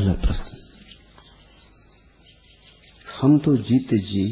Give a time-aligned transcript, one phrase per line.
[0.00, 0.56] पहला प्रश्न।
[3.20, 4.22] हम तो जीते जी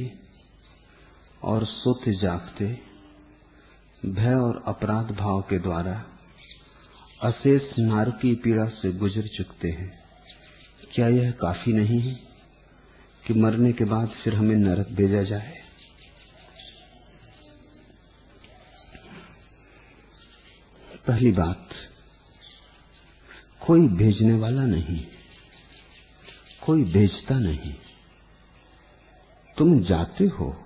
[1.42, 2.66] और सोते जागते,
[4.02, 5.93] भय और अपराध भाव के द्वारा
[7.22, 9.90] अशेष नारकी पीड़ा से गुजर चुकते हैं।
[10.94, 12.14] क्या यह काफ़ी नहीं है
[13.25, 15.53] कि मरने के बाद फिर हमें नरक भेजा जाए?
[21.07, 21.68] पहली बात,
[23.66, 25.07] कोई भेजने वाला नहीं।
[26.68, 27.75] कोई भेजता नहीं।
[29.59, 30.64] तुम जाते हो।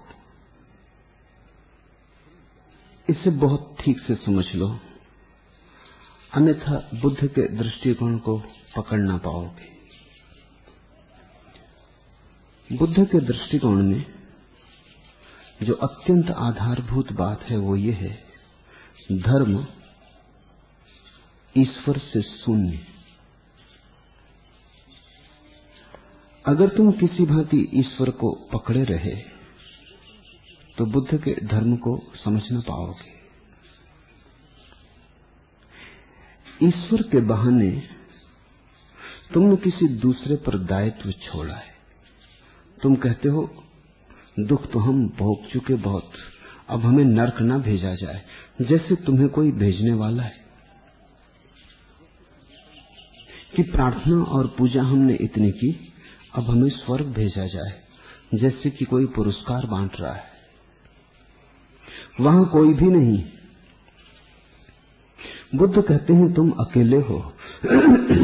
[3.11, 4.79] इसे बहुत ठीक से समझ लो।
[6.35, 8.43] अन्यथा बुद्ध के दृष्टिकोण को
[8.77, 9.73] पकड़ ना पाओगे।
[12.77, 14.07] बुद्ध के दृष्टिकोण में
[15.63, 18.25] जो अत्यंत आधारभूत बात है वो ये है,
[19.13, 19.67] धर्म
[21.59, 22.92] ईश्वर से शून्य।
[26.47, 29.17] अगर तुम किसी भांति ईश्वर को पकड़े रहे
[30.79, 33.13] तो बुद्ध के धर्म को समझ न पाओगे।
[36.69, 37.83] ईश्वर के बहाने
[39.35, 41.75] तुमने किसी दूसरे पर दायित्व छोड़ा है।
[42.83, 43.55] तुम कहते हो,
[44.41, 46.13] दुख तो हम भोग चुके बहुत,
[46.69, 48.23] अब हमें नरक ना भेजा जाए,
[48.63, 50.37] जैसे तुम्हें कोई भेजने वाला है।
[53.57, 55.92] कि प्रार्थना और पूजा हमने इतनी की?
[56.35, 57.83] अब हमें स्वर्ग भेजा जाए,
[58.35, 60.25] जैसे कि कोई पुरस्कार बांट रहा है।
[62.21, 63.25] वहाँ कोई भी नहीं।
[65.55, 67.33] बुद्ध कहते हैं, तुम अकेले हो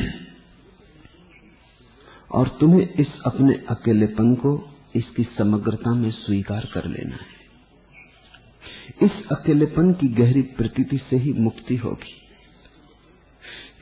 [2.32, 7.38] और तुम्हें इस अपने अकेलेपन को इसकी समग्रता में स्वीकार कर लेना है।
[9.02, 12.14] इस अकेलेपन की गहरी प्रतीति से ही मुक्ति होगी,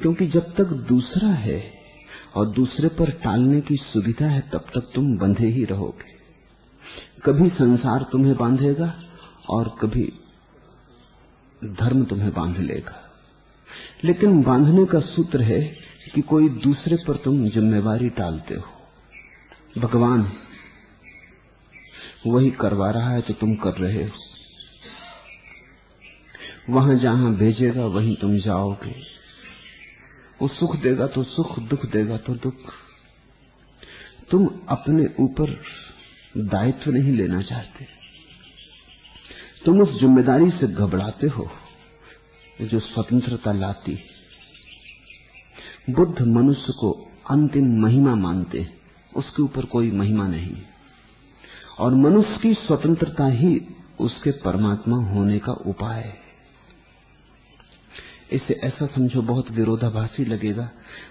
[0.02, 1.75] क्योंकि जब तक दूसरा है
[2.36, 6.16] और दूसरे पर टालने की सुविधा है, तब तक तुम बंधे ही रहोगे।
[7.24, 8.94] कभी संसार तुम्हें बांधेगा
[9.50, 10.12] और कभी
[11.64, 13.02] धर्म तुम्हें बाँध लेगा।
[14.04, 15.76] लेकिन बांधने का सूत्र है
[16.14, 18.64] कि कोई दूसरे पर तुम जिम्मेवारी टालते हो।
[19.80, 20.32] भगवान,
[22.26, 24.10] वही करवा रहा है तो तुम कर रहे हो।
[26.70, 29.15] वहाँ जहाँ भेजेगा, वहीं तुम जाओगे।
[30.40, 32.72] वो सुख देगा तो सुख, दुख देगा तो दुख।
[34.30, 35.50] तुम अपने ऊपर
[36.46, 37.86] दायित्व नहीं लेना चाहते।
[39.64, 41.48] तुम उस ज़िम्मेदारी से घबराते हो
[42.62, 43.98] जो स्वतंत्रता लाती
[45.90, 46.90] बुद्ध मनुष्य को
[47.30, 48.66] अंतिम महिमा मानते
[49.12, 50.56] उसके ऊपर कोई महिमा नहीं
[51.78, 53.58] और मनुष्य की स्वतंत्रता ही
[54.00, 56.25] उसके परमात्मा होने का उपाय है।
[58.32, 60.70] इसे ऐसा समझो, बहुत विरोधाभासी लगेगा।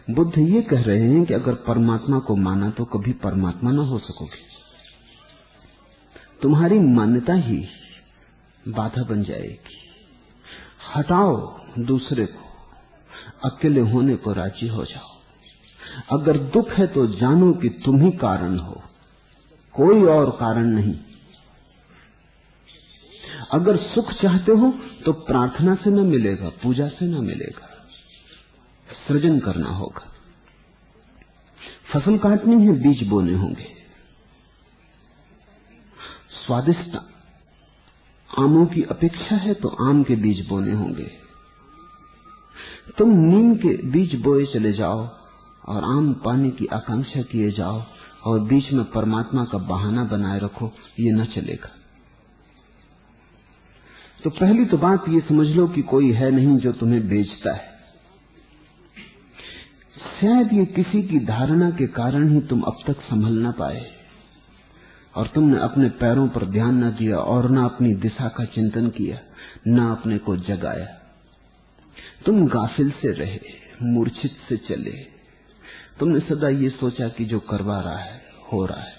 [0.10, 4.00] बुद्ध ये कह रहे हैं कि अगर परमात्मा को माना तो कभी परमात्मा ना हो
[4.00, 4.56] सकोगे।
[6.42, 7.66] तुम्हारी मान्यता ही
[8.68, 9.78] बाधा बन जाएगी।
[10.96, 12.46] हटाओ दूसरे को,
[13.50, 15.16] अकेले होने को राज़ी हो जाओ।
[16.20, 18.82] अगर दुख है तो जानो कि तुम ही कारण हो।
[19.74, 20.96] कोई और कारण नहीं।
[23.56, 24.74] अगर सुख चाहते हो
[25.06, 27.68] तो प्रार्थना से न मिलेगा, पूजा से न मिलेगा।
[29.08, 30.12] सृजन करना होगा।
[31.94, 33.68] फ़सल काटनी है, बीज बोने होंगे।
[36.46, 36.98] स्वादिष्ट
[38.40, 41.12] आमों की अपेक्षा है तो आम के बीज बोने होंगे।
[42.98, 45.00] तुम नीम के बीज बोए चले जाओ,
[45.66, 47.82] और आम पाने की आकांक्षा किए जाओ,
[48.24, 51.70] और बीच में परमात्मा का बहाना बनाए रखो, ये न चलेगा।
[54.24, 57.76] तो पहली तो बात ये समझ लो कि कोई है नहीं जो तुम्हें बेचता है।
[60.22, 63.92] शायद ये किसी की धारणा के कारण ही तुम अब तक संभल ना पाए
[65.16, 69.20] और तुमने अपने पैरों पर ध्यान न दिया और न अपनी दिशा का चिंतन किया,
[69.68, 70.86] न अपने को जगाया।
[72.26, 73.40] तुम गाफिल से रहे,
[73.82, 75.16] मूर्छित से चले।
[76.00, 78.22] तुमने सदा ये सोचा कि जो करवा रहा है,
[78.54, 78.94] हो रहा है।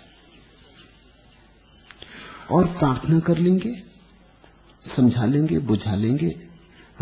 [2.51, 3.86] और प्रार्थना कर लेंगे?
[4.97, 6.49] समझा लेंगे, बुझा लेंगे,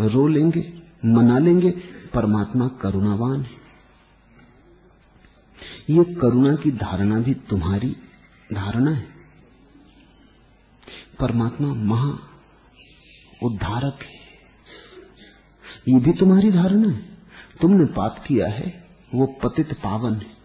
[0.01, 1.71] रो लेंगे, मना लेंगे।
[2.13, 3.65] परमात्मा करुणावान है।
[5.89, 7.95] ये करुणा की धारणा भी तुम्हारी
[8.53, 9.07] धारणा है।
[11.19, 12.19] परमात्मा महा
[13.43, 14.15] उद्धारक है।
[15.93, 17.05] ये भी तुम्हारी धारणा है।
[17.61, 20.35] तुमने पाप किया है, वो पतित पावन है।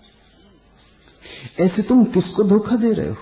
[1.60, 3.16] ऐसे तुम किसको धोखा दे रहे हो?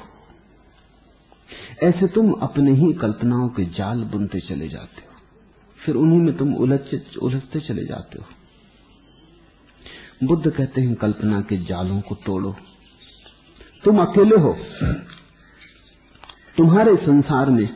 [1.82, 5.14] ऐसे तुम अपने ही कल्पनाओं के जाल बुनते चले जाते हो।
[5.84, 8.26] फिर उन्हीं में तुम उलझते चले जाते हो।
[10.26, 12.56] बुद्ध कहते हैं, कल्पना के जालों को तोड़ो।
[13.84, 14.56] तुम अकेले हो।
[16.56, 17.69] तुम्हारे संसार में,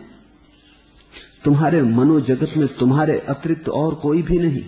[1.45, 4.63] तुम्हारे मनोजगत में, तुम्हारे अतिरिक्त और कोई भी नहीं।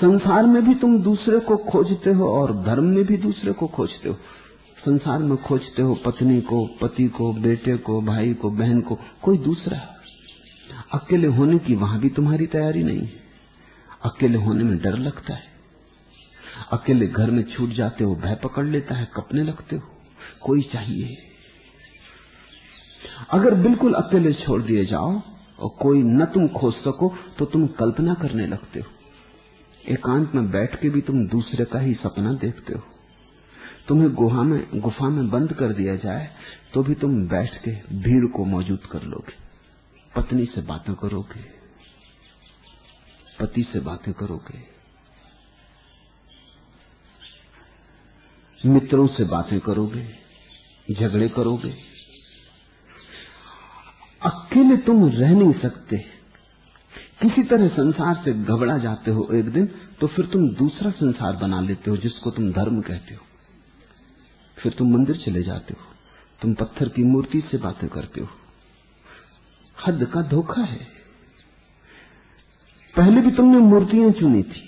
[0.00, 4.08] संसार में भी तुम दूसरे को खोजते हो और धर्म में भी दूसरे को खोजते
[4.08, 4.16] हो।
[4.86, 9.38] संसार में खोजते हो पत्नी को, पति को, बेटे को, भाई को, बहन को, कोई
[9.38, 9.94] दूसरा?
[10.94, 13.12] अकेले होने की वहाँ भी तुम्हारी तैयारी नहीं है।
[14.04, 15.42] अकेले होने में डर लगता है।
[16.72, 19.82] अकेले घर में छूट जाते हो, भय पकड़ लेता है, कपने लगते हो।
[20.42, 21.18] कोई चाहिए?
[23.30, 25.20] अगर बिल्कुल अकेले छोड़ दिए जाओ
[25.60, 28.86] और कोई न तुम खोज सको तो तुम कल्पना करने लगते हो।
[29.92, 32.95] एकांत में बैठ के भी तुम दूसरे का ही सपना देखते हो।
[33.88, 36.28] तुम्हें गुहा में, गुफा में बंद कर दिया जाए
[36.74, 39.34] तो भी तुम बैठ के भीड़ को मौजूद कर लोगे।
[40.16, 41.40] पत्नी से बातें करोगे।
[43.40, 44.76] पति से बातें करोगे।
[48.68, 50.08] मित्रों से बातें करोगे।
[50.92, 51.74] झगड़े करोगे।
[54.22, 55.96] अकेले तुम रह नहीं सकते।
[57.22, 59.66] किसी तरह संसार से घबरा जाते हो एक दिन
[60.00, 63.25] तो फिर तुम दूसरा संसार बना लेते हो, जिसको तुम धर्म कहते हो।
[64.66, 65.84] फिर तुम मंदिर चले जाते हो।
[66.40, 68.28] तुम पत्थर की मूर्ति से बातें करते हो।
[69.86, 70.78] हद का धोखा है।
[72.94, 74.62] पहले भी तुमने मूर्तियाँ चुनी थी।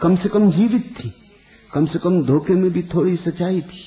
[0.00, 1.12] कम से कम जीवित थी।
[1.70, 3.82] कम से कम धोखे में भी थोड़ी सच्चाई थी।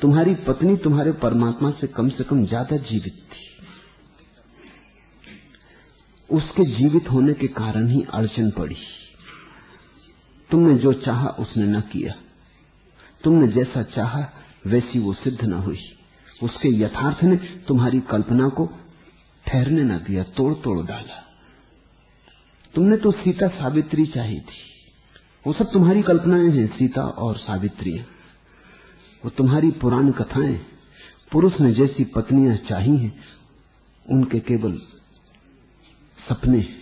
[0.00, 3.40] तुम्हारी पत्नी तुम्हारे परमात्मा से कम से कम ज़्यादा जीवित थी।
[6.30, 8.76] उसके जीवित होने के कारण ही अड़चन पड़ी।
[10.50, 12.14] तुमने जो चाहा उसने न किया।
[13.24, 14.30] तुमने जैसा चाहा,
[14.66, 15.78] वैसी वो सिद्ध न हुई।
[16.42, 18.66] उसके यथार्थ ने तुम्हारी कल्पना को
[19.46, 21.22] ठहरने न दिया तोड़ तोड़ डाला।
[22.74, 24.72] तुमने तो सीता सावित्री चाही थी।
[25.46, 28.04] वो सब तुम्हारी कल्पनाएँ हैं, सीता और सावित्रियाँ।
[29.24, 30.60] वो तुम्हारी पुरानी कथाएँ,
[31.32, 33.20] पुरुष ने जैसी पत्नियाँ चाही हैं,
[34.10, 34.72] उनके केवल
[36.28, 36.81] सपने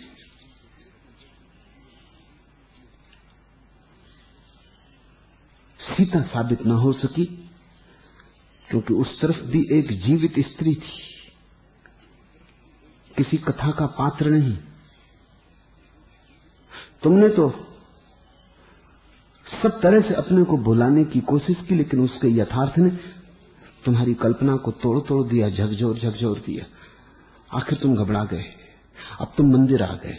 [5.91, 7.25] सीता साबित न हो सकी,
[8.71, 11.11] क्योंकि उस तरफ़ भी एक जीवित स्त्री थी।
[13.17, 14.59] किसी कथा का पात्र नहीं।
[17.03, 17.67] तुमने तो
[19.63, 22.91] सब तरह से अपने को भुलाने की कोशिश की, लेकिन उसके यथार्थ ने
[23.85, 26.65] तुम्हारी कल्पना को तोड़ तोड़ दिया, झकझोर झकझोर दिया।
[27.59, 28.45] आखिर तुम घबरा गए।
[29.21, 30.17] अब तुम मंदिर आ गए।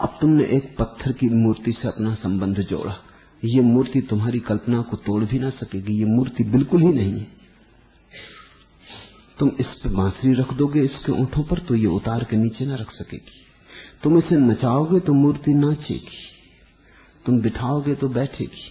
[0.00, 2.96] अब तुमने एक पत्थर की मूर्ति से अपना संबंध जोड़ा।
[3.42, 7.26] ये मूर्ति तुम्हारी कल्पना को तोड़ भी ना सकेगी, ये मूर्ति बिल्कुल ही नहीं है।
[9.38, 12.74] तुम इस पे बांसुरी रख दोगे इसके ओंठों पर तो ये उतार के नीचे ना
[12.74, 13.38] रख सकेगी।
[14.02, 16.18] तुम इसे नचाओगे तो मूर्ति नाचेगी।
[17.26, 18.68] तुम बिठाओगे तो बैठेगी।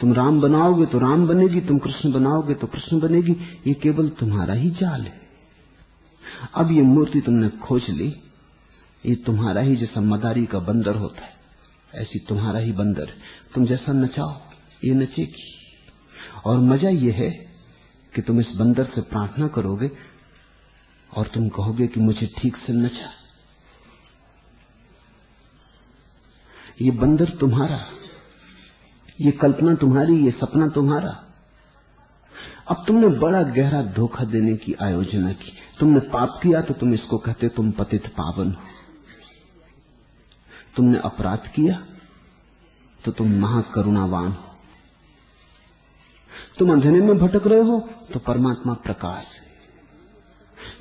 [0.00, 3.32] तुम राम बनाओगे तो राम बनेगी, तुम कृष्ण बनाओगे तो कृष्ण बनेगी,
[3.66, 5.20] ये केवल तुम्हारा ही जाल है।
[6.54, 8.12] अब ये मूर्ति तुमने खोज ली,
[9.04, 11.40] ये तुम्हारा ही जैसा मदारी का बंदर होता है।
[11.92, 13.10] ऐसी तुम्हारा ही बंदर,
[13.54, 14.40] तुम जैसा नचाओ,
[14.84, 15.50] ये नचेगी।
[16.46, 17.30] और मज़ा ये है
[18.12, 19.90] कि तुम इस बंदर से प्रार्थना करोगे
[21.10, 23.10] और तुम कहोगे कि मुझे ठीक से नचा।
[26.82, 27.80] ये बंदर तुम्हारा,
[29.20, 31.10] ये कल्पना तुम्हारी, ये सपना तुम्हारा।
[32.68, 37.18] अब तुमने बड़ा गहरा धोखा देने की आयोजना की, तुमने पाप किया तो तुम इसको
[37.18, 38.62] कहते तुम पतित पावन हो।
[40.74, 41.74] तुमने अपराध किया
[43.04, 44.50] तो तुम महाकरुणावान हो।
[46.58, 47.78] तुम अंधेरे में भटक रहे हो
[48.12, 49.40] तो परमात्मा प्रकाश है।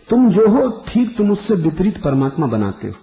[0.10, 2.95] तुम जो हो, ठीक तुम उससे विपरीत परमात्मा बनाते हो।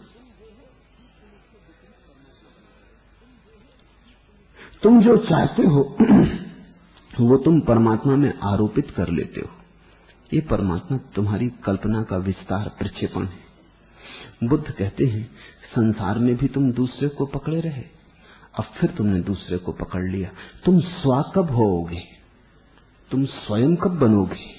[4.82, 5.82] तुम जो चाहते हो,
[7.20, 9.50] वो तुम परमात्मा में आरोपित कर लेते हो।
[10.32, 15.30] ये परमात्मा तुम्हारी कल्पना का विस्तार, प्रक्षेपण है। बुद्ध कहते हैं
[15.68, 17.82] संसार में भी तुम दूसरे को पकड़े रहे।
[18.58, 20.30] अब फिर तुमने दूसरे को पकड़ लिया।
[20.64, 22.00] तुम स्वा कब होोगे?
[23.10, 24.58] तुम स्वयं कब बनोगे?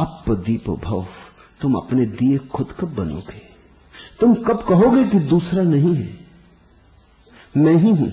[0.00, 1.06] अप दीपो भव,
[1.60, 3.50] तुम अपने दिए खुद कब बनोगे?
[4.20, 6.18] तुम कब कहोगे कि दूसरा नहीं है?
[7.56, 8.12] मैं ही हूँ,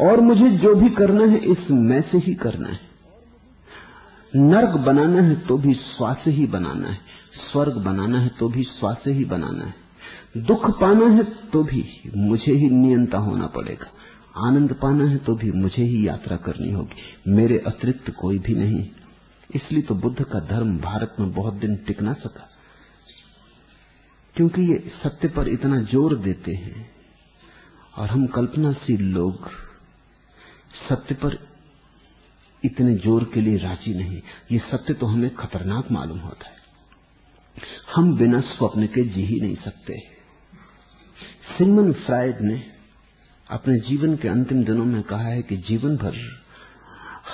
[0.00, 2.80] और मुझे जो भी करना है, इस मैं से ही करना है।
[4.36, 6.98] नर्क बनाना है तो भी स्वा से ही बनाना है।
[7.52, 9.79] स्वर्ग बनाना है तो भी स्वा से ही बनाना है।
[10.34, 11.84] दुख पाना है तो भी
[12.16, 13.90] मुझे ही नियंता होना पड़ेगा।
[14.46, 18.84] आनंद पाना है तो भी मुझे ही यात्रा करनी होगी। मेरे अतिरिक्त कोई भी नहीं।
[19.50, 22.48] इसलिए तो बुद्ध का धर्म भारत में बहुत दिन टिक ना सका।
[24.36, 26.88] क्योंकि ये सत्य पर इतना ज़ोर देते हैं।
[27.94, 29.48] और हम कल्पनाशील लोग,
[30.88, 31.38] सत्य पर
[32.62, 34.20] इतने ज़ोर के लिए राज़ी नहीं।
[34.52, 36.58] ये सत्य तो हमें खतरनाक मालूम होता है।
[37.94, 40.19] हम बिना स्वप्न के जी ही नहीं सकते।
[41.58, 42.72] सिगमन फ्राइड ने
[43.50, 46.16] अपने जीवन के अंतिम दिनों में कहा है कि जीवन भर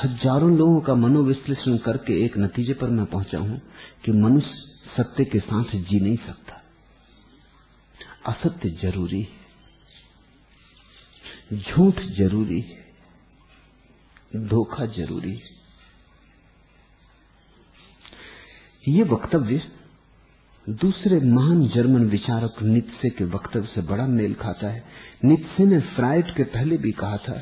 [0.05, 3.61] हज़ारों लोगों का मनोविश्लेषण करके एक नतीजे पर मैं पहुँचा हूँ
[4.05, 4.51] कि मनुष्य
[4.97, 6.63] सत्य के साथ जी नहीं सकता।
[8.27, 9.47] असत्य ज़रूरी है।
[11.59, 12.87] झूठ ज़रूरी है।
[14.37, 15.57] धोखा ज़रूरी है।
[18.89, 19.63] ये वक्तव्य
[20.67, 24.83] दूसरे महान जर्मन विचारक नित्से के वक्तव्य से बड़ा मेल खाता है।
[25.25, 27.37] नित्से ने फ्राइड के पहले भी कहा था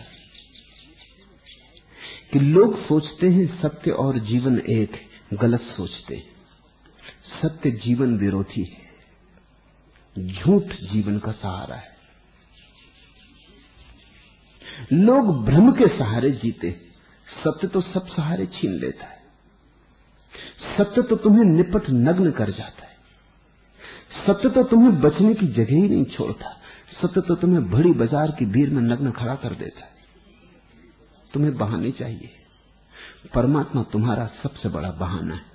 [2.33, 5.00] कि लोग सोचते हैं सत्य और जीवन एक
[5.35, 6.33] गलत सोचते हैं।
[7.43, 11.93] सत्य जीवन विरोधी है, झूठ जीवन का सहारा है।
[14.93, 16.71] लोग भ्रम के सहारे जीते
[17.28, 19.23] सत्य तो सब सहारे छीन लेता है।
[20.76, 22.84] सत्य तो तुम्हें निपट नग्न कर जाता है।
[24.26, 26.50] सत्य तो तुम्हें बचने की जगह ही नहीं छोड़ता।
[27.02, 29.93] सत्य तो तुम्हें बड़ी बाज़ार की भीड़ में नग्न खड़ा कर देता है।
[31.35, 32.31] तुम्हें बहाने चाहिए।
[33.35, 35.52] परमात्मा तुम्हारा सबसे बड़ा बहाना है।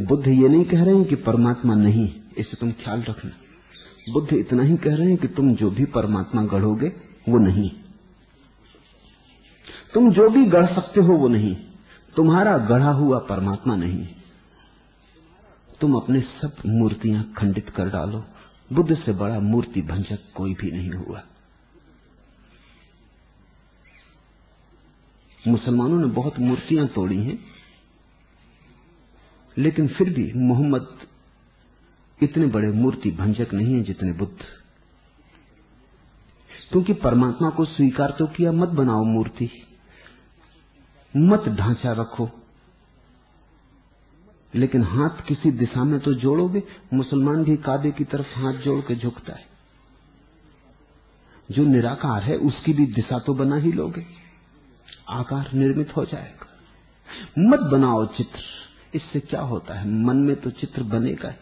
[0.00, 3.30] बुद्ध ये नहीं कह रहे हैं कि परमात्मा नहीं, इसे तुम ख्याल रखना।
[4.12, 6.88] बुद्ध इतना ही कह रहे हैं कि तुम जो भी परमात्मा गढ़ोगे,
[7.28, 7.70] वो नहीं।
[9.94, 11.56] तुम जो भी गढ़ सकते हो, वो नहीं।
[12.16, 14.06] तुम्हारा गढ़ा हुआ परमात्मा नहीं।
[15.84, 18.24] तुम अपने सब मूर्तियाँ खंडित कर डालो।
[18.72, 21.22] बुद्ध से बड़ा मूर्ति भंजक कोई भी नहीं हुआ।
[25.48, 27.38] मुसलमानों ने बहुत मूर्तियाँ तोड़ी हैं,
[29.58, 30.98] लेकिन फिर भी मोहम्मद
[32.22, 34.44] इतने बड़े मूर्ति भंजक नहीं है जितने बुद्ध।
[36.72, 39.50] क्योंकि परमात्मा को स्वीकार तो किया, मत बनाओ मूर्ति,
[41.16, 42.43] मत ढांचा रखो।
[44.54, 46.62] लेकिन हाथ किसी दिशा में तो जोड़ोगे,
[46.94, 49.46] मुसलमान भी काबे की तरफ़ हाथ जोड़ के झुकता है।
[51.50, 54.06] जो निराकार है, उसकी भी दिशा तो बना ही लोगे।
[55.08, 56.46] आकार निर्मित हो जाएगा।
[57.38, 58.38] मत बनाओ चित्र।
[58.94, 59.90] इससे क्या होता है?
[59.90, 61.36] मन में तो चित्र बनेगा ही।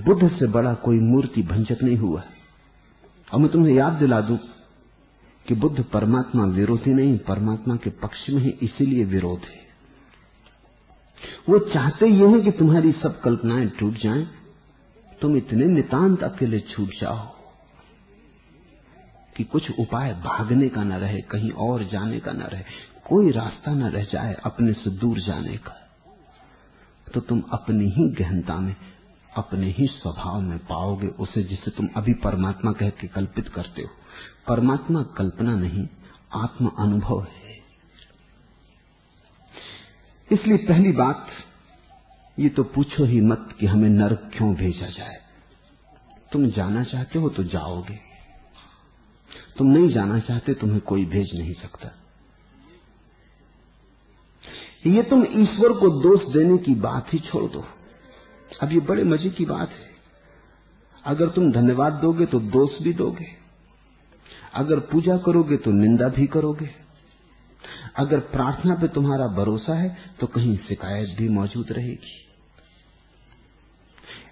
[0.00, 2.22] बुद्ध से बड़ा कोई मूर्ति भंजक नहीं हुआ
[3.34, 4.36] और मैं तुम्हें याद दिला दू
[5.48, 9.65] कि बुद्ध परमात्मा विरोधी नहीं, परमात्मा के पक्ष में ही इसीलिए विरोध है।
[11.48, 14.26] वो चाहते ये हैं कि तुम्हारी सब कल्पनाएँ टूट जाएँ।
[15.20, 17.36] तुम इतने नितांत अकेले छूट जाओ
[19.36, 22.62] कि कुछ उपाय भागने का न रहे, कहीं और जाने का न रहे,
[23.08, 25.88] कोई रास्ता न रह जाए अपने से दूर जाने का।
[27.14, 28.76] तो तुम अपनी ही गहनता में,
[29.36, 33.88] अपने ही स्वभाव में पाओगे उसे जिसे तुम अभी परमात्मा कह के कल्पित करते हो।
[34.48, 35.88] परमात्मा कल्पना नहीं,
[36.34, 37.45] आत्म अनुभव है।
[40.32, 41.28] इसलिए पहली बात,
[42.38, 45.16] ये तो पूछो ही मत कि हमें नरक क्यों भेजा जाए।
[46.32, 47.98] तुम जाना चाहते हो तो जाओगे।
[49.58, 51.90] तुम नहीं जाना चाहते, तुम्हें कोई भेज नहीं सकता।
[54.86, 57.64] ये तुम ईश्वर को दोष देने की बात ही छोड़ दो।
[58.62, 59.90] अब ये बड़े मज़े की बात है।
[61.04, 63.26] अगर तुम धन्यवाद दोगे तो दोष भी दोगे।
[64.54, 66.85] अगर पूजा करोगे तो निंदा भी करोगे।
[67.96, 72.14] अगर प्रार्थना पे तुम्हारा भरोसा है तो कहीं शिकायत भी मौजूद रहेगी।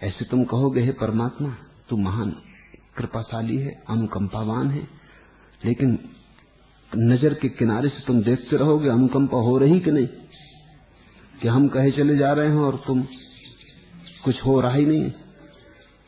[0.03, 1.49] ऐसे तुम कहोगे, हे परमात्मा,
[1.89, 2.31] तू महान,
[2.97, 4.83] कृपाशाली है, अनुकंपावान है,
[5.65, 5.99] लेकिन
[6.93, 10.07] नज़र के किनारे से तुम देखते रहोगे, अनुकंपा हो रही कि नहीं?
[11.35, 13.03] कि हम कहे चले जा रहे हैं और तुम
[14.25, 15.11] कुछ हो रहा ही नहीं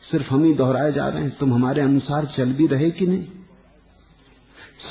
[0.03, 3.25] सिर्फ़ हम ही दोहराए जा रहे हैं, तुम हमारे अनुसार चल भी रहे कि नहीं?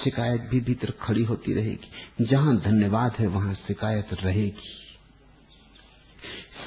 [0.06, 4.62] शिकायत भी भीतर खड़ी होती रहेगी। जहाँ धन्यवाद है, वहाँ शिकायत रहेगी।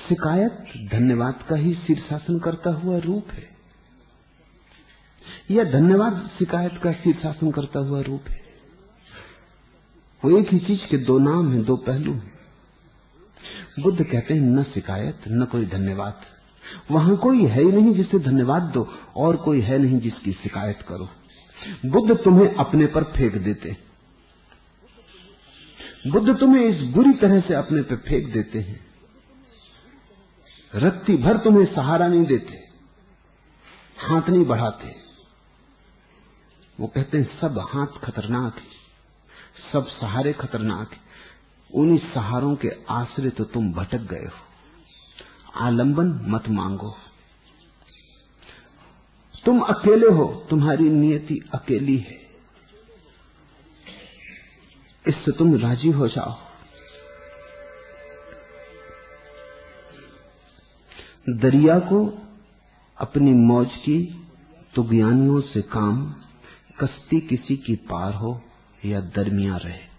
[0.09, 3.49] शिकायत धन्यवाद का ही शीर्षासन करता हुआ रूप है।
[5.51, 8.41] या धन्यवाद शिकायत का शीर्षासन करता हुआ रूप है।
[10.25, 12.33] वो एक ही चीज़ के दो नाम है, दो पहलू हैं।
[13.79, 16.21] बुद्ध कहते हैं, न शिकायत, न कोई धन्यवाद।
[16.91, 21.09] वहाँ कोई है ही नहीं जिसे धन्यवाद दो, और कोई है नहीं जिसकी शिकायत करो।
[21.85, 23.77] बुद्ध तुम्हें अपने पर फेंक देते
[26.07, 28.85] बुद्ध तुम्हें इस बुरी तरह से अपने पर फेंक देते हैं।
[30.75, 32.53] रत्ती भर तुम्हें सहारा नहीं देते।
[33.97, 34.95] हाथ नहीं बढ़ाते।
[36.79, 38.79] वो कहते हैं, सब हाथ खतरनाक है।
[39.73, 40.97] सब सहारे खतरनाक है।
[41.73, 44.31] उन्हीं सहारों के आश्रय तो तुम भटक गए हो।
[45.55, 46.95] आलंबन मत मांगो।
[49.45, 52.19] तुम अकेले हो, तुम्हारी नियति अकेली है।
[55.07, 56.37] इससे तुम राज़ी हो जाओ।
[61.29, 62.27] दरिया को
[62.97, 64.27] अपनी मौज की,
[64.75, 66.15] तुगयानियों से काम,
[66.79, 68.41] कश्ती किसी की पार हो
[68.85, 69.89] या दरमिया रहे।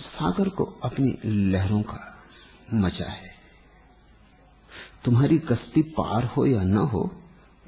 [0.00, 2.24] सागर को अपनी लहरों का
[2.74, 3.25] मज़ा है।
[5.06, 7.10] तुम्हारी कश्ती पार हो या न हो,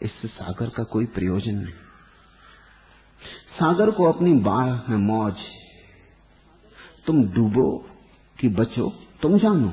[0.03, 1.75] इससे सागर का कोई प्रयोजन नहीं।
[3.59, 5.45] सागर को अपनी बाढ़ में मौज
[7.07, 7.67] तुम डूबो
[8.39, 8.91] कि बचो,
[9.23, 9.73] तुम जानो।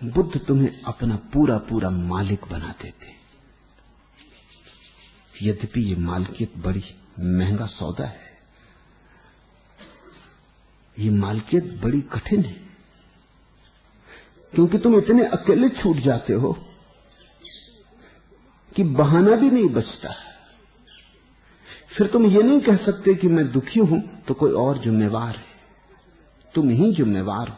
[0.00, 3.14] बुद्ध तुम्हें अपना पूरा पूरा मालिक बना देते
[5.42, 6.84] यद्यपि ये मालकियत बड़ी
[7.18, 8.25] महँगा सौदा है।
[10.98, 12.66] ये मालकियत बड़ी कठिन है।
[14.54, 16.52] क्योंकि तुम इतने अकेले छूट जाते हो
[18.76, 20.14] कि बहाना भी नहीं बचता।
[21.98, 25.44] फिर तुम ये नहीं कह सकते कि मैं दुखी हूँ तो कोई और जिम्मेवार है।
[26.54, 27.56] तुम ही जिम्मेवार हो।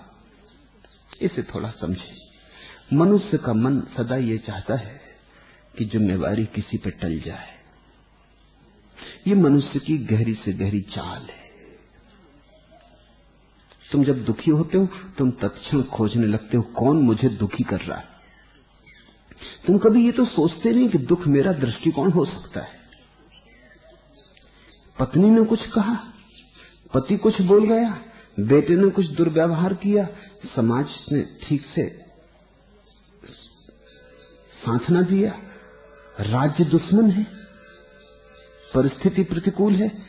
[1.22, 2.18] इसे थोड़ा समझे।
[2.92, 5.00] मनुष्य का मन सदा ये चाहता है
[5.78, 7.58] कि जिम्मेवारी किसी पर टल जाए।
[9.26, 11.47] ये मनुष्य की गहरी से गहरी चाल है।
[13.92, 17.98] तुम जब दुखी होते हो, तुम तत्क्षण खोजने लगते हो, कौन मुझे दुखी कर रहा
[17.98, 18.08] है?
[19.66, 22.78] तुम कभी ये तो सोचते नहीं कि दुख मेरा दृष्टिकोण हो सकता है।
[24.98, 25.94] पत्नी ने कुछ कहा,
[26.94, 28.00] पति कुछ बोल गया,
[28.40, 30.08] बेटे ने कुछ दुर्व्यवहार किया,
[30.56, 31.88] समाज ने ठीक से
[34.58, 35.30] साथ ना दिया।
[36.20, 37.26] राज्य दुश्मन है,
[38.74, 40.07] परिस्थिति प्रतिकूल है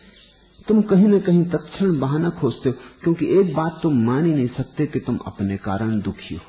[0.69, 4.47] तुम कहीं न कहीं तत्क्षण बहाना खोजते हो, क्योंकि एक बात तुम मान ही नहीं
[4.57, 6.41] सकते कि तुम अपने कारण दुखी हो।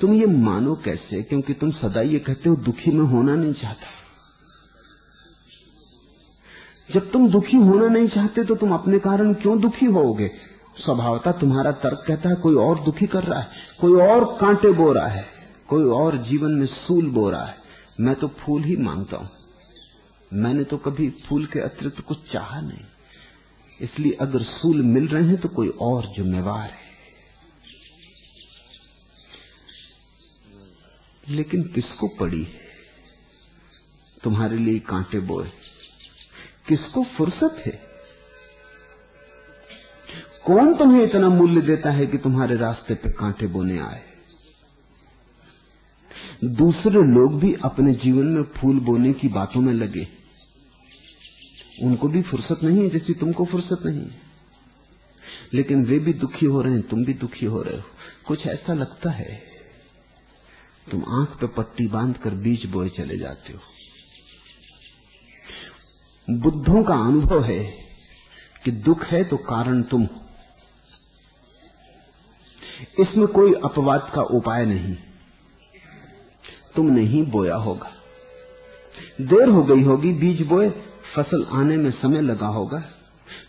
[0.00, 3.98] तुम ये मानो कैसे, क्योंकि तुम सदा ये कहते हो, दुखी में होना नहीं चाहता।
[6.90, 10.30] जब तुम दुखी होना नहीं चाहते तो तुम अपने कारण क्यों दुखी होोगे
[10.76, 13.48] स्वभावता तुम्हारा तर्क कहता है, कोई और दुखी कर रहा है,
[13.80, 15.24] कोई और कांटे बो रहा है,
[15.68, 17.54] कोई और जीवन में सूल बो रहा है।
[18.00, 19.28] मैं तो फूल ही माँगता हूँ।
[20.32, 22.84] मैंने तो कभी फूल के अतिरिक्त कुछ चाहा नहीं।
[23.80, 26.88] इसलिए अगर सूल मिल रहे हैं तो कोई और जिम्मेवार है।
[31.28, 32.68] लेकिन किसको पड़ी है?
[34.24, 35.48] तुम्हारे लिए कांटे बोए
[36.68, 37.72] किसको फुर्सत है?
[40.46, 44.02] कौन तुम्हें इतना मूल्य देता है कि तुम्हारे रास्ते पे कांटे बोने आए?
[46.44, 50.06] दूसरे लोग भी अपने जीवन में फूल बोने की बातों में लगे।
[51.82, 54.20] उनको भी फुर्सत नहीं है जैसी तुमको फुर्सत नहीं है।
[55.52, 57.82] लेकिन वे भी दुखी हो रहे हैं, तुम भी दुखी हो रहे हो।
[58.26, 59.42] कुछ ऐसा लगता है,
[60.90, 63.60] तुम आँख पे पट्टी बांधकर बीज बोए चले जाते हो।
[66.28, 67.64] बुद्धों का अनुभव है
[68.64, 70.08] कि दुख है तो कारण तुम
[73.00, 74.94] इसमें कोई अपवाद का उपाय नहीं।
[76.76, 77.90] तुमने ही बोया होगा।
[79.20, 80.70] देर हो गई होगी, बीज बोए
[81.16, 82.80] फ़सल आने में समय लगा होगा।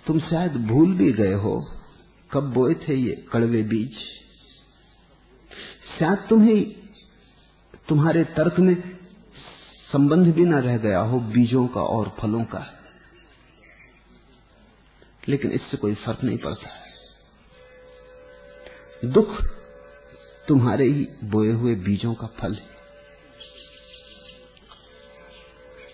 [0.07, 1.67] तुम शायद भूल भी गए हो,
[2.31, 3.93] कब बोए थे ये कड़वे बीज।
[5.99, 6.71] शायद तुम्हें,
[7.87, 8.97] तुम्हारे तर्क में
[9.91, 12.73] संबंध भी ना रह गया हो बीजों का और फलों का।
[15.27, 16.69] लेकिन इससे कोई फ़र्क नहीं पड़ता।
[19.05, 19.43] दुख
[20.47, 22.70] तुम्हारे ही बोए हुए बीजों का फल है।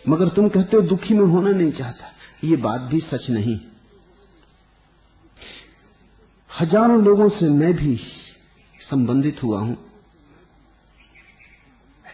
[0.08, 2.12] मगर तुम कहते हो दुखी में होना नहीं चाहता।
[2.44, 3.60] ये बात भी सच नहीं।
[6.52, 7.96] हज़ारों लोगों से मैं भी
[8.82, 9.78] संबंधित हुआ हूँ।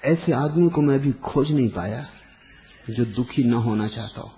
[0.06, 2.06] ऐसे आदमी को मैं भी खोज नहीं पाया
[2.90, 4.32] जो दुखी न होना चाहता हो।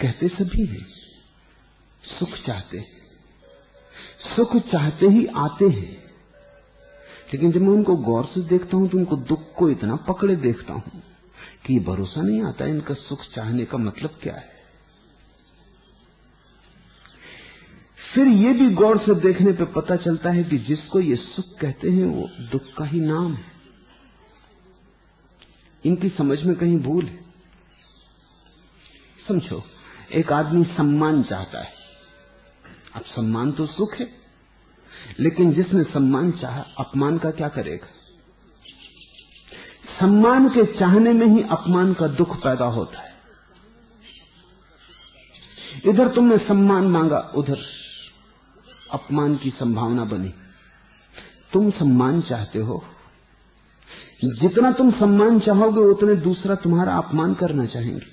[0.00, 0.86] कहते सभी हैं,
[2.04, 2.80] सुख चाहते
[4.26, 5.90] सुख चाहते ही आते हैं।
[7.32, 10.72] लेकिन जब मैं उनको गौर से देखता हूँ तो उनको दुख को इतना पकड़े देखता
[10.72, 11.02] हूँ।
[11.66, 14.52] कि भरोसा नहीं आता, इनका सुख चाहने का मतलब क्या है?
[18.14, 21.90] फिर ये भी गौर से देखने पे पता चलता है कि जिसको ये सुख कहते
[21.90, 23.52] हैं, वो दुख का ही नाम है।
[25.84, 27.24] इनकी समझ में कहीं भूल है?
[29.28, 29.62] समझो,
[30.12, 31.72] एक आदमी सम्मान चाहता है।
[32.94, 34.10] अब सम्मान तो सुख है,
[35.20, 38.01] लेकिन जिसने सम्मान चाहा, अपमान का क्या करेगा?
[40.02, 43.12] सम्मान के चाहने में ही अपमान का दुख पैदा होता है।
[45.86, 47.58] इधर तुमने सम्मान मांगा, उधर
[48.92, 50.28] अपमान की संभावना बनी।
[51.52, 52.84] तुम सम्मान चाहते हो।
[54.24, 58.06] जितना तुम सम्मान चाहोगे, उतने दूसरा तुम्हारा अपमान करना चाहेंगे।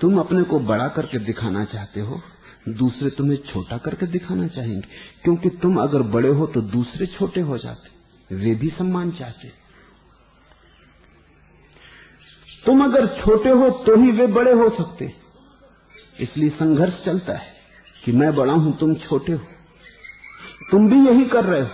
[0.00, 2.20] तुम अपने को बड़ा करके दिखाना चाहते हो,
[2.68, 4.88] दूसरे तुम्हें छोटा करके दिखाना चाहेंगे।
[5.24, 7.91] क्योंकि तुम अगर बड़े हो तो दूसरे छोटे हो जाते।
[8.34, 9.48] वे भी सम्मान चाहते
[12.66, 15.14] तुम अगर छोटे हो तो ही वे बड़े हो सकते
[16.20, 17.52] इसलिए संघर्ष चलता है
[18.04, 19.40] कि मैं बड़ा हूँ, तुम छोटे हो।
[20.70, 21.68] तुम भी यही कर रहे हो।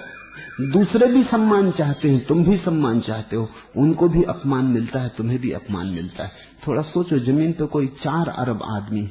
[0.72, 5.08] दूसरे भी सम्मान चाहते हैं, तुम भी सम्मान चाहते हो। उनको भी अपमान मिलता है,
[5.08, 6.32] तुम्हें भी अपमान मिलता है।
[6.66, 9.10] थोड़ा सोचो, ज़मीन पे कोई चार अरब आदमी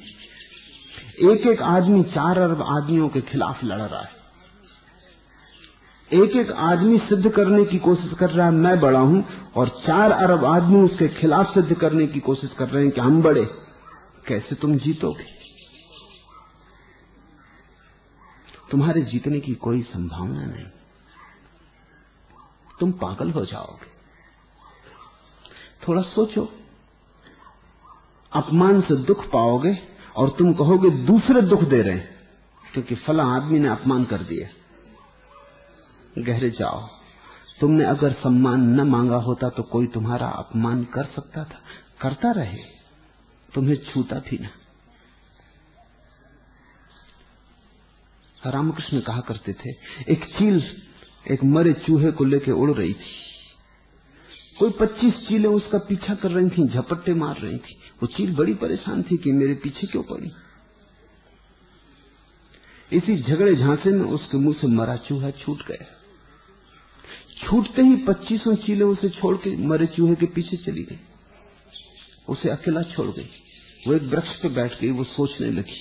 [1.21, 4.16] एक एक आदमी चार अरब आदमियों के खिलाफ लड़ रहा है।
[6.13, 10.11] एक एक आदमी सिद्ध करने की कोशिश कर रहा है, मैं बड़ा हूँ, और चार
[10.11, 13.45] अरब आदमी उसके खिलाफ सिद्ध करने की कोशिश कर रहे हैं कि हम बड़े
[14.27, 15.25] कैसे तुम जीतोगे?
[18.71, 20.65] तुम्हारे जीतने की कोई संभावना नहीं।
[22.79, 23.87] तुम पागल हो जाओगे।
[25.87, 26.53] थोड़ा सोचो।
[28.33, 29.77] अपमान से दुख पाओगे,
[30.15, 32.15] और तुम कहोगे दूसरे दुख दे रहे हैं,
[32.73, 34.47] क्योंकि फला आदमी ने अपमान कर दिया।
[36.23, 36.87] गहरे जाओ।
[37.59, 41.61] तुमने अगर सम्मान न मांगा होता तो कोई तुम्हारा अपमान कर सकता था,
[42.01, 42.57] करता रहे।
[43.53, 44.49] तुम्हें छूता भी ना।
[48.49, 49.69] रामकृष्ण कहा करते थे,
[50.11, 50.81] एक चील,
[51.31, 53.15] एक मरे चूहे को लेकर उड़ रही थी।
[54.59, 58.53] कोई पच्चीस चीलें उसका पीछा कर रही थी, झपट्टे मार रही थी। वो चील बड़ी
[58.53, 60.31] परेशान थी कि मेरे पीछे क्यों पड़ी?
[62.93, 65.96] इसी झगड़े झांसे में उसके मुँह से मरा चूहा छूट गया।
[67.43, 70.99] छूटते ही पच्चीसों चीले उसे छोड़ के मरे चूहे के पीछे चली गई।
[72.29, 73.29] उसे अकेला छोड़ गई।
[73.87, 75.79] वो एक वृक्ष पे बैठ गई, वो सोचने लगी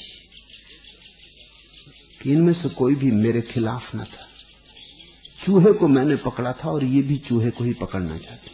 [2.22, 4.26] कि इनमें से कोई भी मेरे खिलाफ न था।
[5.46, 8.50] चूहे को मैंने पकड़ा था और ये भी चूहे को ही पकड़ना चाहती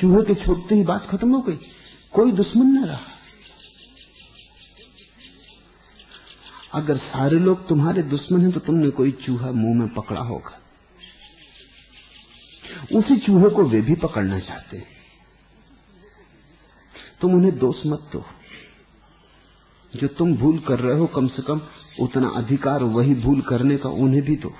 [0.00, 1.56] चूहे के छोड़ते ही बात खत्म हो गई।
[2.12, 3.06] कोई दुश्मन न रहा।
[6.74, 10.56] अगर सारे लोग तुम्हारे दुश्मन हैं तो तुमने कोई चूहा मुँह में पकड़ा होगा।
[12.92, 14.86] उसी चूहे को वे भी पकड़ना चाहते हैं।
[17.20, 18.24] तुम उन्हें दोष मत दो।
[19.92, 21.60] जो तुम भूल कर रहे हो कम से कम
[22.00, 24.54] उतना अधिकार वही भूल करने का उन्हें भी दो।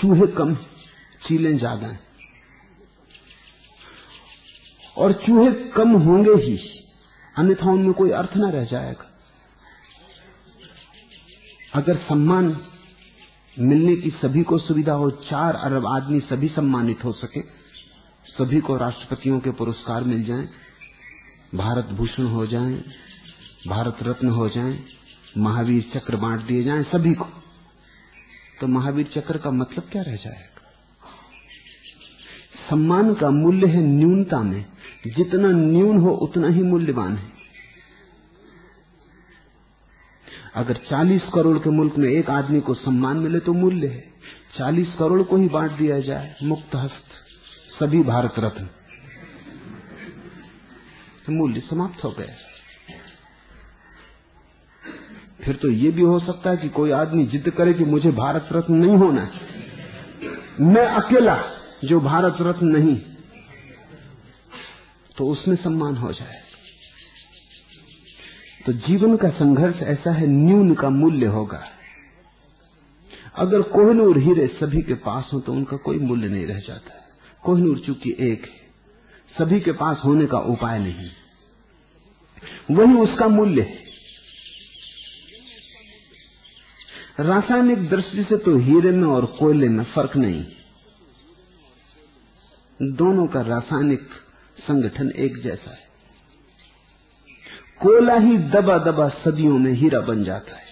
[0.00, 0.54] चूहे कम,
[1.22, 2.00] चीलें ज़्यादा हैं।
[4.96, 6.56] और चूहे कम होंगे ही,
[7.36, 9.04] अन्यथा उनमें कोई अर्थ ना रह जाएगा।
[11.74, 12.50] अगर सम्मान
[13.60, 17.40] मिलने की सभी को सुविधा हो चार अरब आदमी सभी सम्मानित हो सके
[18.26, 20.48] सभी को राष्ट्रपतियों के पुरस्कार मिल जाएँ,
[21.54, 22.84] भारत भूषण हो जाएँ,
[23.68, 24.84] भारत रत्न हो जाएँ,
[25.38, 27.24] महावीर चक्र बांट दिए जाएँ सभी को।
[28.60, 30.62] तो महावीर चक्र का मतलब क्या रह जाएगा?
[32.70, 34.64] सम्मान का मूल्य है न्यूनता में
[35.06, 37.37] जितना न्यून हो उतना ही मूल्यवान है।
[40.58, 44.04] अगर 40 करोड़ के मुल्क में एक आदमी को सम्मान मिले तो मूल्य है।
[44.58, 47.04] 40 करोड़ को ही बांट दिया जाए, मुक्त हस्त।
[47.80, 48.64] सभी भारत रत्न।
[51.26, 52.34] तो मूल्य समाप्त हो गया।
[55.44, 58.48] फिर तो ये भी हो सकता है कि कोई आदमी जिद करे कि मुझे भारत
[58.52, 59.30] रत्न नहीं होना
[60.60, 61.36] मैं अकेला
[61.84, 62.96] जो भारत रत्न नहीं
[65.16, 66.37] तो उसमें सम्मान हो जाए।
[68.68, 71.62] तो जीवन का संघर्ष ऐसा है, न्यून का मूल्य होगा।
[73.34, 77.00] अगर कोहनूर हीरे सभी के पास हो तो उनका कोई मूल्य नहीं रह जाता। है
[77.44, 78.60] कोहनूर चूँकि एक है,
[79.38, 81.10] सभी के पास होने का उपाय नहीं।
[82.70, 83.78] वही उसका मूल्य है।
[87.20, 90.44] रासायनिक दृष्टि से तो हीरे में और कोयले में फ़र्क नहीं।
[92.82, 94.08] दोनों का रासायनिक
[94.58, 95.87] संगठन एक जैसा है।
[97.80, 100.64] कोयला ही दबा दबा सदियों में हीरा बन जाता है।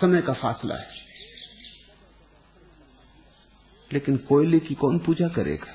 [0.00, 0.88] समय का फासला है।
[3.92, 5.72] लेकिन कोयले की कौन पूजा करेगा?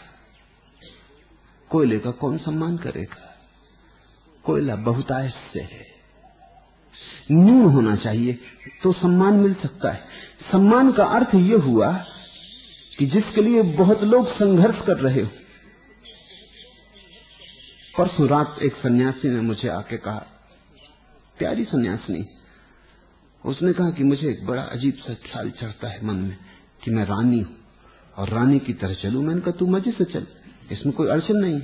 [1.70, 3.36] कोयले का कौन सम्मान करेगा?
[4.44, 5.86] कोयला बहुतायश से है।
[7.32, 8.40] न्यून होना चाहिए
[8.84, 10.06] तो सम्मान मिल सकता है।
[10.52, 12.06] सम्मान का अर्थ यह हुआ
[13.00, 15.30] कि जिसके लिए बहुत लोग संघर्ष कर रहे हो
[17.94, 20.26] परसों रात एक सन्यासी ने मुझे आके कहा,
[21.38, 22.24] प्यारी सन्यासिनी,
[23.44, 26.38] उसने कहा कि मुझे एक बड़ा अजीब सा ख्याल चढ़ता है मन में
[26.84, 27.56] कि मैं रानी हूँ
[28.16, 30.26] और रानी की तरह चलू। मैंने कहा तू मज़े से चल,
[30.72, 31.62] इसमें कोई अड़चन नहीं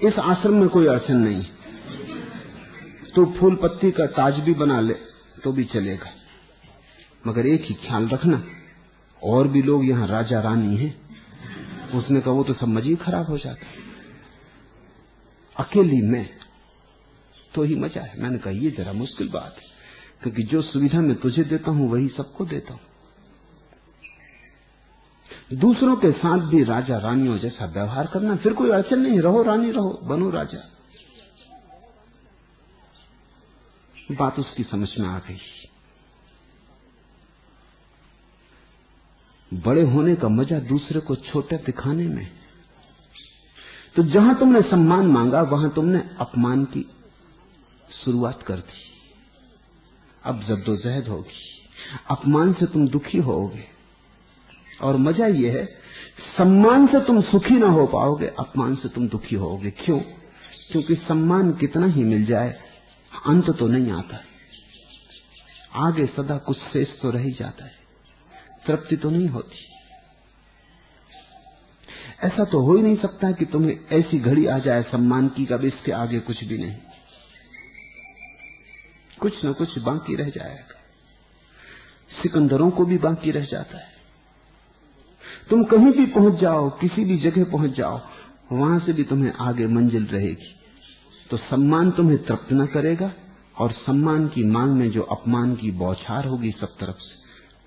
[0.00, 1.44] इस आश्रम में कोई अड़चन नहीं
[3.14, 4.94] तो फूल पत्ती का ताज भी बना ले
[5.44, 6.10] तो भी चलेगा।
[7.24, 8.42] मगर एक ही ख्याल रखना,
[9.22, 10.92] और भी लोग यहाँ राजा रानी हैं।
[11.94, 13.66] उसने कहा, वो तो सब मजी खराब हो जाता
[15.56, 16.28] अकेली मैं
[17.54, 19.64] तो ही मज़ा है। मैंने कहा, ये जरा मुश्किल बात है,
[20.22, 22.80] क्योंकि जो सुविधा मैं तुझे देता हूँ, वही सबको देता हूँ।
[25.54, 29.70] दूसरों के साथ भी राजा रानियों जैसा व्यवहार करना, फिर कोई अड़चन नहीं, रहो रानी,
[29.70, 30.58] रहो, बनो राजा।
[34.12, 35.38] बात उसकी समझ में आ गई।
[39.52, 42.26] बड़े होने का मज़ा दूसरे को छोटे दिखाने में
[43.96, 46.90] तो जहाँ तुमने सम्मान मांगा, वहाँ तुमने अपमान की
[48.04, 48.84] शुरुआत कर दी।
[50.24, 51.44] अब जद्दोजहद होगी।
[52.10, 53.64] अपमान से तुम दुखी होोगे
[54.82, 55.66] और मज़ा यह है,
[56.38, 59.98] सम्मान से तुम सुखी ना हो पाओगे, अपमान से तुम दुखी होोगे क्यों?
[60.72, 62.60] क्योंकि सम्मान कितना ही मिल जाए,
[63.26, 64.20] अंत तो नहीं आता।
[65.74, 67.72] आगे सदा कुछ शेष तो रह जाता है।
[68.66, 69.73] तृप्ति तो नहीं होती।
[72.24, 75.64] ऐसा तो हो ही नहीं सकता कि तुम्हें ऐसी घड़ी आ जाए, सम्मान की कब
[75.64, 76.74] इसके आगे कुछ भी नहीं।
[79.20, 80.80] कुछ न कुछ बाकी रह जाएगा
[82.22, 83.92] सिकंदरों को भी बाकी रह जाता है।
[85.50, 88.00] तुम कहीं भी पहुँच जाओ, किसी भी जगह पहुँच जाओ,
[88.52, 90.54] वहाँ से भी तुम्हें आगे मंजिल रहेगी।
[91.30, 93.12] तो सम्मान तुम्हें तृप्त न करेगा,
[93.58, 97.14] और सम्मान की मांग में जो अपमान की बौछार होगी सब तरफ़ से,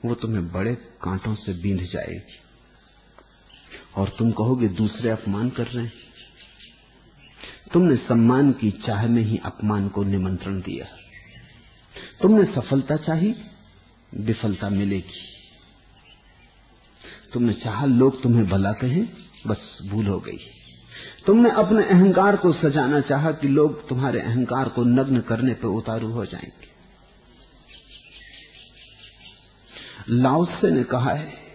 [0.08, 2.47] वो तुम्हें बड़े कांटों से बींध जाएगी।
[3.98, 5.94] और तुम कहोगे, दूसरे अपमान कर रहे हैं।
[7.74, 10.86] तुमने सम्मान की चाह में ही अपमान को निमंत्रण दिया।
[12.22, 13.36] तुमने सफलता चाही,
[14.16, 15.28] विफलता मिलेगी।
[17.34, 19.10] तुमने चाहा, लोग तुम्हें भला कहें,
[19.48, 20.38] बस भूल हो गई।
[21.26, 26.12] तुमने अपने अहंकार को सजाना चाहा कि लोग तुम्हारे अहंकार को नग्न करने पर उतारू
[26.12, 26.68] हो जाएँगे।
[30.10, 31.47] लाओसे ने कहा है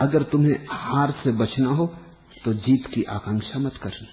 [0.00, 1.86] अगर तुम्हें हार से बचना हो
[2.44, 4.06] तो जीत की आकांक्षा मत करना।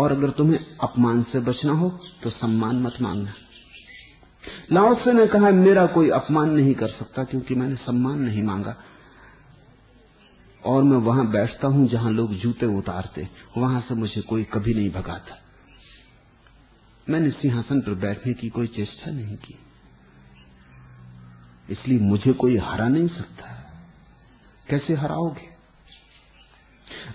[0.00, 1.90] और अगर तुम्हें अपमान से बचना हो
[2.22, 3.34] तो सम्मान मत मांगना।
[4.72, 8.76] लाओसे ने कहा, मेरा कोई अपमान नहीं कर सकता, क्योंकि मैंने सम्मान नहीं मांगा।
[10.66, 13.28] और मैं वहाँ बैठता हूँ, जहाँ लोग जूते उतारते।
[13.58, 15.38] वहाँ से मुझे कोई कभी नहीं भगाता।
[17.10, 19.58] मैंने सिंहासन पर बैठने की कोई चेष्टा नहीं की।
[21.70, 23.46] इसलिए मुझे कोई हरा नहीं सकता।
[24.68, 25.50] कैसे हराओगे?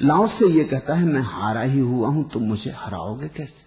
[0.01, 3.65] लाओ से ये कहता है, मैं हारा ही हुआ हूँ, तुम मुझे हराओगे कैसे?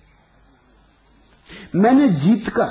[1.75, 2.67] मैंने जीत का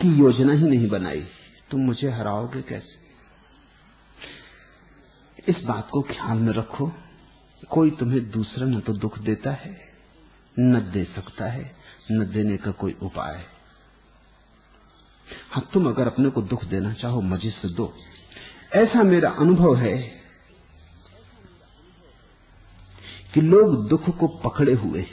[0.00, 1.28] की योजना ही नहीं बनाई।
[1.70, 3.00] तुम मुझे हराओगे कैसे?
[5.48, 6.92] इस बात को ख्याल में रखो।
[7.70, 9.88] कोई तुम्हें दूसरा न तो दुख देता है,
[10.58, 11.76] न दे सकता है,
[12.10, 13.59] न देने का कोई उपाय। है
[15.50, 17.92] हाँ तुम अगर अपने को दुख देना चाहो, मज़े से दो।
[18.74, 19.96] ऐसा मेरा अनुभव है
[23.34, 25.04] कि लोग दुख को पकड़े हुए,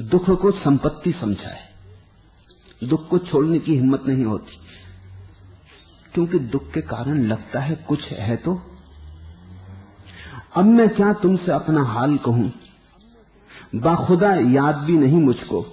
[0.00, 1.66] दुख को संपत्ति समझा है
[2.84, 4.58] दुख को छोड़ने की हिम्मत नहीं होती,
[6.14, 8.60] क्योंकि दुख के कारण लगता है कुछ है तो।
[10.56, 12.52] अब मैं क्या तुमसे अपना हाल कहूँ?
[13.74, 15.66] बाखुदा याद भी नहीं मुझको।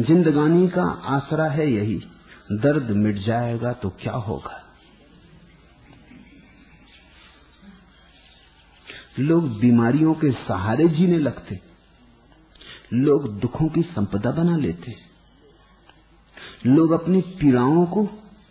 [0.00, 2.02] जिंदगानी का आसरा है यही।
[2.48, 4.60] दर्द मिट जाएगा तो क्या होगा?
[9.18, 11.58] लोग बीमारियों के सहारे जीने लगते,
[12.94, 14.94] लोग दुखों की संपदा बना लेते,
[16.66, 18.04] लोग अपनी पीड़ाओं को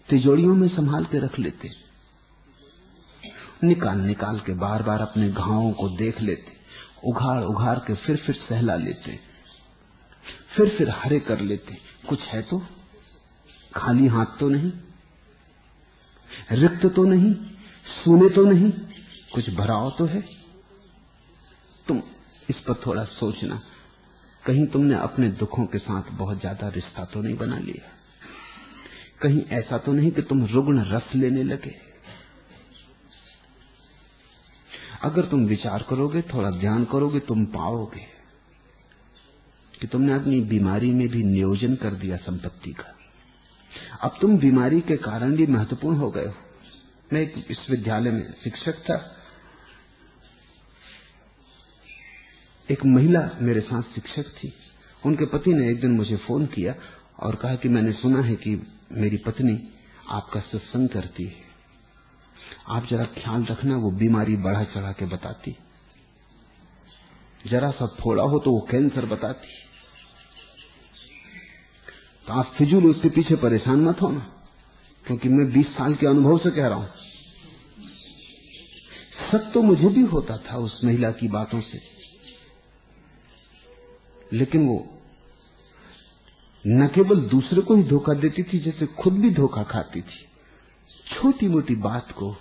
[0.09, 1.69] तिजोरियों में संभाल के रख लेते,
[3.63, 6.51] निकाल निकाल के बार बार अपने घावों को देख लेते,
[7.05, 9.19] उघाड़ उघाड़ के फिर फिर सहला लेते
[10.57, 11.77] फिर फिर हरे कर लेते।
[12.09, 12.61] कुछ है तो?
[13.75, 14.71] खाली हाथ तो नहीं,
[16.51, 17.33] रिक्त तो नहीं,
[17.85, 18.71] सुने तो नहीं,
[19.33, 20.21] कुछ भराव तो है?
[21.87, 22.01] तुम
[22.49, 23.61] इस पर थोड़ा सोचना।
[24.45, 27.91] कहीं तुमने अपने दुखों के साथ बहुत ज़्यादा रिश्ता तो नहीं बना लिया?
[29.21, 31.75] कहीं ऐसा तो नहीं कि तुम रुग्ण रस लेने लगे?
[35.01, 38.07] अगर तुम विचार करोगे, थोड़ा ध्यान करोगे, तुम पाओगे
[39.81, 42.95] कि तुमने अपनी बीमारी में भी नियोजन कर दिया संपत्ति का।
[44.01, 46.33] अब तुम बीमारी के कारण भी महत्वपूर्ण हो गए हो।
[47.13, 49.17] मैं एक विश्वविद्यालय में शिक्षक था।
[52.71, 54.53] एक महिला मेरे साथ शिक्षक थी।
[55.05, 56.75] उनके पति ने एक दिन मुझे फ़ोन किया
[57.19, 59.69] और कहा कि मैंने सुना है कि मेरी पत्नी
[60.09, 61.35] आपका सत्संग करती है।
[62.67, 65.57] आप जरा ख्याल रखना, वो बीमारी बढ़ा चढ़ा के बताती।
[67.47, 69.62] जरा सा फोड़ा हो तो वो कैंसर बताती।
[72.27, 74.31] तो आप फिजूल उसके पीछे परेशान मत हो ना
[75.05, 76.89] क्योंकि मैं 20 साल के अनुभव से कह रहा हूँ।
[79.31, 81.81] सच तो मुझे भी होता था उस महिला की बातों से।
[84.33, 84.89] लेकिन वो
[86.67, 90.25] न केवल दूसरे को ही धोखा देती थी, जैसे खुद भी धोखा खाती थी।
[91.07, 92.35] छोटी मोटी बात को,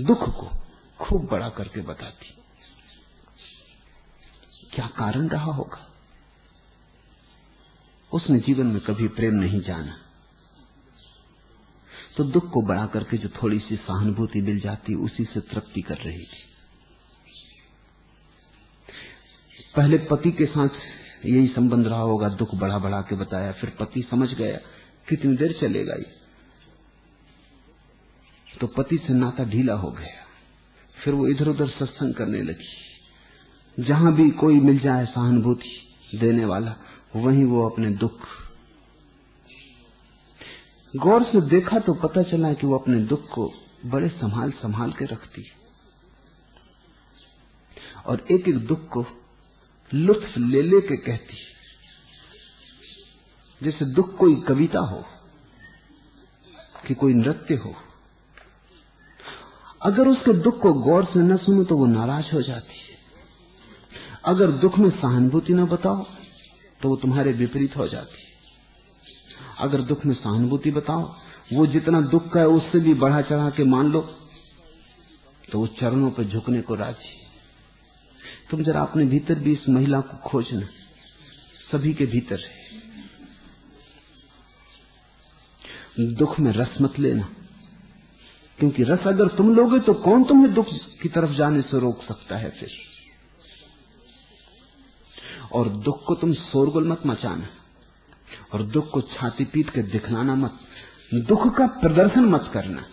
[0.00, 0.50] दुख को
[1.00, 2.34] खूब बड़ा करके बताती।
[4.74, 5.89] क्या कारण रहा होगा?
[8.12, 9.96] उसने जीवन में कभी प्रेम नहीं जाना।
[12.16, 15.96] तो दुख को बड़ा करके जो थोड़ी सी सहानुभूति मिल जाती, उसी से तृप्ति कर
[15.96, 16.46] रही थी।
[19.76, 20.68] पहले पति के साथ
[21.26, 24.56] यही संबंध रहा होगा, दुख बढ़ा बढ़ा के बताया, फिर पति समझ गया,
[25.08, 26.20] कितनी देर चलेगा ये?
[28.60, 30.26] तो पति से नाता ढीला हो गया।
[31.04, 32.80] फिर वो इधर उधर सत्संग करने लगी।
[33.82, 36.76] जहाँ भी कोई मिल जाए सहानुभूति देने वाला
[37.14, 38.26] वहीं वो अपने दुख।
[40.94, 43.50] गौर से देखा तो पता चला कि वो अपने दुख को
[43.86, 45.44] बड़े संभाल संभाल के रखती
[48.06, 49.04] और एक एक दुख को
[49.90, 51.36] लुत्फ ले ले के कहती
[53.60, 55.04] जैसे दुख कोई कविता हो,
[56.86, 57.74] कि कोई नृत्य हो।
[59.82, 62.98] अगर उसके दुख को गौर से न सुनो तो वो नाराज़ हो जाती है।
[64.24, 66.06] अगर दुख में सहानुभूति न बताओ
[66.80, 68.28] तो वो तुम्हारे विपरीत हो जाती है।
[69.60, 71.02] अगर दुख में सहानुभूति बताओ,
[71.52, 74.00] वो जितना दुख का है उससे भी बढ़ा चढ़ा के मान लो
[75.48, 77.18] तो वो चरणों पर झुकने को राज़ी
[78.50, 80.66] तुम जरा अपने भीतर भी इस महिला को खोजना,
[81.70, 82.58] सभी के भीतर है।
[86.14, 87.28] दुख में रस मत लेना,
[88.58, 90.66] क्योंकि रस अगर तुम लोगे तो कौन तुम्हें दुख
[91.02, 92.70] की तरफ़ जाने से रोक सकता है फिर?
[95.52, 97.48] और दुख को तुम शोरगुल मत मचाना
[98.52, 100.58] और दुख को छाती पीट के दिखलाना मत,
[101.14, 102.84] दुख का प्रदर्शन मत करना।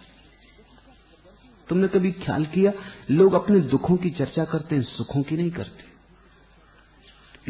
[1.70, 2.72] तुमने कभी ख्याल किया,
[3.12, 5.84] लोग अपने दुखों की चर्चा करते हैं, सुखों की नहीं करते।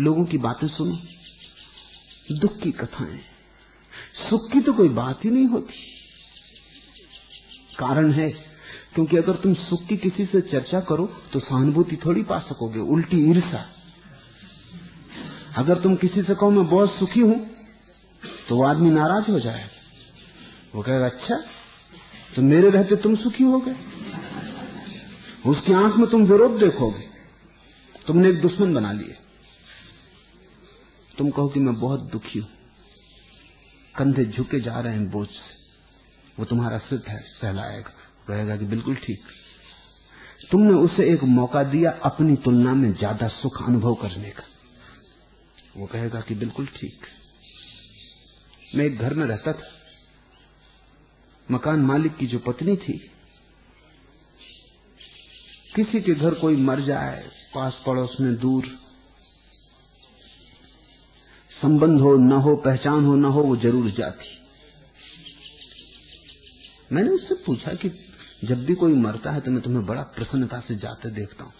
[0.01, 0.97] लोगों की बातें सुनो,
[2.31, 3.19] दुख की कथाएँ।
[4.29, 5.73] सुख की तो कोई बात ही नहीं होती।
[7.79, 8.29] कारण है,
[8.93, 13.17] क्योंकि अगर तुम सुख की किसी से चर्चा करो तो सहानुभूति थोड़ी पा सकोगे, उल्टी
[13.29, 13.65] ईर्षा
[15.57, 17.39] अगर तुम किसी से कहो, मैं बहुत सुखी हूँ
[18.49, 19.69] तो वो आदमी नाराज़ हो जाएगा।
[20.75, 21.35] वो कहेगा अच्छा
[22.35, 23.75] तो मेरे रहते तुम सुखी हो गए।
[25.45, 27.05] उसकी आँख में तुम विरोध देखोगे।
[28.07, 29.15] तुमने एक दुश्मन बना लिए।
[31.17, 32.49] तुम कहो कि मैं बहुत दुखी हूँ।
[33.95, 35.55] कंधे झुके जा रहे हैं बोझ से।
[36.37, 37.93] वो तुम्हारा सिर है सहलाएगा
[38.27, 39.19] कहेगा कि बिल्कुल ठीक।
[40.51, 44.43] तुमने उसे एक मौका दिया अपनी तुलना में ज़्यादा सुख अनुभव करने का।
[45.77, 47.05] वो कहेगा कि बिल्कुल ठीक।
[48.75, 49.67] मैं एक घर में रहता था।
[51.51, 52.97] मकान मालिक की जो पत्नी थी,
[55.75, 57.21] किसी के घर कोई मर जाए
[57.55, 58.65] पास पड़ोस में दूर,
[61.51, 64.35] संबंध हो, न हो, पहचान हो, न हो, वो ज़रूर जाती।
[66.91, 67.89] मैंने उससे पूछा कि
[68.43, 71.53] जब भी कोई मरता है तो मैं तुम्हें बड़ा प्रसन्नता से जाते देखता हूँ।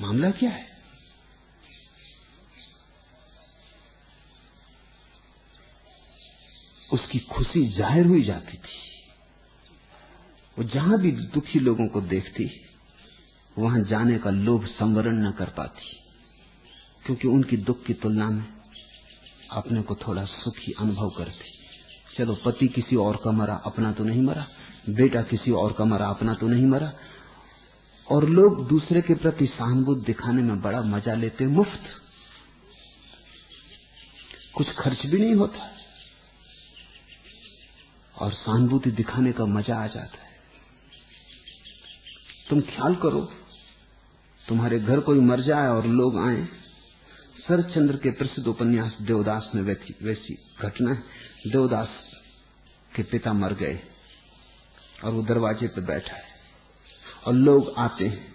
[0.00, 0.75] मामला क्या है?
[7.56, 8.74] उसकी ज़ाहिर हुई जाती थी।
[10.56, 12.50] वो जहाँ भी दुखी लोगों को देखती,
[13.56, 15.96] वहाँ जाने का लोभ संवरण न कर पाती,
[17.04, 18.44] क्योंकि उनकी दुख की तुलना में
[19.50, 21.54] अपने को थोड़ा सुखी अनुभव करती।
[22.16, 24.46] चलो, पति किसी और का मरा, अपना तो नहीं मरा।
[24.88, 26.92] बेटा किसी और का मरा, अपना तो नहीं मरा।
[28.06, 31.88] और लोग दूसरे के प्रति सहानुभूति दिखाने में बड़ा मज़ा लेते, मुफ़्त।
[34.54, 35.75] कुछ खर्च भी नहीं होता।
[38.16, 40.34] और सहानुभूति दिखाने का मज़ा आ जाता है।
[42.50, 43.20] तुम ख्याल करो,
[44.44, 46.44] तुम्हारे घर कोई मर जाए और लोग आए,
[47.46, 51.02] शरदचंद्र के प्रसिद्ध उपन्यास देवदास में वैसी घटना है।
[51.46, 51.88] देवदास
[52.92, 53.78] के पिता मर गए
[55.04, 56.24] और वो दरवाजे पे बैठा है
[57.26, 58.34] और लोग आते हैं।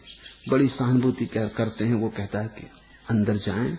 [0.49, 2.67] बड़ी सहानुभूति करते हैं, वो कहता है कि
[3.09, 3.77] अंदर जाएँ,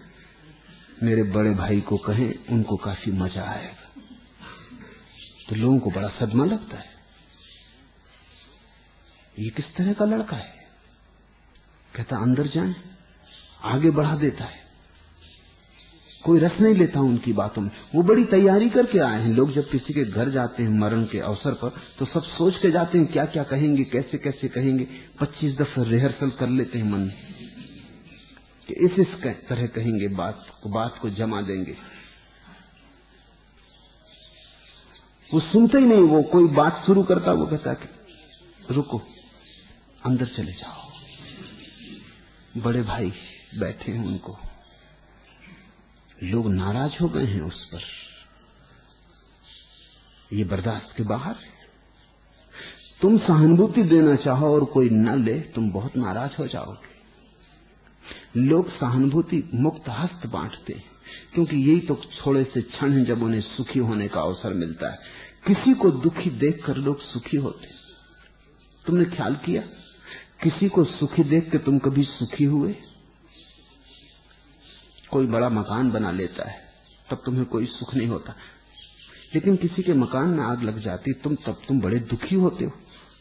[1.02, 3.81] मेरे बड़े भाई को कहें, उनको काफ़ी मज़ा आएगा।
[5.48, 6.90] तो लोगों को बड़ा सदमा लगता है।
[9.38, 10.52] ये किस तरह का लड़का है?
[11.94, 12.74] कहता, अंदर जाए,
[13.62, 14.60] आगे बढ़ा देता है।
[16.24, 19.70] कोई रस नहीं लेता उनकी बातों में। वो बड़ी तैयारी करके आए हैं। लोग जब
[19.70, 21.68] किसी के घर जाते हैं मरण के अवसर पर
[21.98, 24.84] तो सब सोच के जाते हैं क्या क्या कहेंगे कैसे कैसे कहेंगे।
[25.20, 27.08] पच्चीस दफे रिहर्सल कर लेते हैं मन
[28.68, 29.08] कि इस इस
[29.48, 31.76] तरह कहेंगे, बात को बात को जमा देंगे।
[35.34, 37.88] वो सुनते ही नहीं, वो कोई बात शुरू करता, वो कहता कि,
[38.70, 39.02] रुको,
[40.06, 40.92] अंदर चले जाओ।
[42.62, 43.12] बड़े भाई
[43.58, 44.38] बैठे हैं उनको।
[46.22, 47.80] लोग नाराज़ हो गए हैं उस पर।
[50.36, 51.34] ये बर्दाश्त के बाहर
[53.00, 56.92] तुम सहानुभूति देना चाहो और कोई न ले, तुम बहुत नाराज़ हो जाओगे।
[58.40, 60.72] लोग सहानुभूति मुक्त हस्त बांटते
[61.34, 65.21] क्योंकि यही तो थोड़े से क्षण है जब उन्हें सुखी होने का अवसर मिलता है।
[65.46, 67.68] किसी को दुखी देखकर लोग सुखी होते।
[68.86, 69.62] तुमने ख्याल किया?
[70.42, 72.76] किसी को सुखी देख के तुम कभी सुखी हुए?
[75.10, 76.60] कोई बड़ा मकान बना लेता है,
[77.10, 78.34] तब तुम्हें कोई सुख नहीं होता।
[79.34, 82.72] लेकिन किसी के मकान में आग लग जाती, तुम, तब तुम बड़े दुखी होते हो।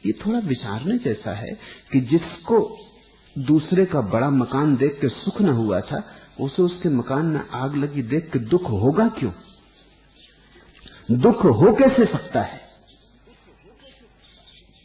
[0.06, 1.60] ये थोड़ा विचारने जैसा है
[1.92, 2.78] कि जिसको
[3.38, 7.76] दूसरे का बड़ा मकान देख के सुख न हुआ था, उसे उसके मकान में आग
[7.76, 9.32] लगी देख के दुख होगा क्यों?
[11.18, 12.62] दुख हो कैसे सकता है?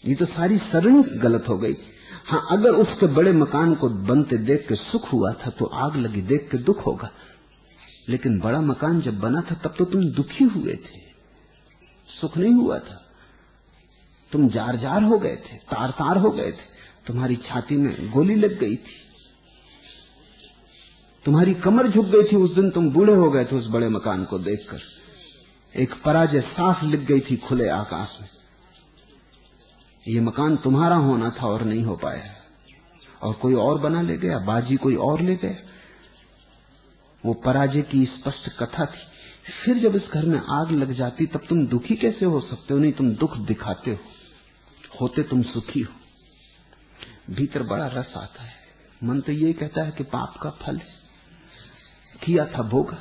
[0.07, 1.77] ये तो सारी सरणी गलत हो गई।
[2.25, 6.21] हाँ अगर उसके बड़े मकान को बनते देख के सुख हुआ था तो आग लगी
[6.21, 7.11] देख के दुख होगा।
[8.09, 11.07] लेकिन बड़ा मकान जब बना था, तब तो तुम दुखी हुए थे।
[12.21, 13.03] सुख नहीं हुआ था।
[14.33, 18.35] तुम जार जार हो गए थे तार तार हो गए थे। तुम्हारी छाती में गोली
[18.35, 19.03] लग गई थी।
[21.25, 24.25] तुम्हारी कमर झुक गई थी, उस दिन तुम बूढ़े हो गए थे उस बड़े मकान
[24.25, 24.96] को देखकर।
[25.77, 28.29] एक पराजय साफ़ लिख गई थी खुले आकाश में।
[30.09, 32.37] ये मकान तुम्हारा होना था और नहीं हो पाया।
[33.23, 35.57] और कोई और बना ले गया, बाजी कोई और ले गया।
[37.27, 38.99] वो पराजय की स्पष्ट कथा थी।
[39.65, 42.81] फिर जब इस घर में आग लग जाती, तब तुम दुखी कैसे हो सकते हो?
[42.81, 43.99] नहीं, तुम दुख दिखाते हो।
[45.01, 45.95] होते तुम सुखी हो।
[47.35, 48.55] भीतर बड़ा रस आता है।
[49.05, 50.81] मन तो ये कहता है कि पाप का फल
[52.25, 52.97] किया था भोग।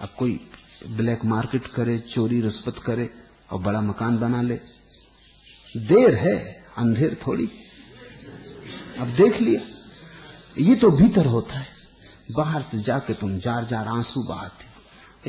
[0.00, 0.48] अब कोई
[0.86, 3.10] ब्लैक मार्केट करे, चोरी रिश्वत करे
[3.50, 4.60] और बड़ा मकान बना ले।
[5.76, 7.50] देर है, अंधेर थोड़ी।
[8.98, 9.60] अब देख लिया।
[10.58, 11.66] ये तो भीतर होता है।
[12.32, 14.72] बाहर से जाके तुम जार जार आँसू बहाते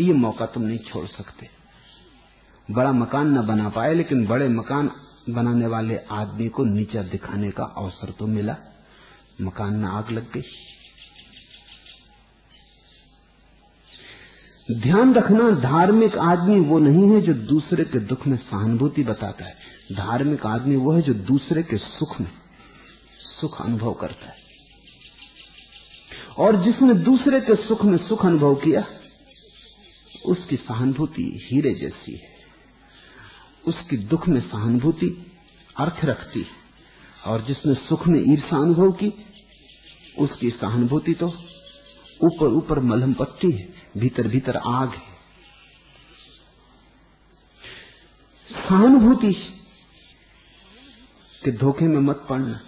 [0.02, 1.50] ये मौका तुम नहीं छोड़ सकते।
[2.72, 4.92] बड़ा मकान न बना पाए, लेकिन बड़े मकान
[5.30, 8.56] बनाने वाले आदमी को नीचा दिखाने का अवसर तो मिला।
[9.42, 10.42] मकान में आग लग गई।
[14.72, 19.56] ध्यान रखना, धार्मिक आदमी वो नहीं है जो दूसरे के दुख में सहानुभूति बताता है।
[19.92, 22.28] धार्मिक आदमी वो है जो दूसरे के सुख में
[23.42, 24.36] सुख अनुभव करता है।
[26.38, 28.86] और जिसने दूसरे के सुख में सुख अनुभव किया,
[30.26, 32.30] उसकी सहानुभूति हीरे जैसी है।
[33.68, 35.32] उसकी दुख में सहानुभूति
[35.78, 36.64] अर्थ रखती है।
[37.28, 39.14] और जिसने सुख में ईर्षा अनुभव की,
[40.20, 41.28] उसकी सहानुभूति तो
[42.22, 45.14] ऊपर ऊपर मलहम पट्टी है। भीतर भीतर आग है।
[48.50, 49.34] सहानुभूति
[51.44, 52.60] के धोखे में मत पड़ना।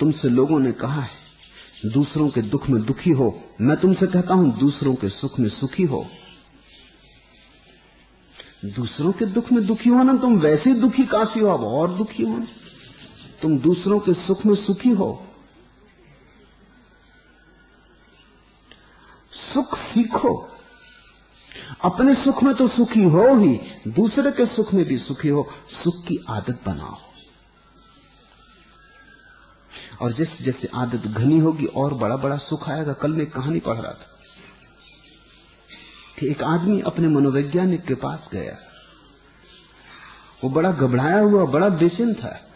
[0.00, 1.10] तुमसे लोगों ने कहा है,
[1.86, 5.82] दूसरों के दुख में दुखी हो। मैं तुमसे कहता हूँ, दूसरों के सुख में सुखी
[5.82, 6.06] हो।
[8.64, 12.46] दूसरों के दुख में दुखी होना, तुम वैसे दुखी काफ़ी हो, अब और दुखी हो
[13.42, 15.29] तुम दूसरों के सुख में सुखी हो।
[19.98, 20.50] सुख।
[21.84, 25.48] अपने सुख में तो सुखी हो ही, दूसरे के सुख में भी सुखी हो,
[25.84, 26.98] सुख की आदत बनाओ।
[30.02, 33.76] और जैसे जैसे आदत घनी होगी, और बड़ा बड़ा सुख आएगा। कल मैं कहानी पढ़
[33.76, 34.06] रहा था
[36.18, 38.58] कि एक आदमी अपने मनोवैज्ञानिक के पास गया।
[40.44, 42.49] वो बड़ा घबराया हुआ, बड़ा बेचैन था।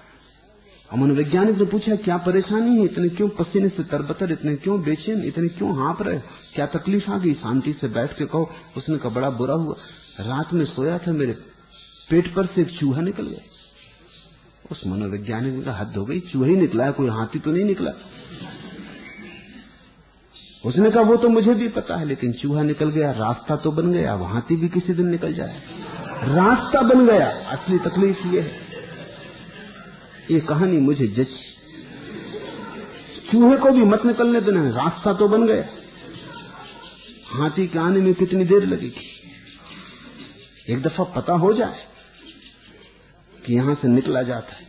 [0.96, 2.84] मनोवैज्ञानिक ने पूछा, क्या परेशानी है?
[2.84, 6.18] इतने क्यों पसीने से तरबतर, इतने क्यों बेचैन, इतने क्यों हाँप रहे?
[6.54, 7.34] क्या तकलीफ़ आ गई?
[7.34, 9.74] शांति से बैठ के कहो, उसने कहा, बड़ा बुरा हुआ।
[10.20, 11.32] रात में सोया था मेरे
[12.10, 13.40] पेट पर से एक चूहा निकल गया।
[14.70, 17.90] उस मनोवैज्ञानिक का हद हो गई, चूहा ही निकला कोई हाथी तो नहीं निकला?
[20.66, 23.92] उसने कहा, वो तो मुझे भी पता है, लेकिन चूहा निकल गया, रास्ता तो बन
[23.92, 25.62] गया हाथी भी किसी दिन निकल जाए।
[26.22, 28.63] रास्ता बन गया, असली तकलीफ़ ये है।
[30.30, 31.28] ये कहानी मुझे जच
[33.32, 35.64] चूहे को भी मत निकलने देना, रास्ता तो बन गया।
[37.30, 39.10] हाथी के आने में कितनी देर लगेगी।
[40.72, 41.86] एक दफ़ा पता हो जाए
[43.46, 44.66] कि यहाँ से निकला जाता है।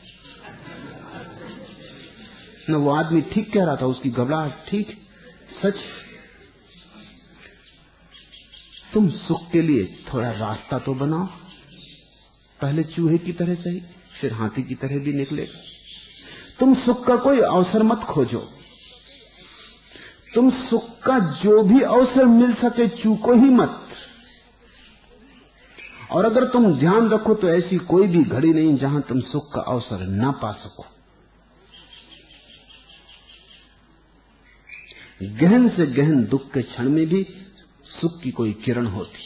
[2.69, 4.97] न वो आदमी ठीक कह रहा था, उसकी घबराहट ठीक
[5.63, 5.75] सच।
[8.93, 11.25] तुम सुख के लिए थोड़ा रास्ता तो बनाओ।
[12.59, 13.81] पहले चूहे की तरह सही।
[14.21, 15.59] फिर हाथी की तरह भी निकलेगा।
[16.59, 18.39] तुम सुख का कोई अवसर मत खोजो।
[20.35, 23.81] तुम सुख का जो भी अवसर मिल सके चूको ही मत।
[26.11, 29.61] और अगर तुम ध्यान रखो तो ऐसी कोई भी घड़ी नहीं जहाँ तुम सुख का
[29.61, 30.85] अवसर ना पा सको।
[35.39, 37.23] गहन से गहन दुख के क्षण में भी
[37.91, 39.23] सुख की कोई किरण होती।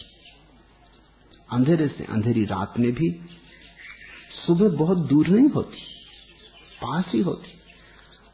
[1.52, 3.10] अंधेरे से अंधेरी रात में भी
[4.46, 5.78] सुबह बहुत दूर नहीं होती,
[6.82, 7.54] पास ही होती।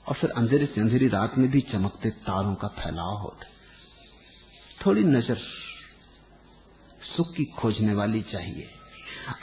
[0.08, 3.46] और फिर अंधेरे से अंधेरी रात में भी चमकते तारों का फैलाव होता
[4.86, 5.38] थोड़ी नज़र
[7.18, 8.68] सुख की खोजने वाली चाहिए।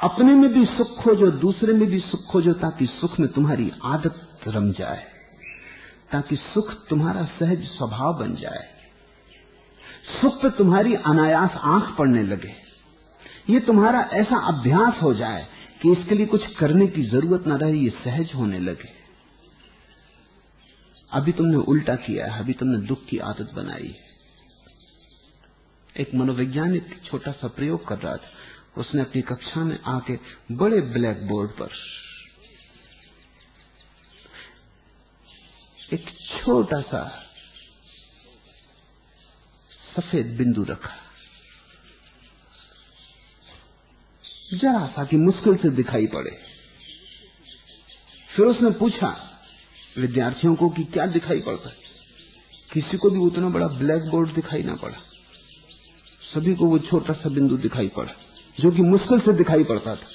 [0.03, 4.29] अपने में भी सुख खोजो, दूसरे में भी सुख खोजो, ताकि सुख में तुम्हारी आदत
[4.49, 5.07] रम जाए।
[6.13, 8.69] ताकि सुख तुम्हारा सहज स्वभाव बन जाए।
[10.21, 12.55] सुख पे तुम्हारी अनायास आँख पड़ने लगे।
[13.51, 15.47] ये तुम्हारा ऐसा अभ्यास हो जाए
[15.83, 18.89] कि इसके लिए कुछ करने की ज़रूरत ना रहे, ये सहज होने लगे।
[21.13, 24.11] अभी तुमने उल्टा किया है, अभी तुमने दुख की आदत बनाई है।
[26.01, 28.31] एक मनोवैज्ञानिक छोटा सा प्रयोग कर रहा था।
[28.77, 30.19] उसने अपनी कक्षा में आके
[30.53, 31.71] बड़े ब्लैक बोर्ड पर
[35.93, 37.29] एक छोटा सा
[39.97, 41.02] सफ़ेद बिंदु रखा।
[44.55, 46.39] जरा सा कि मुश्किल से दिखाई पड़े।
[48.37, 49.31] फिर उसने पूछा,
[49.99, 51.69] विद्यार्थियों को कि क्या दिखाई पड़ता?
[51.69, 51.83] है
[52.73, 54.99] किसी को भी उतना बड़ा ब्लैक बोर्ड दिखाई ना पड़ा।
[56.35, 58.13] सभी को वो छोटा सा बिंदु दिखाई पड़ा,
[58.61, 60.07] जो कि मुश्किल से दिखाई पड़ता था।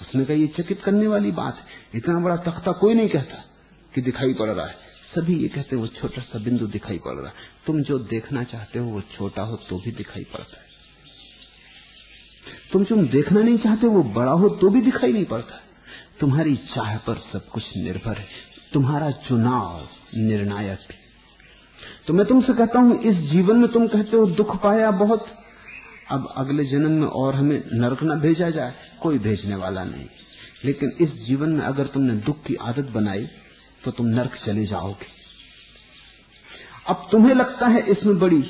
[0.00, 3.44] उसने कहा, ये चकित करने वाली बात है। इतना बड़ा तख्ता कोई नहीं कहता
[3.94, 4.74] कि दिखाई पड़ रहा है।
[5.14, 7.34] सभी ये कहते हैं, वो छोटा सा बिंदु दिखाई पड़ रहा है।
[7.66, 10.65] तुम जो देखना चाहते हो, वो छोटा हो तो भी दिखाई पड़ता है।
[12.72, 15.60] तुम जो देखना नहीं चाहते, वो बड़ा हो तो भी दिखाई नहीं पड़ता।
[16.20, 18.26] तुम्हारी चाह पर सब कुछ निर्भर है।
[18.72, 20.96] तुम्हारा चुनाव निर्णायक है।
[22.06, 25.26] तो मैं तुमसे कहता हूँ, इस जीवन में तुम कहते हो, दुख पाया बहुत।
[26.10, 30.06] अब अगले जन्म में और हमें नरक न भेजा जाए, कोई भेजने वाला नहीं।
[30.64, 33.26] लेकिन इस जीवन में अगर तुमने दुख की आदत बनाई
[33.84, 35.06] तो तुम नरक चले जाओगे।
[36.88, 38.42] अब तुम्हें लगता है इसमें बड़ी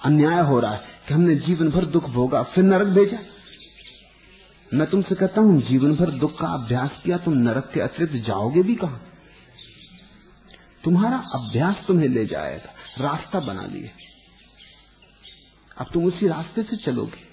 [0.00, 3.18] अन्याय हो रहा है, कि हमने जीवन भर दुख भोगा, फिर नरक भेजा।
[4.74, 8.62] मैं तुमसे कहता हूँ जीवन भर दुख का अभ्यास किया तुम नरक के अतिरिक्त जाओगे
[8.62, 9.00] भी कहा?
[10.84, 13.90] तुम्हारा अभ्यास तुम्हें ले जाएगा, रास्ता बना लिए।
[15.76, 17.24] अब तुम उसी रास्ते से चलोगे।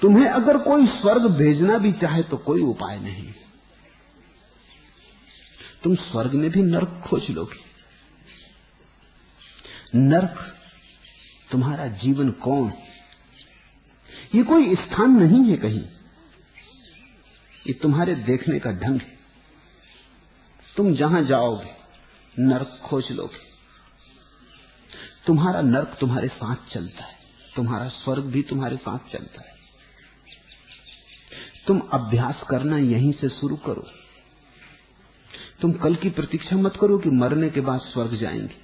[0.00, 3.32] तुम्हें अगर कोई स्वर्ग भेजना भी चाहे तो कोई उपाय नहीं।
[5.82, 7.62] तुम स्वर्ग में भी नर्क खोज लोगे।
[9.94, 10.56] नर्क
[11.50, 12.72] तुम्हारा जीवन कौन
[14.34, 15.80] ये कोई स्थान नहीं है कहीं।
[17.66, 19.18] ये तुम्हारे देखने का ढंग है।
[20.76, 21.70] तुम जहाँ जाओगे,
[22.38, 23.38] नरक खोज लोगे।
[25.26, 27.18] तुम्हारा नरक तुम्हारे साथ चलता है।
[27.56, 29.54] तुम्हारा स्वर्ग भी तुम्हारे साथ चलता है।
[31.66, 33.88] तुम अभ्यास करना यहीं से शुरू करो।
[35.60, 38.54] तुम कल की प्रतीक्षा मत करो कि मरने के बाद स्वर्ग जाएँगे।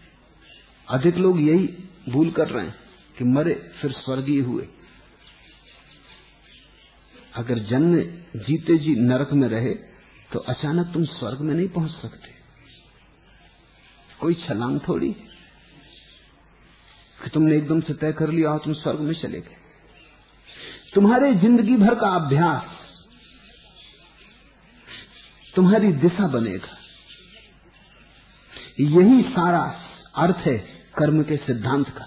[0.88, 2.74] अधिक लोग यही भूल कर रहे हैं
[3.18, 4.68] कि मरे, फिर स्वर्गीय हुए।
[7.35, 8.01] अगर जन्म
[8.39, 9.74] जीते जी नरक में रहे
[10.31, 12.39] तो अचानक तुम स्वर्ग में नहीं पहुँच सकते।
[14.20, 15.11] कोई छलांग थोड़ी
[17.18, 19.57] कि तुमने एकदम से तय कर लिया और तुम स्वर्ग में चले गए।
[20.95, 22.78] तुम्हारे ज़िंदगी भर का अभ्यास
[25.55, 26.76] तुम्हारी दिशा बनेगा।
[28.81, 29.62] यही सारा
[30.16, 30.57] अर्थ है
[30.99, 32.07] कर्म के सिद्धांत का।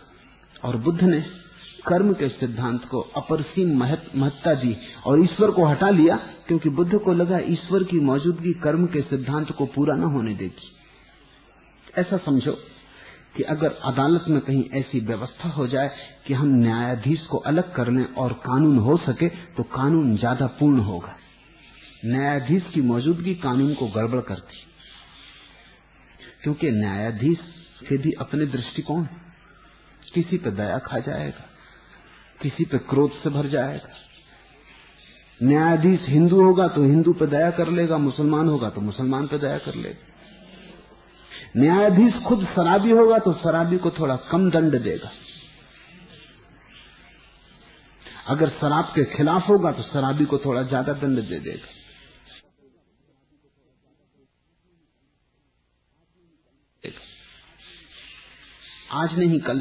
[0.64, 1.20] और बुद्ध ने
[1.86, 4.76] कर्म के सिद्धांत को अपरसीम महत, महत्ता दी
[5.06, 6.16] और ईश्वर को हटा लिया
[6.48, 10.72] क्योंकि बुद्ध को लगा ईश्वर की मौजूदगी कर्म के सिद्धांत को पूरा न होने देगी।
[11.98, 12.52] ऐसा समझो
[13.36, 15.92] कि अगर अदालत में कहीं ऐसी व्यवस्था हो जाए
[16.28, 20.80] कि हम न्यायाधीश को अलग कर लें और कानून हो सके तो कानून ज़्यादा पूर्ण
[20.80, 21.16] होगा।
[22.06, 24.62] न्यायाधीश की मौजूदगी कानून को गड़बड़ करती।
[26.44, 27.40] क्योंकि न्यायाधीश
[27.90, 29.04] के भी अपने दृष्टिकोण
[30.14, 31.50] किसी पे दया खा जाएगा।
[32.44, 33.94] किसी पे क्रोध से भर जाएगा।
[35.40, 39.58] न्यायाधीश हिंदू होगा तो हिंदू पे दया कर लेगा, मुसलमान होगा तो मुसलमान पे दया
[39.60, 40.12] कर लेगा।
[41.58, 45.12] न्यायाधीश खुद शराबी होगा तो शराबी को थोड़ा कम दंड देगा।
[48.28, 51.68] अगर शराब के खिलाफ होगा तो शराबी को थोड़ा ज़्यादा दंड दे देगा।
[58.94, 59.60] आज नहीं, कल,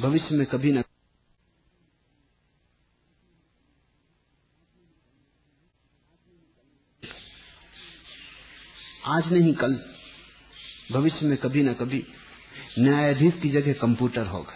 [0.00, 0.82] भविष्य में कभी न
[9.26, 9.80] आज नहीं, कल।
[10.92, 12.04] भविष्य में कभी ना कभी
[12.78, 14.54] न्यायाधीश की जगह कंप्यूटर होगा।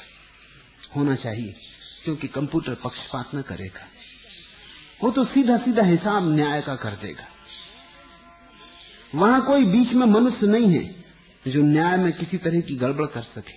[0.97, 1.55] होना चाहिए,
[2.05, 3.89] क्योंकि कंप्यूटर पक्षपात न करेगा।
[5.05, 7.25] वो तो सीधा सीधा हिसाब न्याय का कर देगा।
[9.15, 11.05] वहाँ कोई बीच में मनुष्य नहीं है
[11.49, 13.55] जो न्याय में किसी तरह की गड़बड़ कर सके।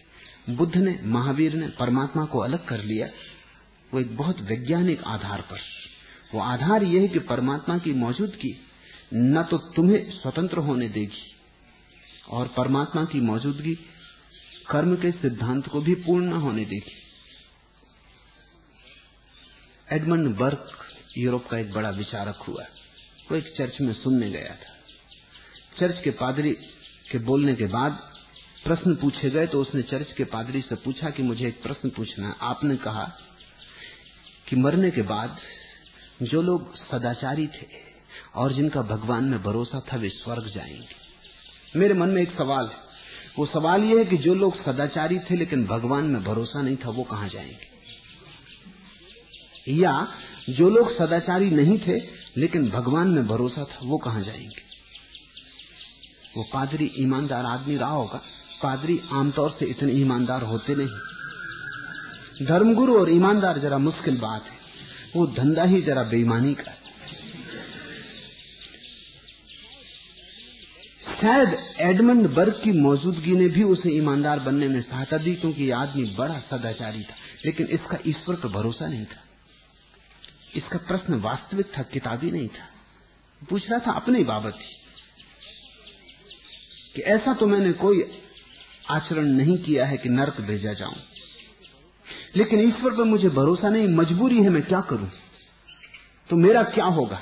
[0.54, 3.08] बुद्ध ने, महावीर ने, परमात्मा को अलग कर लिया।
[3.94, 5.60] वो एक बहुत वैज्ञानिक आधार पर।
[6.34, 8.70] वो आधार यह है कि परमात्मा की मौजूदगी
[9.14, 11.32] न तो तुम्हें स्वतंत्र होने देगी।
[12.30, 13.74] और परमात्मा की मौजूदगी
[14.70, 16.94] कर्म के सिद्धांत को भी पूर्ण न होने देगी।
[19.92, 20.72] एडमंड बर्क,
[21.18, 22.64] यूरोप का एक बड़ा विचारक हुआ।
[23.32, 24.74] वो एक चर्च में सुनने गया था।
[25.80, 26.52] चर्च के पादरी
[27.12, 28.00] के बोलने के बाद
[28.64, 32.28] प्रश्न पूछे गए तो उसने चर्च के पादरी से पूछा कि मुझे एक प्रश्न पूछना
[32.28, 33.04] है। आपने कहा
[34.48, 35.40] कि मरने के बाद
[36.22, 37.83] जो लोग सदाचारी थे
[38.36, 41.04] और जिनका भगवान में भरोसा था, वे स्वर्ग जाएँगे।
[41.76, 42.84] मेरे मन में एक सवाल है।
[43.40, 46.90] वो सवाल यह है कि जो लोग सदाचारी थे, लेकिन भगवान में भरोसा नहीं था,
[46.90, 47.74] वो कहाँ जाएँगे?
[49.74, 50.08] या
[50.50, 52.00] जो लोग सदाचारी नहीं थे,
[52.38, 54.64] लेकिन भगवान में भरोसा था, वो कहाँ जाएँगे?
[56.38, 58.22] वो पादरी ईमानदार आदमी रहा होगा।
[58.64, 64.58] पादरी आमतौर से इतने ईमानदार होते नहीं। धर्मगुरु और ईमानदार जरा मुश्किल बात है।
[65.16, 66.83] वो धंधा ही जरा बेईमानी का
[71.24, 75.78] शायद एडमंड बर्ग की मौजूदगी ने भी उसे ईमानदार बनने में सहायता दी, क्योंकि यह
[75.78, 77.16] आदमी बड़ा सदाचारी था,
[77.46, 79.24] लेकिन इसका ईश्वर पर भरोसा नहीं था।
[80.56, 82.66] इसका प्रश्न वास्तविक था, किताबी नहीं था।
[83.50, 84.76] पूछ रहा था अपने बाबत ही,
[86.96, 88.04] कि ऐसा तो मैंने कोई
[88.90, 90.96] आचरण नहीं किया है कि नरक भेजा जाऊँ।
[92.36, 95.12] लेकिन ईश्वर पर मुझे भरोसा नहीं, मजबूरी है मैं क्या करूँ?
[96.30, 97.22] तो मेरा क्या होगा?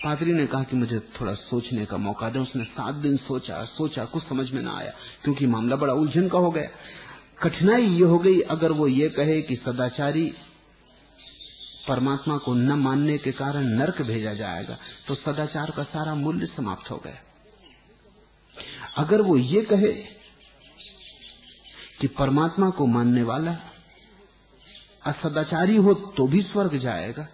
[0.00, 4.04] पादरी ने कहा कि मुझे थोड़ा सोचने का मौका दे। उसने सात दिन सोचा सोचा,
[4.04, 4.92] कुछ समझ में ना आया,
[5.24, 6.68] क्योंकि मामला बड़ा उलझन का हो गया।
[7.42, 10.32] कठिनाई ये हो गई, अगर वो ये कहे कि सदाचारी
[11.88, 14.76] परमात्मा को न मानने के कारण नरक भेजा जाएगा
[15.08, 17.18] तो सदाचार का सारा मूल्य समाप्त हो गया।
[18.96, 19.92] अगर वो ये कहे
[22.00, 23.56] कि परमात्मा को मानने वाला
[25.04, 27.26] असदाचारी हो तो भी स्वर्ग जाएगा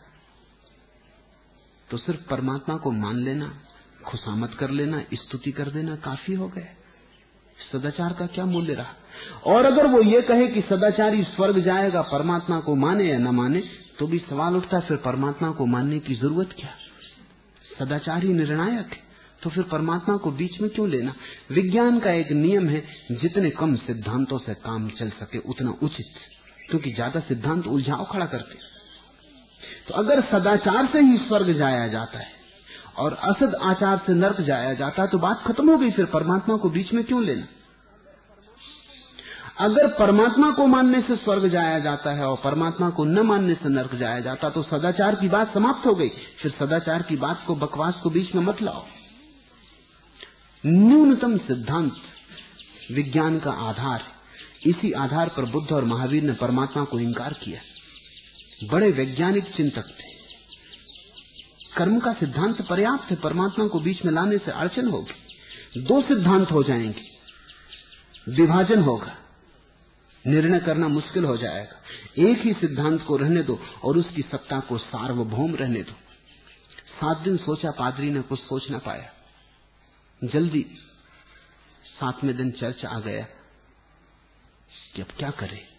[1.93, 3.47] तो सिर्फ़ परमात्मा को मान लेना
[4.05, 6.65] खुशामत कर लेना, स्तुति कर देना काफ़ी हो गया।
[7.73, 8.95] सदाचार का क्या मूल्य रहा?
[9.47, 13.63] और अगर वो ये कहे कि सदाचारी स्वर्ग जाएगा, परमात्मा को माने या न माने
[13.99, 16.71] तो भी सवाल उठता है, फिर परमात्मा को मानने की ज़रूरत क्या?
[17.79, 19.01] सदाचार ही निर्णायक है
[19.43, 21.15] तो फिर परमात्मा को बीच में क्यों लेना?
[21.51, 26.13] विज्ञान का एक नियम है, जितने कम सिद्धांतों से काम चल सके, उतना उचित।
[26.71, 28.55] क्योंकि ज़्यादा सिद्धांत उलझाव खड़ा करते
[29.89, 32.31] तो अगर सदाचार से ही स्वर्ग जाया जाता है
[32.97, 36.57] और असद आचार से नर्क जाया जाता है तो बात खत्म हो गई फिर परमात्मा
[36.57, 37.47] को बीच में क्यों लेना?
[39.59, 43.69] अगर परमात्मा को मानने से स्वर्ग जाया जाता है और परमात्मा को न मानने से
[43.69, 46.09] नर्क जाया जाता तो सदाचार की बात समाप्त हो गई।
[46.39, 48.85] फिर सदाचार की बात को बकवास को बीच में मत लाओ।
[50.65, 51.93] न्यूनतम सिद्धांत
[52.91, 54.03] विज्ञान का आधार,
[54.67, 57.61] इसी आधार पर बुद्ध और महावीर ने परमात्मा को इंकार किया।
[58.65, 60.13] बड़े वैज्ञानिक चिंतक थे।
[61.77, 65.33] कर्म का सिद्धांत पर्याप्त है, परमात्मा को बीच में लाने से अड़चन होगी।
[65.81, 67.03] दो सिद्धांत हो जाएँगे।
[68.29, 69.17] विभाजन होगा।
[70.27, 71.83] निर्णय करना मुश्किल हो जाएगा।
[72.31, 75.93] एक ही सिद्धांत को रहने दो और उसकी सत्ता को सार्वभौम रहने दो।
[77.01, 79.13] सात दिन सोचा, पादरी ने कुछ सोच ना पाया।
[80.25, 80.67] जल्दी
[81.87, 83.27] सातवें दिन चर्च आ गया
[84.95, 85.72] कि अब क्या करे।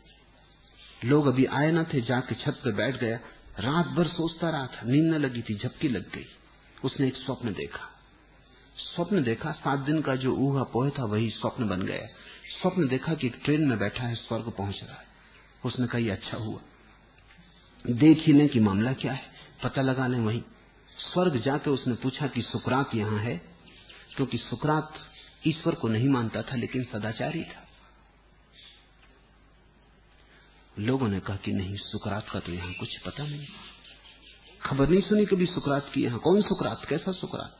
[1.05, 3.19] लोग अभी आए ना थे, जाके छत पे बैठ गया।
[3.59, 6.25] रात भर सोचता रहा था, नींद न लगी थी, झपकी लग गई।
[6.83, 7.89] उसने एक स्वप्न देखा।
[8.77, 12.07] स्वप्न देखा, सात दिन का जो ऊहा पोह था, वही स्वप्न बन गया।
[12.61, 15.05] स्वप्न देखा कि एक ट्रेन में बैठा है, स्वर्ग पहुँच रहा है।
[15.65, 16.59] उसने कहा अच्छा हुआ।
[17.89, 19.23] देख ही लें कि मामला क्या है।
[19.63, 20.41] पता लगा लें वहीं।
[21.13, 23.41] स्वर्ग जाके उसने पूछा कि सुकरात यहाँ है?
[24.15, 24.93] क्योंकि सुकरात
[25.47, 27.62] ईश्वर को नहीं मानता था, लेकिन सदाचारी था।
[30.79, 33.47] लोगों ने कहा कि नहीं, सुकरात का तो यहाँ कुछ पता नहीं।
[34.61, 36.85] खबर नहीं सुनी कभी सुकरात की यहाँ। कौन सुकरात?
[36.89, 37.59] कैसा सुकरात?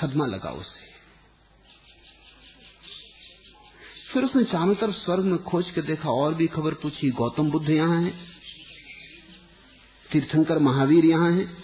[0.00, 0.80] सदमा लगा उसे।
[4.12, 7.70] फिर उसने चारों तरफ़ स्वर्ग में खोज के देखा, और भी खबर पूछी, गौतम बुद्ध
[7.70, 8.10] यहाँ है?
[10.12, 11.56] तीर्थंकर महावीर यहाँ है?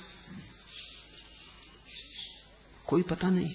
[2.86, 3.54] कोई पता नहीं।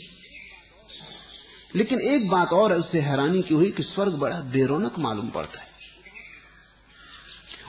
[1.75, 5.70] लेकिन एक बात और उससे हैरानी की हुई कि स्वर्ग बड़ा बेरोनक मालूम पड़ता है।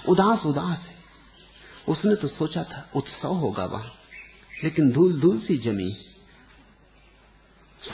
[0.08, 0.94] उदास उदास है।
[1.88, 3.92] उसने तो सोचा था, उत्सव होगा वहाँ।
[4.64, 5.96] लेकिन धूल धूल सी जमी।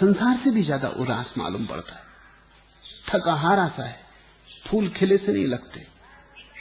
[0.00, 2.02] संसार से भी ज़्यादा उदास मालूम पड़ता है।
[3.08, 4.00] थका हारा सा है।
[4.66, 5.86] फूल खिले से नहीं लगते।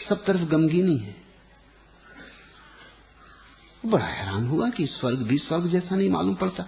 [0.09, 1.15] सब तरफ़ गमगीनी है।
[3.85, 6.67] बड़ा हैरान हुआ कि स्वर्ग भी स्वर्ग जैसा नहीं मालूम पड़ता।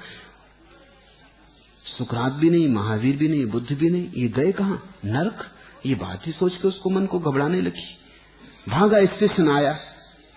[1.98, 4.80] सुकरात भी नहीं, महावीर भी नहीं, बुद्ध भी नहीं। ये गए कहा?
[5.06, 5.52] नरक?
[5.86, 7.99] ये बात ही सोच के उसको मन को घबराने लगी।
[8.70, 9.80] भागा स्टेशन आया।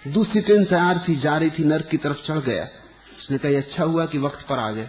[0.09, 2.64] दूसरी ट्रेन तैयार थी, जा रही थी, नर्क की तरफ़ चढ़ गया।
[3.18, 4.89] उसने कहा अच्छा हुआ कि वक्त पर आ गए।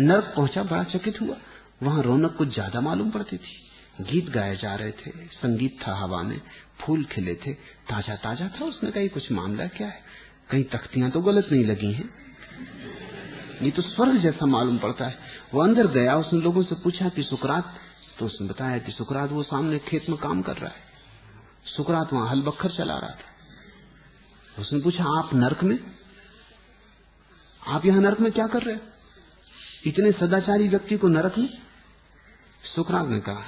[0.00, 1.36] नर्क पहुँचा, बड़ा चकित हुआ।
[1.82, 6.22] वहाँ रौनक कुछ ज़्यादा मालूम पड़ती थी। गीत गाए जा रहे थे, संगीत था हवा
[6.22, 6.40] में,
[6.80, 7.52] फूल खिले थे
[7.90, 10.02] ताज़ा ताज़ा था। उसने कहा कुछ मामला क्या है?
[10.50, 12.10] कहीं तख्तियाँ तो गलत नहीं लगी हैं?
[13.62, 15.18] ये तो स्वर्ग जैसा मालूम पड़ता है।
[15.54, 17.74] वो अंदर गया, उसने लोगों से पूछा कि, सुकरात?
[18.18, 20.95] तो उसने बताया कि सुकरात वो सामने खेत में काम कर रहा है।
[21.76, 25.78] सुकरात वहाँ हल बखर चला रहा था। उसने पूछा, आप नरक में?
[27.66, 28.80] आप यहाँ नरक में क्या कर रहे हो?
[29.86, 31.48] इतने सदाचारी व्यक्ति को नरक में?
[32.74, 33.42] सुकरात ने कहा,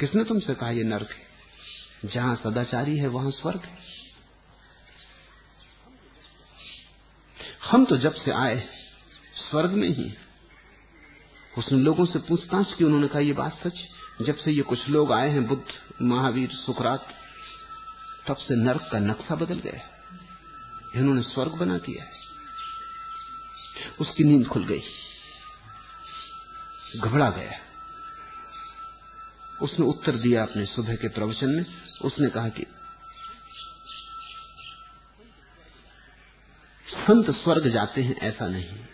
[0.00, 1.26] किसने तुमसे कहा यह नरक है?
[2.04, 3.78] जहाँ सदाचारी है, वहाँ स्वर्ग है।
[7.70, 8.68] हम तो जब से आए
[9.50, 10.14] स्वर्ग में ही
[11.58, 13.78] उसने लोगों से पूछताछ की, उन्होंने कहा यह बात सच
[14.22, 15.64] जब से ये कुछ लोग आए हैं, बुद्ध,
[16.02, 17.06] महावीर, सुकरात
[18.28, 19.96] तब से नरक का नक्शा बदल गया
[20.96, 22.10] इन्होंने स्वर्ग बना दिया है।
[24.00, 24.82] उसकी नींद खुल गई।
[26.96, 27.52] घबरा गया।
[29.62, 31.64] उसने उत्तर दिया अपने सुबह के प्रवचन में।
[32.02, 32.66] उसने कहा कि
[36.90, 38.84] संत स्वर्ग जाते हैं ऐसा नहीं।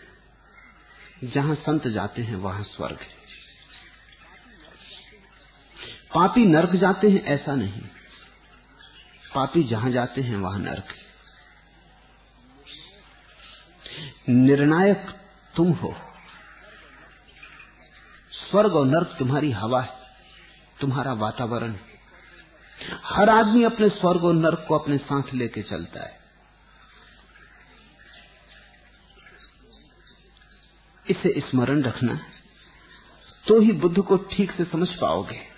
[1.23, 3.23] जहाँ संत जाते हैं, वहाँ स्वर्ग है।
[6.15, 7.81] पापी नर्क जाते हैं ऐसा नहीं।
[9.35, 10.93] पापी जहाँ जाते हैं, वहाँ नरक
[14.29, 15.09] निर्णायक
[15.55, 15.93] तुम हो।
[18.31, 20.01] स्वर्ग और नर्क तुम्हारी हवा है,
[20.79, 21.75] तुम्हारा वातावरण
[23.05, 26.21] हर आदमी अपने स्वर्ग और नर्क को अपने साथ लेके चलता है।
[31.05, 32.19] इसे स्मरण रखना
[33.47, 35.52] तो ही बुद्ध को ठीक से समझ पाओगे।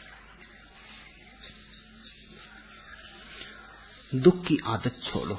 [4.16, 5.38] दुख की आदत छोड़ो।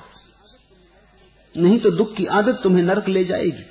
[1.54, 3.64] नहीं तो दुख की आदत तुम्हें नरक ले जाएगी।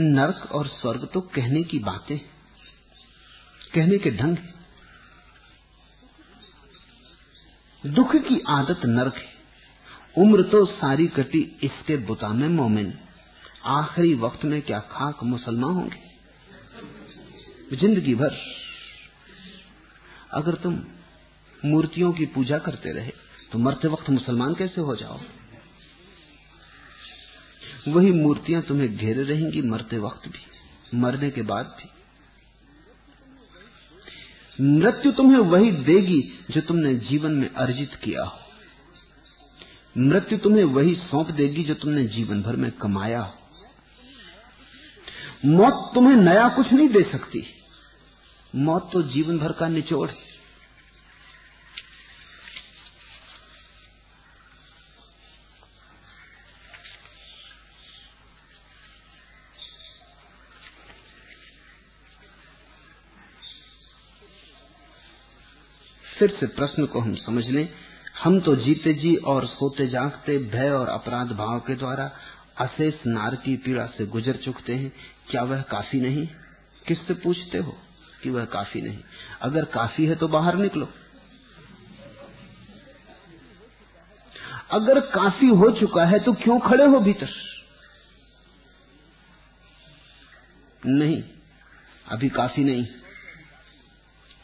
[0.00, 2.18] नरक और स्वर्ग तो कहने की बातें,
[3.74, 4.36] कहने के ढंग
[7.84, 9.36] दुख की आदत नरक है।
[10.16, 12.92] उम्र तो सारी कटी इसके बुता में मोमिन।
[13.68, 16.06] आखिरी वक्त में क्या खाक मुसलमान होंगे?
[17.76, 18.36] ज़िंदगी भर।
[20.32, 20.74] अगर तुम
[21.64, 23.12] मूर्तियों की पूजा करते रहे।
[23.52, 25.20] तो मरते वक्त मुसलमान कैसे हो जाओ?
[27.88, 30.38] वही मूर्तियाँ तुम्हें घेरे रहेंगी मरते वक्त भी,
[30.98, 31.88] मरने के बाद भी।
[34.60, 38.38] मृत्यु तुम्हें वही देगी जो तुमने जीवन में अर्जित किया हो।
[39.98, 43.34] मृत्यु तुम्हें वही सौंप देगी जो तुमने जीवन भर में कमाया हो।
[45.44, 47.46] मौत तुम्हें नया कुछ नहीं दे सकती।
[48.54, 50.27] मौत तो जीवन भर का निचोड़ है।
[66.28, 67.68] फिर से प्रश्न को हम समझ लें।
[68.24, 72.10] हम तो जीते जी और सोते जागते, भय और अपराध भाव के द्वारा
[72.58, 74.92] अशेष नार की पीड़ा से गुजर चुकते हैं।
[75.30, 76.26] क्या वह काफ़ी नहीं?
[76.86, 77.76] किससे पूछते हो
[78.22, 78.98] कि वह काफ़ी नहीं?
[79.42, 80.88] अगर काफ़ी है तो बाहर निकलो।
[84.70, 87.28] अगर काफ़ी हो चुका है तो क्यों खड़े हो भीतर?
[90.86, 91.22] नहीं,
[92.08, 92.86] अभी काफ़ी नहीं।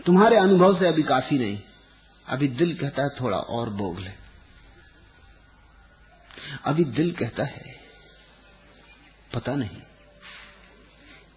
[0.07, 1.59] तुम्हारे अनुभव से अभी काफ़ी नहीं।
[2.29, 4.11] अभी दिल कहता है थोड़ा और भोग ले।
[6.64, 7.75] अभी दिल कहता है,
[9.35, 9.81] पता नहीं,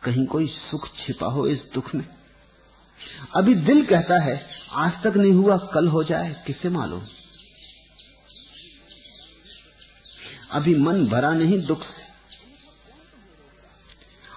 [0.04, 2.06] कहीं कोई सुख छिपा हो इस दुख में।
[3.36, 7.02] अभी दिल कहता है, आज तक नहीं हुआ, कल हो जाए, किसे मालूम?
[10.52, 12.06] अभी मन भरा नहीं दुख से।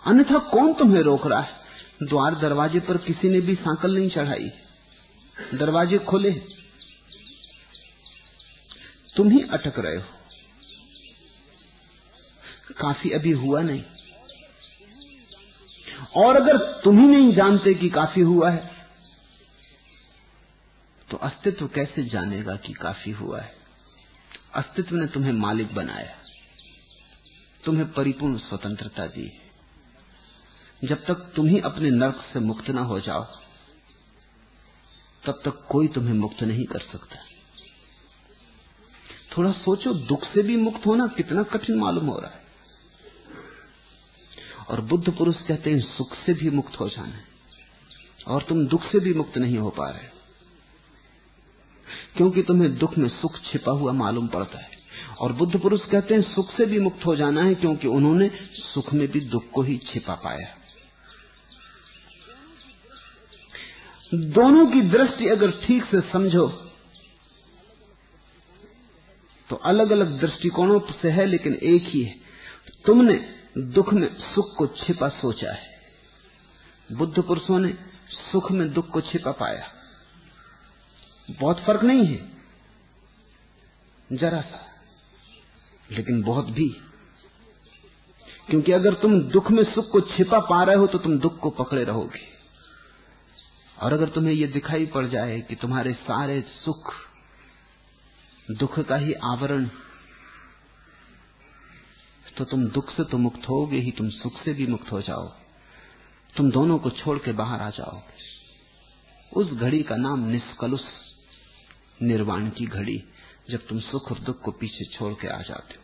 [0.07, 1.61] अन्यथा कौन तुम्हें रोक रहा है?
[2.03, 4.53] द्वार दरवाजे पर किसी ने भी सांकल नहीं चढ़ाई।
[5.55, 6.31] दरवाजे खोले,
[9.17, 10.03] तुम ही अटक रहे हो।
[12.79, 13.83] काफ़ी अभी हुआ नहीं।
[16.17, 18.79] और अगर तुम ही नहीं जानते कि काफ़ी हुआ है
[21.09, 23.55] तो अस्तित्व कैसे जानेगा कि काफ़ी हुआ है?
[24.55, 26.17] अस्तित्व ने तुम्हें मालिक बनाया,
[27.65, 29.31] तुम्हें परिपूर्ण स्वतंत्रता दी
[30.83, 33.27] जब तक तुम ही अपने नर्क से मुक्त ना हो जाओ
[35.27, 37.17] तब तक कोई तुम्हें मुक्त नहीं कर सकता।
[39.39, 42.41] थोड़ा सोचो, दुख से भी मुक्त होना कितना कठिन मालूम हो रहा है।
[44.71, 47.25] और बुद्ध पुरुष कहते हैं, सुख से भी मुक्त हो जाना है।
[48.29, 50.21] और तुम दुख से भी मुक्त नहीं हो पा रहे।
[52.17, 54.71] क्योंकि तुम्हें दुख में सुख छिपा हुआ मालूम पड़ता है।
[55.21, 58.93] और बुद्ध पुरुष कहते हैं, सुख से भी मुक्त हो जाना है क्योंकि उन्होंने सुख
[58.93, 60.60] में भी दुख को ही छिपा पाया।
[64.15, 66.49] दोनों की दृष्टि अगर ठीक से समझो
[69.49, 72.15] तो अलग अलग दृष्टिकोणों से है, लेकिन एक ही है।
[72.87, 75.81] तुमने दुख में सुख को छिपा सोचा है।
[76.93, 77.75] बुद्ध पुरुषों ने
[78.33, 79.67] सुख में दुख को छिपा पाया।
[81.31, 82.29] बहुत फ़र्क नहीं है।
[84.13, 84.67] जरा सा।
[85.91, 86.69] लेकिन बहुत भी।
[88.51, 91.51] क्योंकि अगर तुम दुख में सुख को छिपा पा रहे हो तो तुम दुख को
[91.51, 92.40] पकड़े रहोगे।
[93.81, 96.95] और अगर तुम्हें यह दिखाई पड़ जाए कि तुम्हारे सारे सुख,
[98.51, 99.71] दुख का ही आवरण
[102.37, 105.27] तो तुम दुख से तो मुक्त होगे ही, तुम सुख से भी मुक्त हो जाओ।
[106.37, 108.21] तुम दोनों को छोड़ के बाहर आ जाओगे।
[109.33, 110.81] उस घड़ी का नाम निष्कलुष,
[112.03, 113.05] निर्वाण की घड़ी,
[113.51, 115.83] जब तुम सुख और दुख को पीछे छोड़ के आ जाते हो।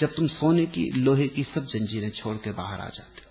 [0.00, 3.30] जब तुम सोने की, लोहे की सब जंजीरें छोड़ के बाहर आ जाते हो।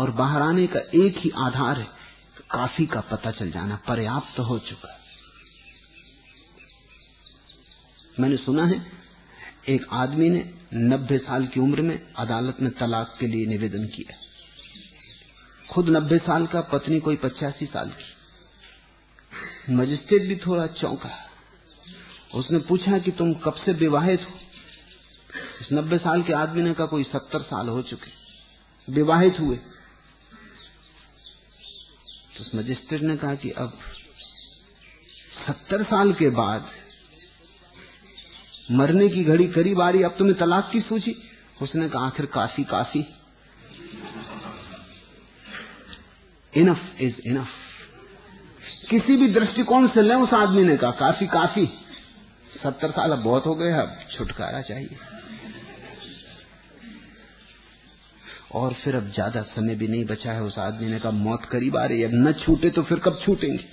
[0.00, 1.95] और बाहर आने का एक ही आधार है
[2.40, 5.00] काफ़ी का पता चल जाना पर्याप्त तो हो चुका
[8.20, 8.92] मैंने सुना है,
[9.68, 14.14] एक आदमी ने नब्बे साल की उम्र में अदालत में तलाक के लिए निवेदन किया।
[15.72, 21.10] खुद नब्बे साल का पत्नी कोई पचासी साल की। मजिस्ट्रेट भी थोड़ा चौंका।
[22.34, 24.38] उसने पूछा कि तुम कब से विवाहित हो?
[25.60, 28.10] इस नब्बे साल के आदमी ने कहा, कोई सत्तर साल हो चुके।
[28.92, 29.58] विवाहित हुए।
[32.38, 33.78] तो मजिस्ट्रेट ने कहा कि अब
[35.46, 36.68] सत्तर साल के बाद
[38.70, 41.16] मरने की घड़ी करीब आ रही, अब तुम्हें तलाक की सूझी
[41.62, 43.04] उसने कहा, आखिर काफ़ी काफ़ी।
[46.52, 47.48] इनफ इज़ इनफ
[48.90, 51.66] किसी भी दृष्टिकोण से लें उस आदमी ने कहा, काफ़ी काफ़ी।
[52.62, 54.98] सत्तर साल अब बहुत हो गए अब छुटकारा चाहिए।
[58.56, 61.76] और फिर अब ज़्यादा समय भी नहीं बचा है उस आदमी ने कहा, मौत करीब
[61.76, 63.64] आ रही है, अब न छूटे तो फिर कब छूटेंगे?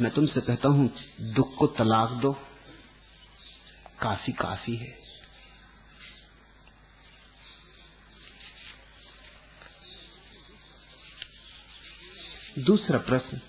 [0.00, 2.32] मैं तुमसे कहता हूँ, दुख को तलाक दो।
[4.00, 4.94] काफ़ी काफ़ी है।
[12.58, 13.40] दूसरा प्रश्न,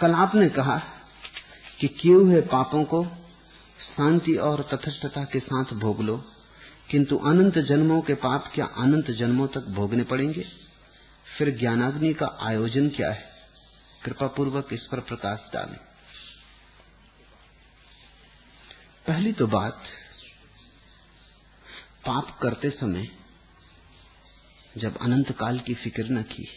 [0.00, 0.78] कल आपने कहा
[1.80, 3.04] कि किए हुए पापों को
[3.86, 6.31] शांति और तथस्थता के साथ भोग लो?
[6.92, 10.44] किंतु अनंत जन्मों के पाप क्या अनंत जन्मों तक भोगने पड़ेंगे?
[11.38, 13.30] फिर ज्ञानाग्नि का आयोजन क्या है?
[14.04, 15.78] कृपा पूर्वक इस पर प्रकाश डालें।
[19.06, 19.82] पहली तो बात,
[22.06, 23.08] पाप करते समय
[24.78, 26.48] जब अनंत काल की फ़िक्र न की,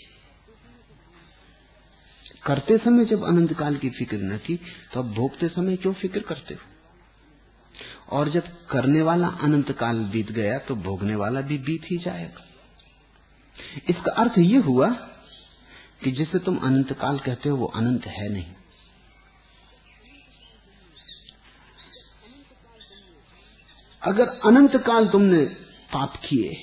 [2.45, 4.55] करते समय जब अनंत काल की फ़िक्र न की
[4.93, 6.74] तो अब भोगते समय क्यों फ़िक्र करते हो?
[8.07, 12.43] और जब करने वाला अनंत काल बीत गया तो भोगने वाला भी बीत ही जाएगा।
[13.89, 14.89] इसका अर्थ यह हुआ
[16.03, 18.53] कि जिसे तुम अनंत काल कहते हो वो अनंत है नहीं।
[24.01, 25.43] अगर अनंत काल तुमने
[25.93, 26.53] पाप किए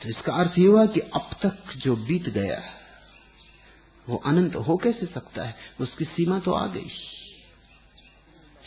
[0.00, 2.62] तो इसका अर्थ यह हुआ कि अब तक जो बीत गया,
[4.06, 5.54] वो अनंत हो कैसे सकता है?
[5.80, 6.90] उसकी सीमा तो आ गई।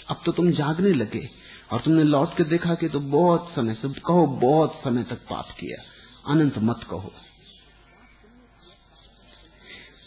[0.10, 1.30] अब तो तुम जागने लगे
[1.72, 5.48] और तुमने लौट के देखा कि तो बहुत समय से कहो, बहुत समय तक पाप
[5.60, 5.84] किया।
[6.32, 7.14] अनंत मत कहो।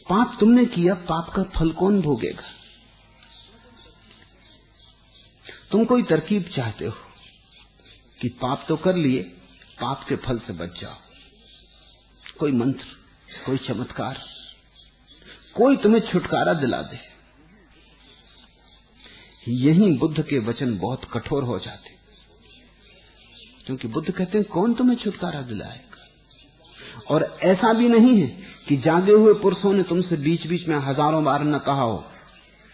[0.08, 2.42] पाप तुमने किया, पाप का फल कौन भोगेगा?
[5.70, 6.94] तुम कोई तरकीब चाहते हो
[8.20, 9.22] कि पाप तो कर लिए,
[9.80, 10.94] पाप के फल से बच जाओ।
[12.38, 12.84] कोई मंत्र,
[13.46, 14.22] कोई चमत्कार,
[15.54, 17.15] कोई तुम्हें छुटकारा दिला दे।
[19.48, 21.94] यही बुद्ध के वचन बहुत कठोर हो जाते।
[23.66, 25.82] क्योंकि बुद्ध कहते हैं, कौन तुम्हें छुटकारा दिलाएगा?
[27.10, 28.26] और ऐसा भी नहीं है
[28.68, 32.04] कि जागे हुए पुरुषों ने तुमसे बीच बीच में हज़ारों बार न कहा हो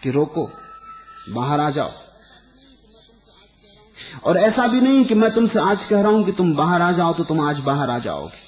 [0.03, 0.51] कि रोको,
[1.29, 1.91] बाहर आ जाओ।
[4.23, 6.91] और ऐसा भी नहीं कि मैं तुमसे आज कह रहा हूँ कि तुम बाहर आ
[6.91, 8.41] जाओ तो तुम आज बाहर आ जाओगे।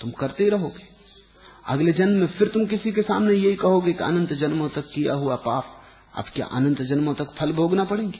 [0.00, 0.88] तुम करते ही रहोगे।
[1.66, 5.14] अगले जन्म में फिर तुम किसी के सामने यही कहोगे कि अनंत जन्मों तक किया
[5.14, 5.75] हुआ पाप
[6.16, 8.18] अब क्या अनंत जन्मों तक फल भोगना पड़ेंगे?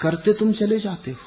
[0.00, 1.18] करते तुम चले जाते हो।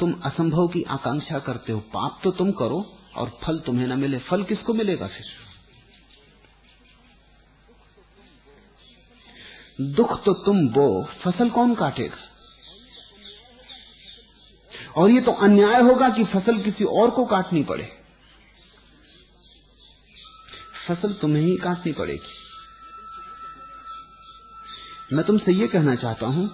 [0.00, 4.18] तुम असंभव की आकांक्षा करते हो। पाप तो तुम करो और फल तुम्हें ना मिले।
[4.18, 5.26] फल किसको मिलेगा फिर?
[9.80, 12.16] दुख तो तुम बो। फ़सल कौन काटेगा?
[14.96, 17.92] और ये तो अन्याय होगा कि फ़सल किसी और को काटनी पड़े।
[20.88, 22.35] फ़सल तुम्हें ही काटनी पड़ेगी।
[25.10, 26.48] मैं तुमसे ये कहना चाहता हूँ,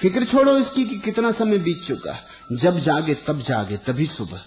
[0.00, 2.18] फ़िक्र छोड़ो इसकी कि कितना समय बीत चुका
[2.54, 4.44] जब जागे, तब जागे, तभी सुबह।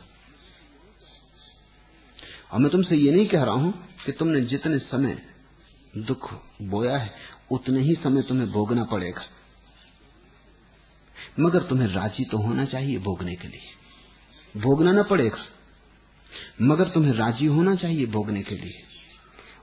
[2.52, 3.74] और मैं तुमसे ये नहीं कह रहा हूँ
[4.06, 5.18] कि तुमने जितने समय
[6.00, 6.30] दुख
[6.64, 7.12] बोया है,
[7.52, 9.24] उतने ही समय तुम्हें भोगना पड़ेगा।
[11.40, 15.46] मगर तुम्हें राज़ी तो होना चाहिए भोगने के लिए। भोगना ना पड़ेगा,
[16.64, 18.84] मगर तुम्हें राज़ी होना चाहिए भोगने के लिए।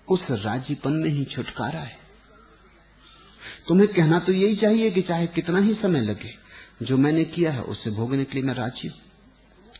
[0.08, 2.00] उस राजीपन में ही छुटकारा है।
[3.68, 6.30] तुम्हें कहना तो यही चाहिए कि चाहे कितना ही समय लगे,
[6.82, 8.96] जो मैंने किया है उसे भोगने के लिए मैं राज़ी हूँ।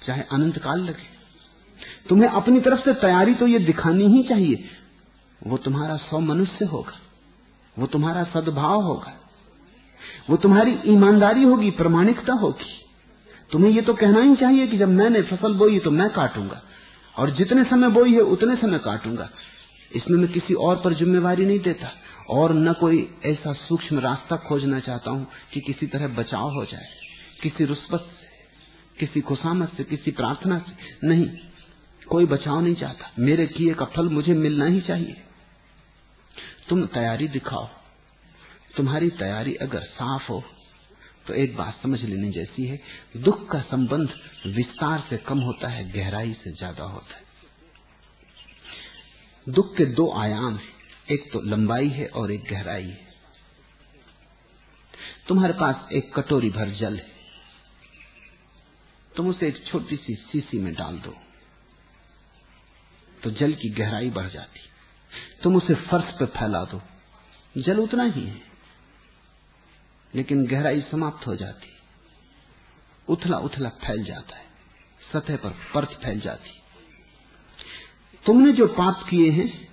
[0.07, 1.13] चाहे अनंत काल लगे।
[2.09, 4.65] तुम्हें अपनी तरफ़ से तैयारी तो ये दिखानी ही चाहिए।
[5.47, 6.93] वो तुम्हारा सौ मनुष्य होगा।
[7.79, 9.13] वो तुम्हारा सद्भाव होगा।
[10.31, 12.85] वो तुम्हारी ईमानदारी होगी, प्रमाणिकता होगी।
[13.53, 16.63] तुम्हें ये तो कहना ही चाहिए कि जब मैंने फ़सल बोई तो मैं काटूँगा।
[17.19, 19.31] और जितने समय बोई है उतने समय काटूँगा।
[19.97, 21.89] इसमें मैं किसी और पर जिम्मेवारी नहीं देता।
[22.31, 26.89] और न कोई ऐसा सूक्ष्म रास्ता खोजना चाहता हूँ कि किसी तरह बचाव हो जाए,
[27.43, 28.27] किसी रुस्बत से,
[28.99, 31.27] किसी खुशामत से, किसी प्रार्थना से। नहीं,
[32.09, 35.23] कोई बचाव नहीं चाहता। मेरे किए का फल मुझे मिलना ही चाहिए।
[36.69, 37.69] तुम तैयारी दिखाओ।
[38.77, 40.43] तुम्हारी तैयारी अगर साफ़ हो
[41.27, 42.81] तो एक बात समझ लेने जैसी है,
[43.17, 44.09] दुख का संबंध
[44.47, 47.23] विस्तार से कम होता है, गहराई से ज़्यादा होता है।
[49.47, 50.72] दुख के दो आयाम हैं।
[51.11, 53.09] एक तो लंबाई है और एक गहराई है।
[55.29, 57.13] तुम्हारे पास एक कटोरी भर जल है।
[59.17, 61.17] तुम उसे एक छोटी सी सीसी में डाल दो।
[63.23, 64.61] तो जल की गहराई बढ़ जाती।
[65.43, 66.83] तुम उसे फर्श पर फैला दो।
[67.59, 68.43] जल उतना ही है।
[70.15, 71.69] लेकिन गहराई समाप्त हो जाती।
[73.09, 74.47] उथला उथला फैल जाता है।
[75.13, 76.51] सतह पर परत फैल जाती।
[78.27, 79.72] तुमने जो पाप किए हैं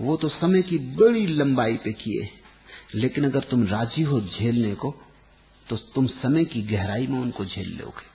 [0.00, 2.28] वो तो समय की बड़ी लंबाई पे किए
[2.94, 4.90] लेकिन अगर तुम राज़ी हो झेलने को
[5.66, 8.08] तो तुम समय की गहराई में उनको झेल लोगे।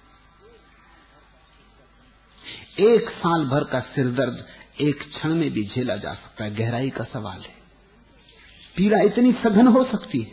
[2.86, 4.46] एक साल भर का सिरदर्द
[4.82, 7.54] एक क्षण में भी झेला जा सकता है, गहराई का सवाल है।
[8.76, 10.32] पीड़ा इतनी सघन हो सकती है,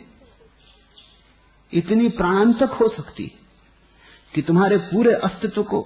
[1.73, 3.31] इतनी प्राणांतक हो सकती है,
[4.33, 5.81] कि तुम्हारे पूरे अस्तित्व को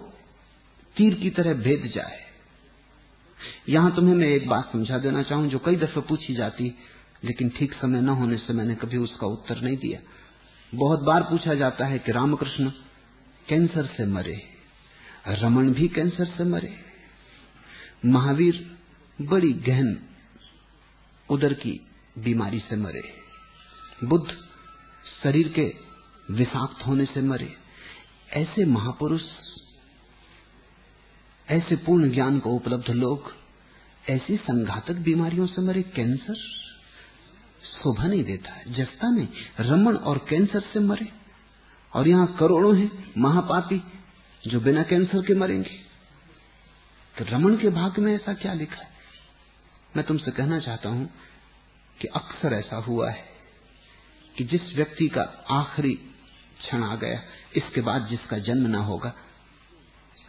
[0.98, 2.27] तीर की तरह भेद जाए।
[3.68, 6.74] यहाँ तुम्हें मैं एक बात समझा देना चाहूँ, जो कई दफे पूछी जाती,
[7.24, 10.00] लेकिन ठीक समय न होने से मैंने कभी उसका उत्तर नहीं दिया।
[10.74, 12.70] बहुत बार पूछा जाता है कि रामकृष्ण
[13.48, 14.42] कैंसर से मरे,
[15.30, 16.74] रमन भी कैंसर से मरे।
[18.06, 18.66] महावीर
[19.20, 19.98] बड़ी गहन
[21.30, 21.80] उदर की
[22.16, 23.02] बीमारी से मरे।
[24.04, 24.28] बुद्ध
[25.24, 25.66] शरीर के
[26.30, 27.54] विषाक्त होने से मरे।
[28.34, 29.22] ऐसे महापुरुष,
[31.48, 33.32] ऐसे पूर्ण ज्ञान को उपलब्ध लोग
[34.10, 36.36] ऐसी संघातक बीमारियों से मरे कैंसर
[37.64, 39.28] शोभा नहीं देता है, जस्ता नहीं।
[39.60, 41.12] रमन और कैंसर से मरे।
[41.94, 43.82] और यहाँ करोड़ों हैं महापापी
[44.48, 45.88] जो बिना कैंसर के मरेंगे।
[47.18, 48.88] तो रमन के भाग में ऐसा क्या लिखा है?
[49.96, 51.10] मैं तुमसे कहना चाहता हूँ
[52.02, 53.26] कि अक्सर ऐसा हुआ है
[54.38, 55.94] कि जिस व्यक्ति का आखिरी
[56.60, 57.24] क्षण आ गया,
[57.56, 59.14] इसके बाद जिसका जन्म ना होगा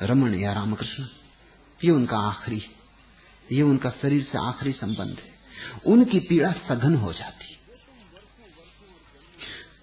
[0.02, 1.04] रमन या रामकृष्ण,
[1.84, 2.77] ये उनका आखिरी है।
[3.52, 5.38] ये उनका शरीर से आखिरी संबंध है।
[5.86, 7.46] उनकी पीड़ा सघन हो जाती।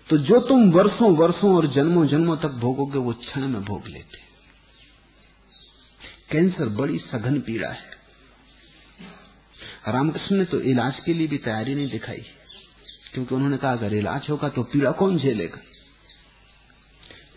[0.09, 4.17] तो जो तुम वर्षों वर्षों और जन्मों जन्मों तक भोगोगे, वो क्षण में भोग लेते।
[6.31, 7.95] कैंसर बड़ी सघन पीड़ा है।
[9.87, 12.23] रामकृष्ण ने तो इलाज के लिए भी तैयारी नहीं दिखाई,
[13.13, 15.57] क्योंकि उन्होंने कहा, अगर इलाज होगा तो पीड़ा कौन झेलेगा?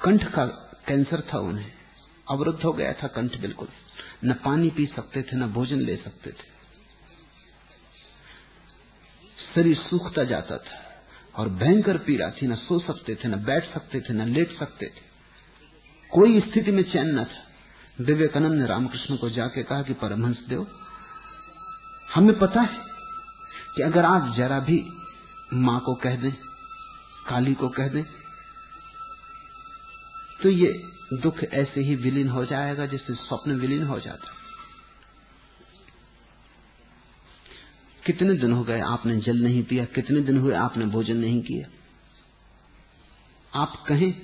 [0.00, 0.46] कंठ का
[0.86, 1.72] कैंसर था उन्हें।
[2.30, 3.68] अवरुद्ध हो गया था कंठ बिल्कुल।
[4.24, 6.58] न पानी पी सकते थे, न भोजन ले सकते थे।
[9.54, 11.02] शरीर सूखता जाता था
[11.36, 14.86] और भयंकर पीड़ा थी, न सो सकते थे, न बैठ सकते थे, न लेट सकते
[14.86, 15.00] थे।
[16.10, 17.44] कोई स्थिति में चैन न था।
[18.00, 20.66] विवेकानंद ने रामकृष्ण को जाके कहा कि परमहंस देव,
[22.14, 22.78] हमें पता है
[23.76, 24.84] कि अगर आप जरा भी
[25.52, 26.32] माँ को कह दें,
[27.28, 28.04] काली को कह दें
[30.42, 30.82] तो ये
[31.14, 34.34] दुख ऐसे ही विलीन हो जाएगा जैसे स्वप्न विलीन हो जाता।
[38.06, 39.84] कितने दिन हो गए आपने जल नहीं पिया?
[39.84, 41.68] कितने दिन हुए आपने भोजन नहीं किया?
[43.54, 44.14] आप कहें,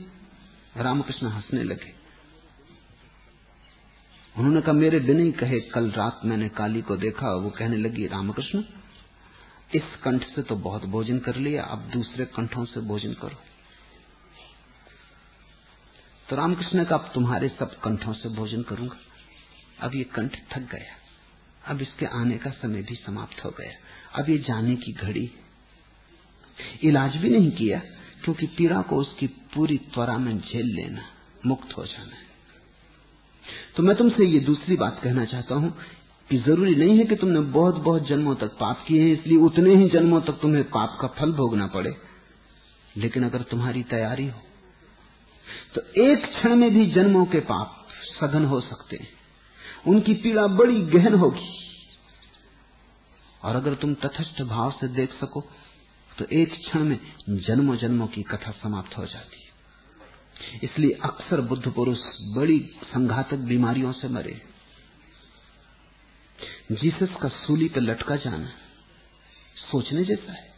[0.77, 1.95] रामकृष्ण हंसने लगे।
[4.39, 8.07] उन्होंने कहा, मेरे बिना ही कहे, कल रात मैंने काली को देखा, वो कहने लगी,
[8.07, 8.65] रामकृष्ण,
[9.75, 13.54] इस कंठ से तो बहुत भोजन कर लिया, अब दूसरे कंठों से भोजन करो।
[16.31, 18.97] तो रामकृष्ण कहा, अब तुम्हारे सब कंठों से भोजन करूँगा।
[19.81, 20.95] अब ये कंठ थक गया।
[21.69, 23.73] अब इसके आने का समय भी समाप्त हो गया।
[24.15, 25.31] अब ये जाने की घड़ी।
[26.83, 27.79] इलाज भी नहीं किया,
[28.25, 31.03] क्योंकि पीड़ा को उसकी पूरी त्वरा में झेल लेना,
[31.47, 32.23] मुक्त हो जाना है।
[33.77, 35.77] तो मैं तुमसे ये दूसरी बात कहना चाहता हूँ
[36.31, 39.75] कि ज़रूरी नहीं है कि तुमने बहुत बहुत जन्मों तक पाप किए हैं, इसलिए उतने
[39.75, 41.97] ही जन्मों तक तुम्हें पाप का फल भोगना पड़े।
[42.97, 44.41] लेकिन अगर तुम्हारी तैयारी हो
[45.75, 49.09] तो एक क्षण में भी जन्मों के पाप सघन हो सकते हैं।
[49.87, 51.49] उनकी पीड़ा बड़ी गहन होगी।
[53.45, 55.41] और अगर तुम तथस्थ भाव से देख सको
[56.19, 56.99] तो एक क्षण में
[57.29, 63.93] जन्मों जन्मों की कथा समाप्त हो जाती है। इसलिए अक्सर बुद्ध पुरुष बड़ी संघातक बीमारियों
[63.93, 64.41] से मरे।
[66.73, 68.49] जीसस का सूली पर लटका जाना
[69.71, 70.55] सोचने जैसा है।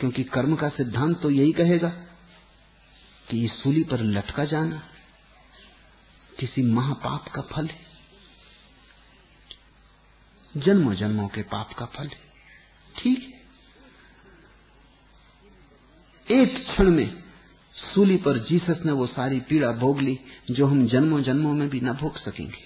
[0.00, 1.92] क्योंकि कर्म का सिद्धांत तो यही कहेगा
[3.30, 4.88] कि ये सूली पर लटका जाना
[6.40, 7.86] किसी महापाप का फल है।
[10.56, 12.20] जन्मों जन्मों के पाप का फल है।
[12.98, 13.36] ठीक है।
[16.40, 17.24] एक क्षण में
[17.74, 20.18] सूली पर जीसस ने वो सारी पीड़ा भोग ली
[20.50, 22.64] जो हम जन्मों जन्मों में भी ना भोग सकेंगे।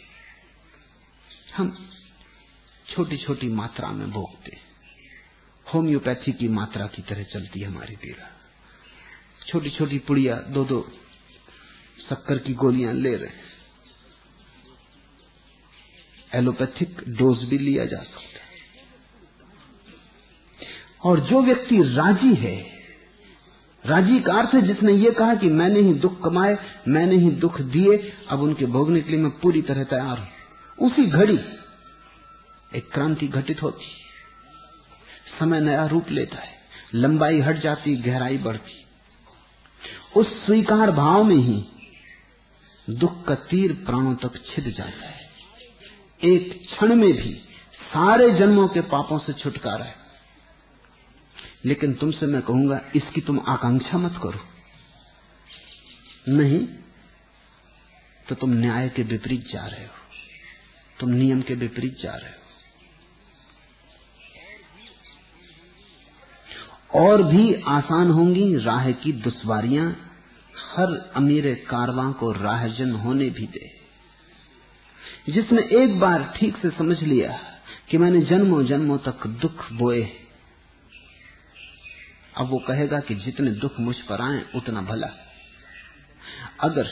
[1.56, 1.90] हम
[2.88, 4.58] छोटी छोटी मात्रा में भोगते
[5.74, 8.39] होम्योपैथी की मात्रा की तरह चलती हमारी पीड़ा।
[9.52, 10.80] छोटी छोटी पुड़िया दो दो
[12.08, 13.48] शक्कर की गोलियाँ ले रहे
[16.32, 18.48] एलोपैथिक डोज भी लिया जा सकता है।
[21.04, 22.56] और जो व्यक्ति राज़ी है,
[23.84, 26.56] राज़ी का अर्थ है जिसने ये कहा कि मैंने ही दुख कमाए,
[26.88, 27.96] मैंने ही दुख दिए,
[28.28, 30.28] अब उनके भोगने के लिए मैं पूरी तरह तैयार हूँ।
[30.78, 31.38] उसी घड़ी
[32.72, 33.86] एक क्रांति घटित होती
[35.40, 36.58] समय नया रूप लेता है।
[36.94, 38.79] लंबाई हट जाती, गहराई बढ़ती।
[40.16, 41.64] उस स्वीकार भाव में ही
[42.90, 45.20] दुख का तीर प्राणों तक छिद जाता है।
[46.24, 47.34] एक क्षण में भी
[47.94, 49.94] सारे जन्मों के पापों से छुटकारा है।
[51.64, 54.40] लेकिन तुमसे मैं कहूँगा, इसकी तुम आकांक्षा मत करो।
[56.28, 56.66] नहीं
[58.28, 59.92] तो तुम न्याय के विपरीत जा रहे हो।
[61.00, 62.39] तुम नियम के विपरीत जा रहे हो।
[66.94, 69.90] और भी आसान होंगी राह की दुश्वारियाँ।
[70.54, 73.70] हर अमीर कारवां को राहजन होने भी दे।
[75.32, 77.38] जिसने एक बार ठीक से समझ लिया
[77.90, 80.08] कि मैंने जन्मों जन्मों तक दुख बोए,
[82.36, 85.08] अब वो कहेगा कि जितने दुख मुझ पर आए, उतना भला।
[86.60, 86.90] अगर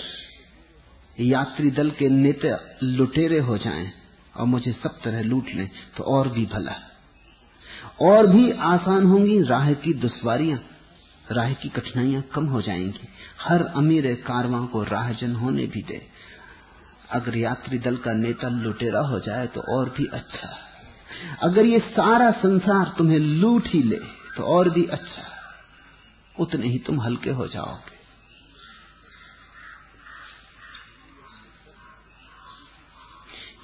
[1.19, 3.93] यात्री दल के नेता लुटेरे हो जाएँ
[4.37, 6.88] और मुझे सब तरह लूट लें तो और भी भला।
[8.01, 10.59] और भी आसान होंगी राह की दुश्वारियाँ,
[11.33, 13.09] राह की कठिनाइयाँ कम हो जाएँगी।
[13.41, 16.01] हर अमीर कारवां को राहजन होने भी दे।
[17.11, 20.49] अगर यात्री दल का नेता लुटेरा हो जाए तो और भी अच्छा।
[21.43, 23.99] अगर ये सारा संसार तुम्हें लूट ही ले
[24.37, 25.27] तो और भी अच्छा।
[26.41, 27.97] उतने ही तुम हल्के हो जाओगे।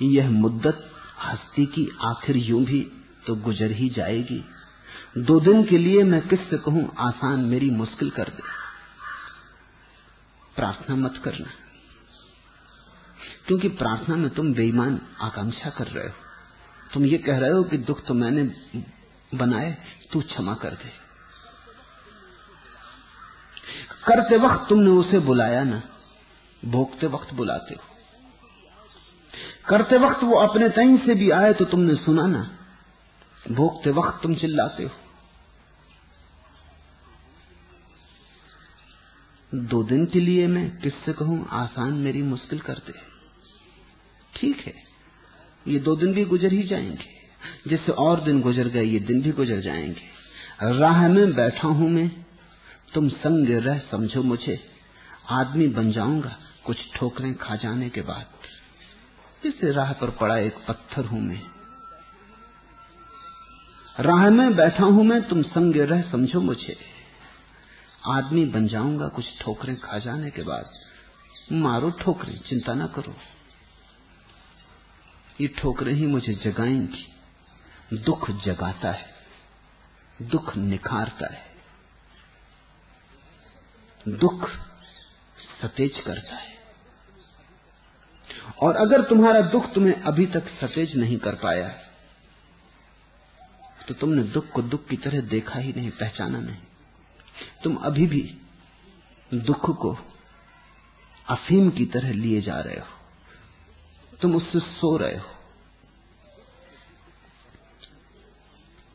[0.06, 0.90] यह मुद्दत
[1.24, 2.80] हस्ती की आखिर यूँ भी
[3.26, 4.44] तो गुजर ही जाएगी।
[5.18, 8.42] दो दिन के लिए मैं किससे कहूँ, आसान मेरी मुश्किल कर दे।
[10.56, 11.46] प्रार्थना मत करना।
[13.46, 16.14] क्योंकि प्रार्थना में तुम बेईमान आकांक्षा कर रहे हो।
[16.94, 18.42] तुम ये कह रहे हो कि दुख तो मैंने
[19.34, 19.76] बनाए,
[20.12, 21.04] तू क्षमा कर दे।
[24.06, 25.82] करते वक्त तुमने उसे बुलाया ना,
[26.64, 27.82] भोगते वक्त बुलाते हो।
[29.68, 32.58] करते वक्त वो अपने तई से भी आए तो तुमने सुना ना
[33.46, 34.90] भोगते वक्त तुम चिल्लाते हो।
[39.52, 42.92] दो दिन के लिए मैं किससे कहूँ, आसान मेरी मुश्किल करते
[44.34, 44.74] ठीक है,
[45.66, 47.12] ये दो दिन भी गुजर ही जाएँगे।
[47.68, 52.08] जैसे और दिन गुजर गए, ये दिन भी गुजर जाएँगे। राह में बैठा हूँ मैं,
[52.94, 54.58] तुम संग रह समझो मुझे।
[55.30, 58.26] आदमी बन जाऊँगा, कुछ ठोकरें खा जाने के बाद।
[59.44, 61.40] जैसे राह पर पड़ा एक पत्थर हूँ मैं।
[64.00, 66.76] राह में बैठा हूँ मैं, तुम संग रह समझो मुझे।
[68.06, 70.70] आदमी बन जाऊँगा कुछ ठोकरें खा जाने के बाद।
[71.52, 73.16] मारो ठोकरें, चिंता ना करो।
[75.40, 77.06] ये ठोकरें ही मुझे जगाएँगी।
[77.98, 79.14] दुख जगाता है,
[80.22, 81.42] दुख निखारता है।
[84.08, 84.48] दुख
[85.62, 86.54] सतेज करता है।
[88.62, 91.80] और अगर तुम्हारा दुख तुम्हें अभी तक सतेज नहीं कर पाया
[93.88, 96.56] तो तुमने दुख को दुख की तरह देखा ही नहीं, पहचाना नहीं।
[97.64, 98.38] तुम अभी भी
[99.34, 99.98] दुख को
[101.28, 102.86] अफीम की तरह लिए जा रहे हो।
[104.22, 105.30] तुम उससे सो रहे हो।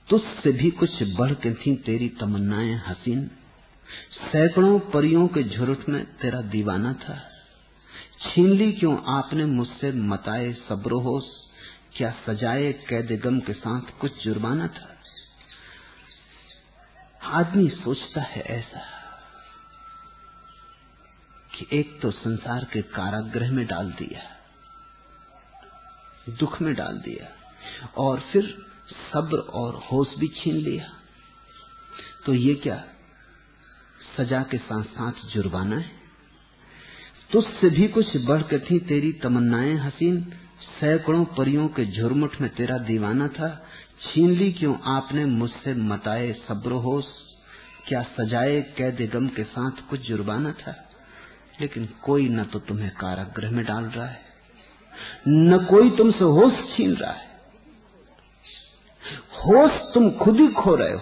[0.10, 3.28] तुझसे भी कुछ बढ़ के थी तेरी तमन्नाएँ, हसीन।
[4.32, 7.16] सैकड़ों परियों के झुरट में तेरा दीवाना था।
[8.22, 11.39] छीन ली क्यों आपने मुझसे मताए सब्र होश?
[12.00, 14.98] क्या सजाए कैद गम के साथ कुछ जुर्माना था?
[17.24, 18.82] आदमी सोचता है ऐसा
[21.56, 24.22] कि एक तो संसार के कारागृह में डाल दिया,
[26.30, 27.28] दुख में डाल दिया,
[27.98, 28.66] और फिर
[29.14, 30.90] सब्र और होश भी छीन लिया।
[32.26, 32.84] तो ये क्या
[34.18, 35.92] सजा के साथ साथ जुर्माना है?
[37.32, 40.34] तुझसे भी कुछ बढ़ थी तेरी तमन्नाएँ हसीन।
[40.82, 43.68] सैकड़ों परियों के झुरमुट में तेरा दीवाना था।
[44.02, 44.78] छीन ली क्यों?
[44.86, 47.06] आपने मुझसे मताए सब्र होश
[47.88, 50.90] क्या सजाए कैद गम के साथ कुछ जुर्माना था?
[51.62, 54.22] लेकिन कोई न तो तुम्हें कारागृह में डाल रहा है।
[55.28, 57.28] न कोई तुमसे होश छीन रहा है।
[59.16, 61.02] होश तुम खुद ही खो रहे हो।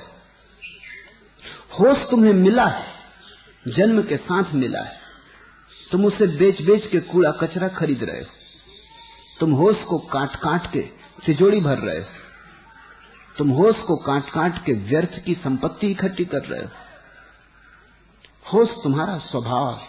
[1.80, 2.88] होश तुम्हें मिला है।
[3.68, 5.00] जन्म के साथ मिला है।
[5.92, 8.47] तुम उसे बेच बेच के कूड़ा कचरा खरीद रहे हो।
[9.40, 10.82] तुम होश को काट काट के
[11.26, 12.06] तिजोड़ी भर रहे हो।
[13.38, 16.70] तुम होश को काट काट के व्यर्थ की संपत्ति इकट्ठी कर रहे हो।
[18.54, 19.82] होश तुम्हारा स्वभाव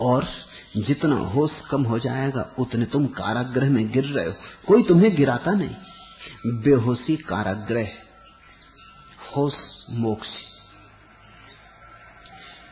[0.00, 0.28] और
[0.76, 4.34] जितना होश कम हो जाएगा, उतने तुम कारागृह में गिर रहे हो।
[4.66, 5.76] कोई तुम्हें गिराता नहीं।
[6.46, 7.88] बेहोशी कारागृह
[9.36, 9.54] होश
[9.90, 10.28] मोक्ष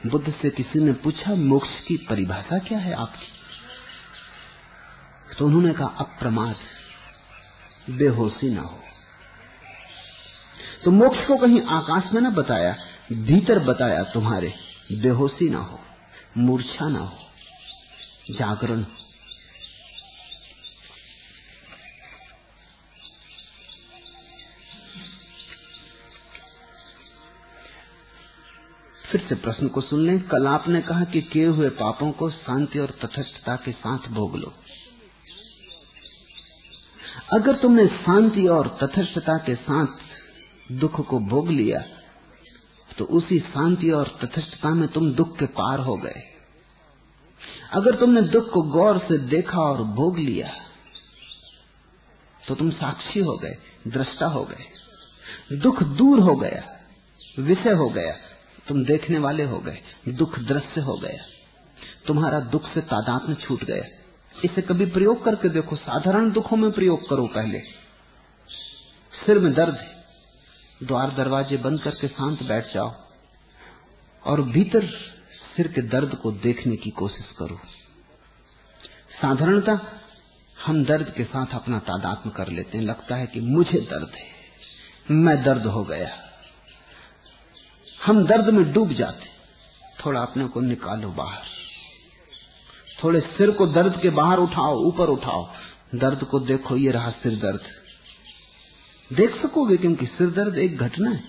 [0.07, 3.40] बुद्ध से किसी ने पूछा, मोक्ष की परिभाषा क्या है आपकी?
[5.41, 6.57] तो उन्होंने कहा अप्रमाद
[7.91, 8.79] बेहोशी ना हो।
[10.85, 12.75] तो मोक्ष को कहीं आकाश में ना बताया,
[13.12, 14.53] भीतर बताया तुम्हारे,
[14.93, 15.81] बेहोशी ना हो,
[16.39, 17.19] मूर्छा ना हो,
[18.31, 18.85] जागरण
[29.05, 32.79] फिर से प्रश्न को सुन लें। कल आपने कहा कि किए हुए पापों को शांति
[32.79, 34.53] और तथस्थता के साथ भोग लो।
[37.31, 41.81] अगर तुमने शांति और तथस्थता के साथ दुख को भोग लिया
[42.90, 46.23] तो उसी शांति और तथस्थता में तुम दुख के पार हो गए।
[47.73, 50.51] अगर तुमने दुख को गौर से देखा और भोग लिया
[52.43, 53.57] तो तुम साक्षी हो गए,
[53.89, 56.62] दृष्टा हो गए। दुख दूर हो गया,
[57.39, 58.12] विषय हो गया,
[58.69, 59.78] तुम देखने वाले हो गए,
[60.11, 61.24] दुख दृश्य हो गया।
[62.07, 63.85] तुम्हारा दुख से तादात्म छूट गया।
[64.35, 67.59] इसे कभी प्रयोग करके देखो, साधारण दुखों में प्रयोग करो पहले।
[69.27, 70.05] सिर में दर्द है,
[70.82, 72.93] द्वार दरवाजे बंद करके शांत बैठ जाओ
[74.24, 74.86] और भीतर
[75.57, 77.61] सिर के दर्द को देखने की कोशिश करो।
[79.23, 79.78] साधारणता,
[80.66, 84.28] हम दर्द के साथ अपना तादात्म कर लेते हैं। लगता है कि मुझे दर्द है,
[85.11, 86.11] मैं दर्द हो गया।
[88.05, 89.27] हम दर्द में डूब जाते
[90.05, 91.60] थोड़ा अपने को निकालो बाहर।
[93.05, 95.48] थोड़े सिर को दर्द के बाहर उठाओ, ऊपर उठाओ।
[95.94, 97.60] दर्द को देखो, ये रहा सिर दर्द।
[99.16, 101.24] देख सकोगे क्योंकि सिर दर्द एक घटना है।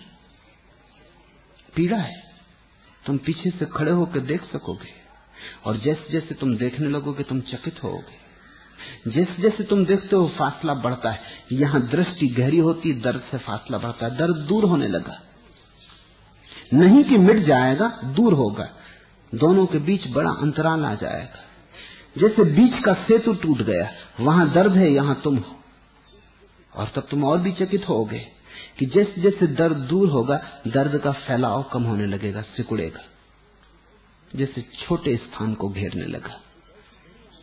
[1.75, 2.23] पीड़ा है।
[3.05, 5.01] तुम पीछे से खड़े होकर देख सकोगे।
[5.65, 8.21] और जैसे जैसे तुम देखने लगोगे, तुम चकित होगे।
[9.11, 11.19] जैसे जैसे तुम देखते हो, फासला बढ़ता है।
[11.51, 15.21] यहाँ दृष्टि गहरी होती दर्द से फासला बढ़ता है। दर्द दूर होने लगा।
[16.73, 18.69] नहीं कि मिट जाएगा, दूर होगा।
[19.35, 21.50] दोनों के बीच बड़ा अंतराल आ जाएगा।
[22.15, 23.89] जैसे बीच का सेतु टूट गया,
[24.19, 25.55] वहाँ दर्द है, यहाँ तुम हो।
[26.73, 28.19] और तब तुम और भी चकित होगे
[28.79, 33.01] कि जैसे जैसे दर्द दूर होगा, दर्द का फैलाव कम होने लगेगा, सिकुड़ेगा।
[34.31, 36.39] जैसे छोटे स्थान को घेरने लगा,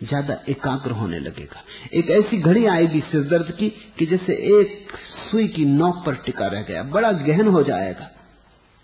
[0.00, 1.62] ज़्यादा एकाग्र होने लगेगा।
[1.94, 3.68] एक ऐसी घड़ी आएगी सिर दर्द की
[3.98, 8.04] कि जैसे एक सुई की नोक पर टिका रह गया। बड़ा गहन हो जाएगा,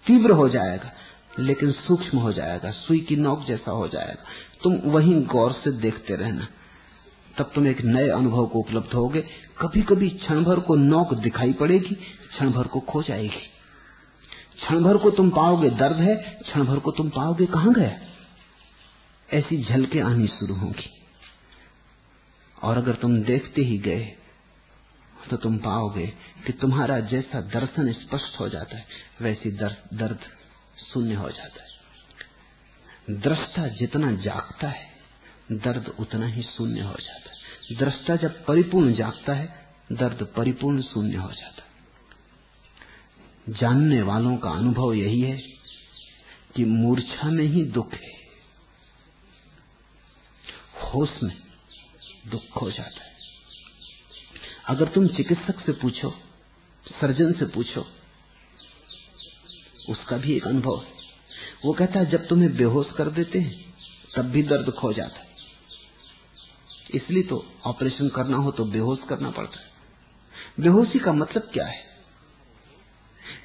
[0.06, 0.92] तीव्र हो जाएगा,
[1.38, 4.22] लेकिन सूक्ष्म हो जाएगा, सुई की नोक जैसा हो जाएगा।
[4.64, 6.46] तुम वहीं गौर से देखते रहना।
[7.38, 9.20] तब तुम एक नए अनुभव को उपलब्ध होगे।
[9.60, 13.42] कभी कभी क्षण भर को नोक दिखाई पड़ेगी क्षण भर को खो जाएगी।
[14.56, 17.96] क्षण भर को तुम पाओगे दर्द है क्षण भर को तुम पाओगे कहाँ गए?
[19.28, 20.90] ऐसी झलके आनी शुरू होंगी।
[22.56, 24.12] और अगर तुम देखते ही गए
[25.30, 26.06] तो तुम पाओगे
[26.46, 28.86] कि तुम्हारा जैसा दर्शन स्पष्ट हो जाता है,
[29.20, 30.18] वैसी दर्द
[30.84, 31.73] शून्य हो जाता है।
[33.10, 34.92] दृष्टा जितना जागता है,
[35.52, 37.36] दर्द उतना ही शून्य हो जाता है।
[37.76, 41.64] दृष्टा जब परिपूर्ण जागता है, दर्द परिपूर्ण शून्य हो जाता है।
[43.48, 45.38] जानने वालों का अनुभव यही है
[46.56, 48.14] कि मूर्छा में ही दुख है।
[50.82, 51.42] होश में
[52.26, 53.14] दुख हो जाता है।
[54.68, 56.10] अगर तुम चिकित्सक से पूछो,
[56.88, 57.86] सर्जन से पूछो,
[59.88, 60.93] उसका भी एक अनुभव है।
[61.64, 63.74] वो कहता है, जब तुम्हें बेहोश कर देते हैं,
[64.16, 65.32] तब भी दर्द खो जाता है।
[66.94, 69.72] इसलिए तो ऑपरेशन करना हो तो बेहोश करना पड़ता है।
[70.60, 71.82] बेहोशी का मतलब क्या है?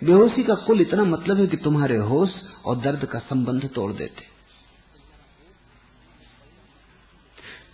[0.03, 2.29] बेहोशी का कुल इतना मतलब है कि तुम्हारे होश
[2.65, 4.27] और दर्द का संबंध तोड़ देते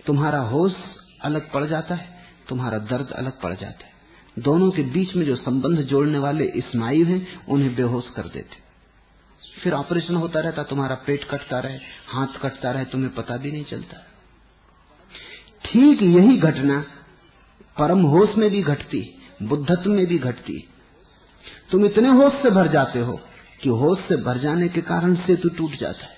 [0.05, 0.73] तुम्हारा होश
[1.21, 2.07] अलग पड़ जाता है,
[2.49, 3.93] तुम्हारा दर्द अलग पड़ जाता है।
[4.39, 8.64] दोनों के बीच में जो संबंध जोड़ने वाले स्नायु हैं, उन्हें बेहोश कर देते
[9.65, 11.77] फिर ऑपरेशन होता रहता, तुम्हारा पेट कटता रहे,
[12.07, 13.97] हाथ कटता रहे, तुम्हें पता भी नहीं चलता।
[15.63, 16.79] ठीक यही घटना
[17.77, 19.01] परम होश में भी घटती,
[19.43, 20.57] बुद्धत्व में भी घटती।
[21.71, 23.19] तुम इतने होश से भर जाते हो
[23.63, 26.13] कि होश से भर जाने के कारण सेतु टूट जाता है।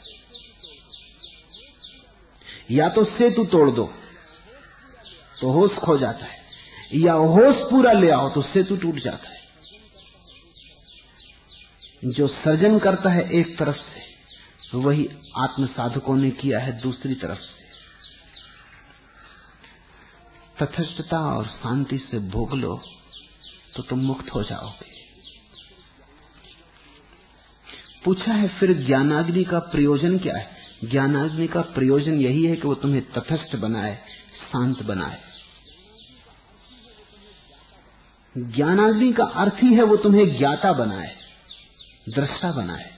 [2.72, 3.90] या तो सेतु तोड़ दो
[5.38, 6.38] तो होश खो जाता है,
[6.96, 9.37] या होश पूरा ले आओ तो सेतु टूट जाता है।
[12.02, 17.40] जो सर्जन करता है एक तरफ़ से वही आत्म साधकों ने किया है दूसरी तरफ़
[17.40, 17.58] से।
[20.66, 22.82] तथस्थता और शांति से भोग लो
[23.76, 24.96] तो तुम मुक्त हो जाओगे।
[28.06, 30.58] पूछा है फिर ज्ञानाग्नि का प्रयोजन क्या है?
[30.84, 33.96] ज्ञानाग्नि का प्रयोजन यही है कि वो तुम्हें तथस्थ बनाए,
[34.52, 35.22] शांत बनाए।
[38.36, 41.27] ज्ञानाग्नि का अर्थ ही है वो तुम्हें ज्ञाता बनाए।
[42.08, 42.98] दृष्टा बना है।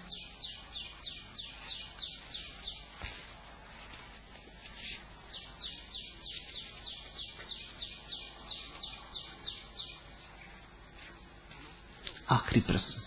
[12.31, 13.01] आखिरी प्रश्न।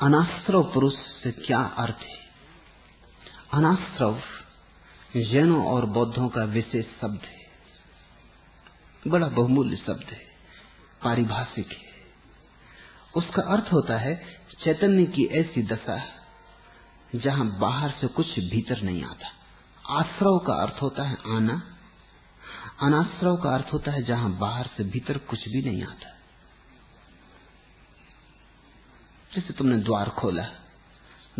[0.00, 2.18] अनास्त्रव पुरुष से क्या अर्थ है?
[3.52, 4.22] अनास्त्रव
[5.16, 7.50] जैनों और बौद्धों का विशेष शब्द है।
[9.08, 10.26] बड़ा बहुमूल्य शब्द है,
[11.04, 11.84] पारिभाषिक है।
[13.16, 16.02] उसका अर्थ होता है चैतन्य की ऐसी दशा
[17.14, 19.28] जहाँ बाहर से कुछ भीतर नहीं आता।
[19.90, 21.62] आश्रव का अर्थ होता है आना।
[22.82, 26.10] अनाश्रव का अर्थ होता है जहाँ बाहर से भीतर कुछ भी नहीं आता।
[29.34, 30.46] जैसे तुमने द्वार खोला,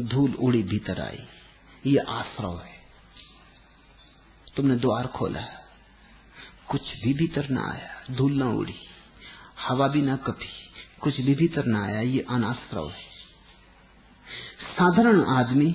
[0.01, 1.27] धूल उड़ी भीतर आई,
[1.87, 2.75] ये आश्रव है।
[4.57, 5.43] तुमने द्वार खोला,
[6.69, 8.79] कुछ भी भीतर ना आया, धूल ना उड़ी,
[9.61, 10.64] हवा भी ना कपी
[11.05, 13.13] कुछ भी भीतर ना आया, ये अनाश्रव है
[14.71, 15.75] साधारण आदमी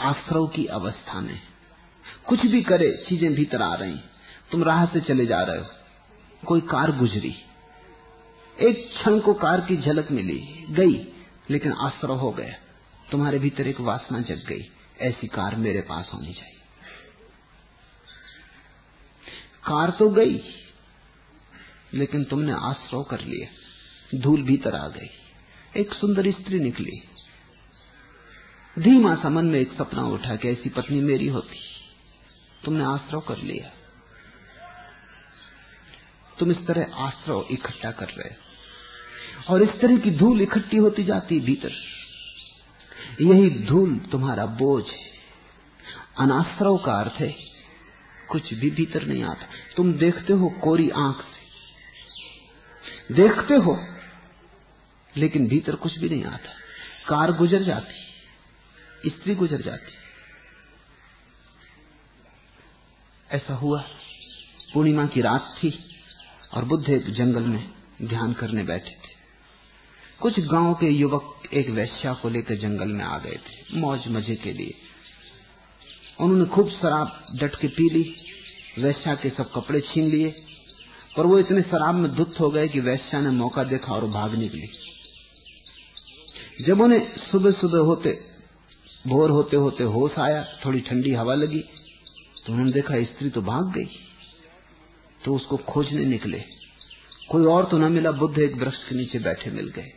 [0.00, 1.40] आश्रव की अवस्था में
[2.26, 3.96] कुछ भी करे, चीज़ें भीतर आ रही,
[4.50, 5.66] तुम राह से चले जा रहे हो।
[6.42, 7.34] कोई कार गुजरी,
[8.56, 10.38] एक क्षण को कार की झलक मिली,
[10.70, 10.94] गई,
[11.50, 12.54] लेकिन आश्रव हो गया।
[13.10, 14.68] तुम्हारे भीतर एक वासना जग गई,
[15.00, 16.54] ऐसी कार मेरे पास होनी चाहिए।
[19.64, 20.38] कार तो गई
[21.96, 23.48] लेकिन तुमने आश्रव कर लिया
[24.18, 25.10] धूल भीतर आ गई।
[25.76, 26.92] एक सुंदर स्त्री निकली।
[28.78, 31.56] धीमा सा मन में एक सपना उठा कि ऐसी पत्नी मेरी होती।
[32.64, 33.72] तुमने आश्रव कर लिया।
[36.38, 38.46] तुम इस तरह आश्रव इकट्ठा कर रहे हो।
[39.54, 41.72] और इस तरह की धूल इकट्ठी होती जाती भीतर।
[43.20, 45.10] यही धूल तुम्हारा बोझ है।
[46.18, 47.36] अनाश्रव का अर्थ है,
[48.30, 49.46] कुछ भी भीतर नहीं आता।
[49.76, 51.24] तुम देखते हो कोरी आँख
[53.12, 53.86] देखते हो।
[55.16, 56.50] लेकिन भीतर कुछ भी नहीं आता।
[57.08, 59.92] कार गुजर जाती, स्त्री गुजर जाती।
[63.30, 63.84] ऐसा हुआ।
[64.74, 65.78] पूर्णिमा की रात थी
[66.54, 67.70] और बुद्ध एक जंगल में
[68.02, 69.16] ध्यान करने बैठे थे।
[70.20, 74.36] कुछ गाँव के युवक एक वैश्या को लेकर जंगल में आ गए थे, मौज मज़े
[74.36, 74.74] के लिए।
[76.20, 78.16] उन्होंने खूब शराब डट के पी ली।
[78.78, 80.45] वैश्या के सब कपड़े छीन लिए।
[81.16, 84.34] पर वो इतने शराब में धुत हो गए कि वैश्या ने मौका देखा और भाग
[84.34, 84.68] निकली।
[86.60, 88.10] जब उन्हें सुबह सुबह होते,
[89.04, 91.60] भोर होते होते होश आया, थोड़ी ठंडी हवा लगी
[92.38, 93.88] तो उन्होंने देखा स्त्री तो भाग गई
[95.20, 96.42] तो उसको खोजने निकले।
[97.30, 99.90] कोई और तो न मिला, बुद्ध एक वृक्ष के नीचे बैठे मिल गए।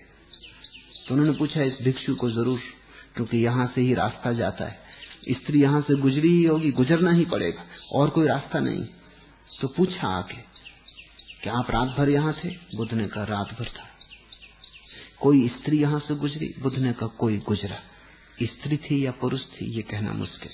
[1.07, 2.59] तो उन्होंने पूछा, इस भिक्षु को ज़रूर,
[3.15, 4.77] क्योंकि यहाँ से ही रास्ता जाता है।
[5.31, 8.85] स्त्री यहाँ से गुजरी ही होगी, गुजरना ही पड़ेगा, और कोई रास्ता नहीं।
[9.51, 10.48] तो पूछा आके
[11.43, 12.49] क्या आप रात भर यहाँ थे?
[12.49, 13.87] बुद्ध ने कहा रात भर था।
[15.21, 16.55] कोई स्त्री यहाँ से गुजरी?
[16.59, 17.79] बुद्ध ने कहा कोई गुजरा।
[18.43, 20.51] स्त्री थी या पुरुष थी, ये कहना मुश्किल।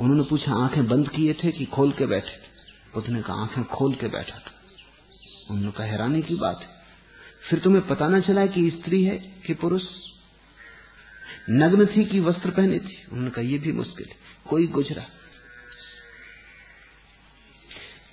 [0.00, 2.36] उन्होंने पूछा, आँखें बंद किए थे कि खोल के बैठे
[2.94, 4.52] बुद्ध ने कहा आँखें खोल के बैठा था।
[5.50, 6.68] उन्होंने कहा, हैरानी की बात है।
[7.50, 9.82] फिर तुम्हें पता ना चला कि स्त्री है कि पुरुष?
[11.50, 13.06] नग्न थी कि वस्त्र पहने थी?
[13.12, 14.06] उन्होंने कहा यह भी मुश्किल
[14.48, 15.06] कोई गुजरा।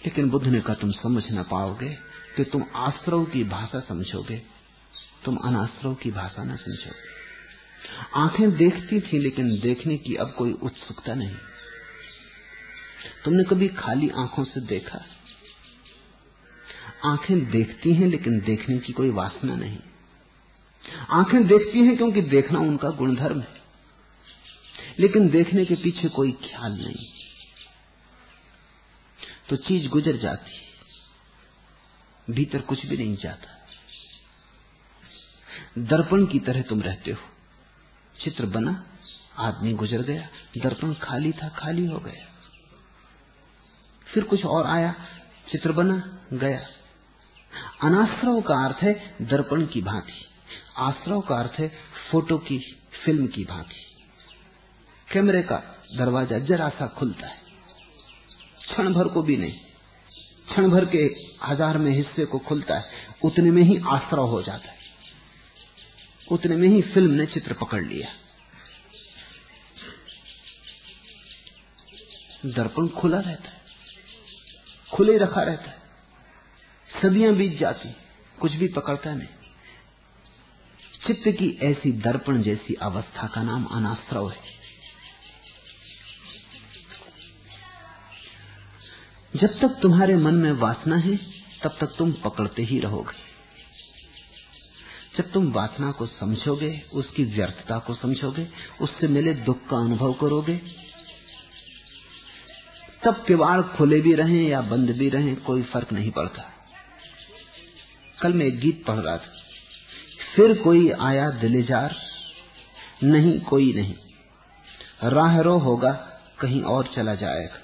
[0.06, 1.90] लेकिन बुद्ध ने कहा, तुम समझ ना पाओगे
[2.38, 4.42] कि तुम आश्रव की भाषा समझोगे।
[5.26, 7.16] तुम अनाश्रव की भाषा ना समझोगे।
[8.16, 11.36] आँखें देखती थी, लेकिन देखने की अब कोई उत्सुकता नहीं।
[13.26, 15.06] तुमने कभी खाली आँखों से देखा?
[17.06, 19.78] आँखें देखती हैं, लेकिन देखने की कोई वासना नहीं।
[21.10, 23.56] आँखें देखती हैं क्योंकि देखना उनका गुणधर्म है।
[25.00, 27.15] लेकिन देखने के पीछे कोई ख्याल नहीं।
[29.50, 30.66] तो चीज़ गुजर जाती है।
[32.30, 33.48] भीतर कुछ भी नहीं जाता।
[35.78, 37.22] दर्पण की तरह तुम रहते हो।
[38.24, 38.86] चित्र बना,
[39.38, 42.26] आदमी गुजर गया, दर्पण खाली था, खाली हो गया।
[44.14, 44.96] फिर कुछ और आया,
[45.52, 46.68] चित्र बना, गया।
[47.84, 50.26] अनाश्रव का अर्थ है दर्पण की भांति।
[50.78, 51.70] आश्रव का अर्थ है
[52.12, 52.60] फ़ोटो की,
[53.06, 53.76] फ़िल्म की भांति।
[55.14, 55.58] कैमरे का
[55.98, 57.45] दरवाज़ा जरा सा खुलता है।
[58.68, 59.60] क्षण भर को भी नहीं।
[60.48, 61.04] क्षण भर के
[61.44, 62.86] हज़ार में हिस्से को खुलता है,
[63.24, 64.78] उतने में ही आश्रव हो जाता है।
[66.28, 68.10] उतने में ही फ़िल्म ने चित्र पकड़ लिया।
[72.46, 73.62] दर्पण खुला रहता है,
[74.92, 77.90] खुले रखा रहता है। सदियाँ बीत जाती,
[78.42, 79.28] कुछ भी पकड़ता नहीं।
[81.08, 84.55] चित्त की ऐसी दर्पण जैसी अवस्था का नाम अनाश्रव है।
[89.36, 91.16] जब तक तुम्हारे मन में वासना है,
[91.64, 93.36] तब तक तुम पकड़ते ही रहोगे।
[95.18, 98.48] जब तुम वासना को समझोगे, उसकी व्यर्थता को समझोगे,
[98.82, 100.62] उससे मिले दुख का अनुभव करोगे,
[103.04, 106.44] तब किवाड़ खुले भी रहें या बंद भी रहें, कोई फ़र्क नहीं पड़ता।
[108.22, 109.34] कल मैं एक गीत पढ़ रहा था।
[110.36, 111.96] फिर कोई आया दिलेजार,
[113.04, 113.96] नहीं कोई नहीं।
[115.04, 115.92] राह रो होगा,
[116.40, 117.62] कहीं और चला जाएगा।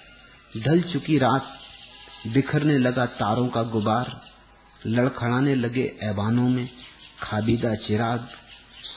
[0.58, 1.58] ढल चुकी रात
[2.28, 4.22] बिखरने लगा तारों का गुबार,
[4.86, 6.70] लड़खड़ाने लगे ऐवानों में,
[7.22, 8.28] खाबीदा चिराग।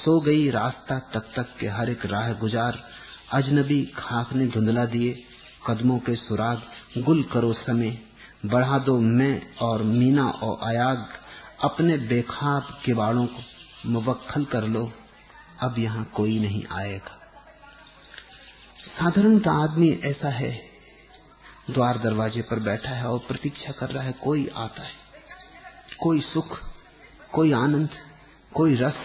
[0.04, 2.84] सो गई रास्ता तक तक के हर एक राह गुजार।
[3.32, 5.24] अजनबी खाक ने धुंधला दिए,
[5.66, 6.62] कदमों के सुराग।
[6.98, 7.98] गुल करो समय,
[8.46, 11.08] बढ़ा दो मैं और मीना और अयाग।
[11.64, 13.42] अपने बेखाब किवाड़ों को
[13.86, 14.92] मुवक्खल कर लो,
[15.60, 17.20] अब यहाँ कोई नहीं आएगा।
[18.98, 20.73] साधारणता आदमी ऐसा है
[21.70, 24.92] द्वार दरवाजे पर बैठा है और प्रतीक्षा कर रहा है, कोई आता है।
[26.02, 26.58] कोई सुख,
[27.32, 27.88] कोई आनंद,
[28.54, 28.96] कोई रस,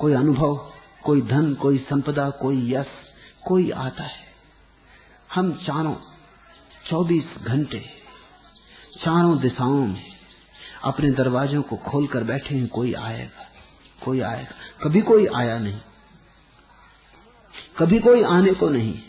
[0.00, 0.56] कोई अनुभव,
[1.04, 2.86] कोई धन, कोई संपदा, कोई यश,
[3.46, 4.20] कोई आता है।
[5.34, 5.94] हम चारों
[6.86, 7.80] 24 घंटे,
[9.04, 10.04] चारों दिशाओं में
[10.84, 13.48] अपने दरवाजों को खोलकर बैठे हैं, कोई आएगा
[14.04, 15.80] कोई आएगा। कभी कोई आया नहीं,
[17.78, 19.00] कभी कोई आने को नहीं।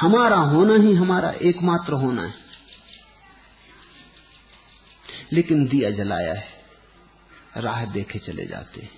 [0.00, 2.34] हमारा होना ही हमारा एकमात्र होना है।
[5.32, 6.48] लेकिन दिया जलाया है,
[7.56, 8.90] राह देखे चले जाते हैं।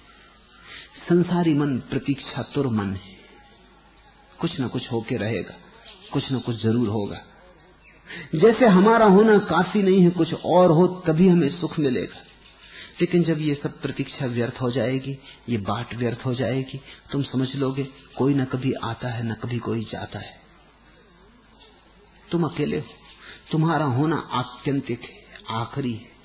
[1.08, 3.18] संसारी मन प्रतीक्षा तुर मन है।
[4.40, 5.54] कुछ न कुछ होके रहेगा,
[6.12, 7.22] कुछ न कुछ ज़रूर होगा।
[8.34, 12.20] जैसे हमारा होना काफ़ी नहीं है, कुछ और हो, तभी हमें सुख मिलेगा।
[13.00, 15.18] लेकिन जब ये सब प्रतीक्षा व्यर्थ हो जाएगी,
[15.48, 16.80] ये बाट व्यर्थ हो जाएगी,
[17.12, 20.47] तुम समझ लोगे, कोई न कभी आता है, न कभी कोई जाता है।
[22.32, 22.84] तुम अकेले हो।
[23.50, 26.18] तुम्हारा होना आत्यंतिक है, आखिरी है।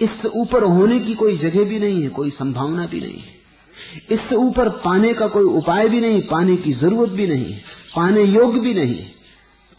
[0.00, 3.36] इससे ऊपर होने की कोई जगह भी नहीं है, कोई संभावना भी नहीं है।
[4.10, 7.60] इससे ऊपर पाने का कोई उपाय भी नहीं, पाने की ज़रूरत भी नहीं,
[7.96, 9.10] पाने योग्य भी नहीं।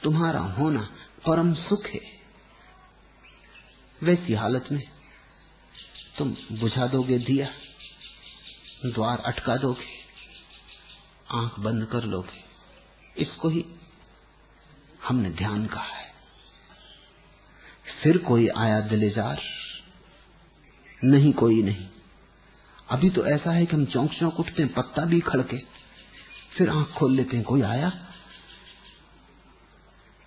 [0.04, 0.90] तुम्हारा होना
[1.28, 2.02] परम सुख है।
[4.04, 4.82] वैसी हालत में
[6.18, 7.50] तुम बुझा दोगे दिया,
[8.86, 9.98] द्वार अटका दोगे,
[11.32, 12.48] आँख बंद कर लोगे।
[13.22, 13.66] इसको ही
[15.08, 16.06] हमने ध्यान कहा है।
[18.04, 19.42] फिर कोई आया दिलेजार?
[21.04, 21.88] नहीं, कोई नहीं।
[22.90, 25.58] अभी तो ऐसा है कि हम चौंक चौंक उठते हैं, पत्ता भी खड़के।
[26.58, 27.92] फिर आँख खोल लेते हैं, कोई आया?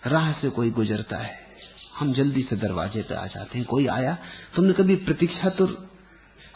[0.06, 1.38] राह से कोई गुजरता है।
[1.96, 4.18] हम जल्दी से दरवाजे पे आ जाते हैं, कोई आया?
[4.56, 5.66] तुमने कभी प्रतीक्षा तो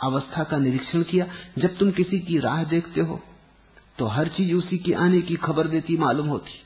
[0.02, 1.26] अवस्था का निरीक्षण किया?
[1.58, 3.22] जब तुम किसी की राह देखते हो
[3.98, 6.63] तो हर चीज़ उसी की आने की खबर देती मालूम होती।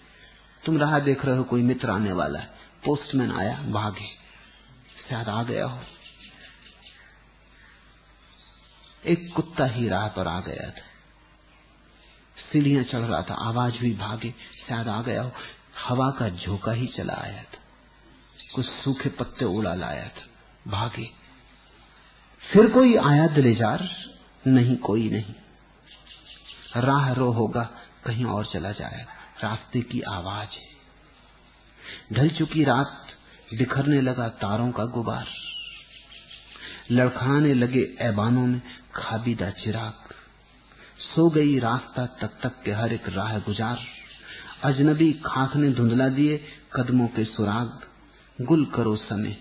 [0.64, 2.46] तुम राह देख रहे हो, कोई मित्र आने वाला है।
[2.84, 4.06] पोस्टमैन आया, भागे।
[5.10, 5.80] शायद आ गया हो।
[9.06, 10.82] एक कुत्ता ही राह पर आ गया था।
[12.52, 14.34] सीढ़ियाँ चढ़ रहा था, आवाज़ हुई, भागे।
[14.68, 15.32] शायद आ गया हो।
[15.88, 17.58] हवा का झोंका ही चला आया था।
[18.54, 20.22] कुछ सूखे पत्ते उड़ा लाया था।
[20.70, 21.10] भागे।
[22.52, 23.88] फिर कोई आया दिलेजार?
[24.46, 25.34] नहीं, कोई नहीं।
[26.76, 27.70] राह रो होगा,
[28.04, 30.68] कहीं और चला जाएगा। रास्ते की आवाज़ है।
[32.12, 33.06] ढल चुकी रात
[33.54, 35.26] बिखरने लगा तारों का गुबार।
[36.90, 38.62] लड़खाने लगे ऐबानों में
[38.94, 39.94] खाबीदा चिराग।
[40.98, 43.78] सो गई रास्ता तक तक के हर एक राह गुजार।
[44.64, 47.80] अजनबी खाक ने धुंधला दिए कदमों के सुराग।
[48.40, 49.36] गुल करो समय।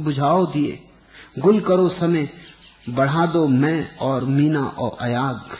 [0.00, 0.88] बुझाओ दिए।
[1.38, 2.30] गुल करो समय।
[2.88, 5.58] बढ़ा दो मैं और मीना और अयाग।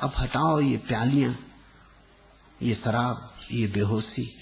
[0.00, 1.49] अब हटाओ ये प्यालियाँ।
[2.62, 4.34] ये शराब, ये बेहोशी।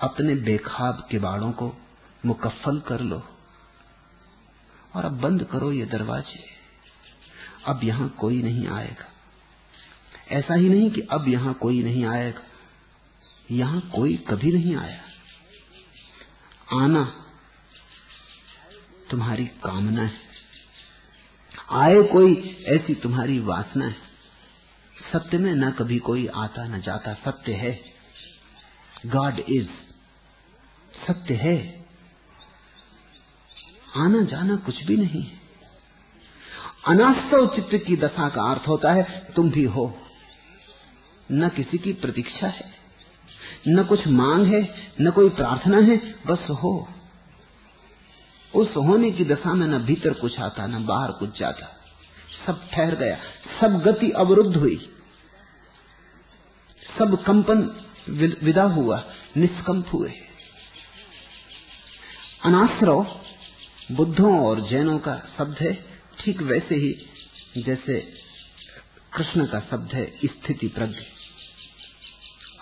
[0.00, 1.76] अपने बेखाब किबाड़ों को
[2.26, 3.28] मुकफ्फल कर लो
[4.94, 6.44] और अब बंद करो ये दरवाजे।
[7.66, 9.08] अब यहाँ कोई नहीं आएगा।
[10.28, 12.40] ऐसा ही नहीं कि अब यहाँ कोई नहीं आएगा।
[13.50, 15.02] यहाँ कोई कभी नहीं आया।
[16.82, 17.26] आना
[19.10, 20.20] तुम्हारी कामना है।
[21.70, 24.11] आए कोई ऐसी तुम्हारी वासना है।
[24.98, 27.80] सत्य में न कभी कोई आता, न जाता। सत्य है।
[29.06, 29.68] गॉड इज़
[31.06, 31.84] सत्य है।
[33.96, 35.42] आना, जाना कुछ भी नहीं। है
[36.88, 39.98] अनास्तव चित्त की दशा का अर्थ होता है, तुम भी हो।
[41.32, 42.74] न किसी की प्रतीक्षा है।
[43.68, 45.96] न कुछ मांग है, न कोई प्रार्थना है,
[46.26, 46.88] बस हो।
[48.54, 51.81] उस होने की दशा में न भीतर कुछ आता, न बाहर कुछ जाता।
[52.46, 53.16] सब ठहर गया,
[53.60, 54.96] सब गति अवरुद्ध हुई।
[56.98, 57.84] सब कंपन
[58.42, 59.04] विदा हुआ,
[59.36, 60.12] निष्कंप हुए।
[62.44, 63.20] अनाश्रव,
[63.92, 65.84] बुद्धों और जैनों का शब्द है,
[66.20, 67.06] ठीक वैसे ही
[67.62, 68.12] जैसे
[69.16, 71.00] कृष्ण का शब्द है, स्थिति प्रज्ञ।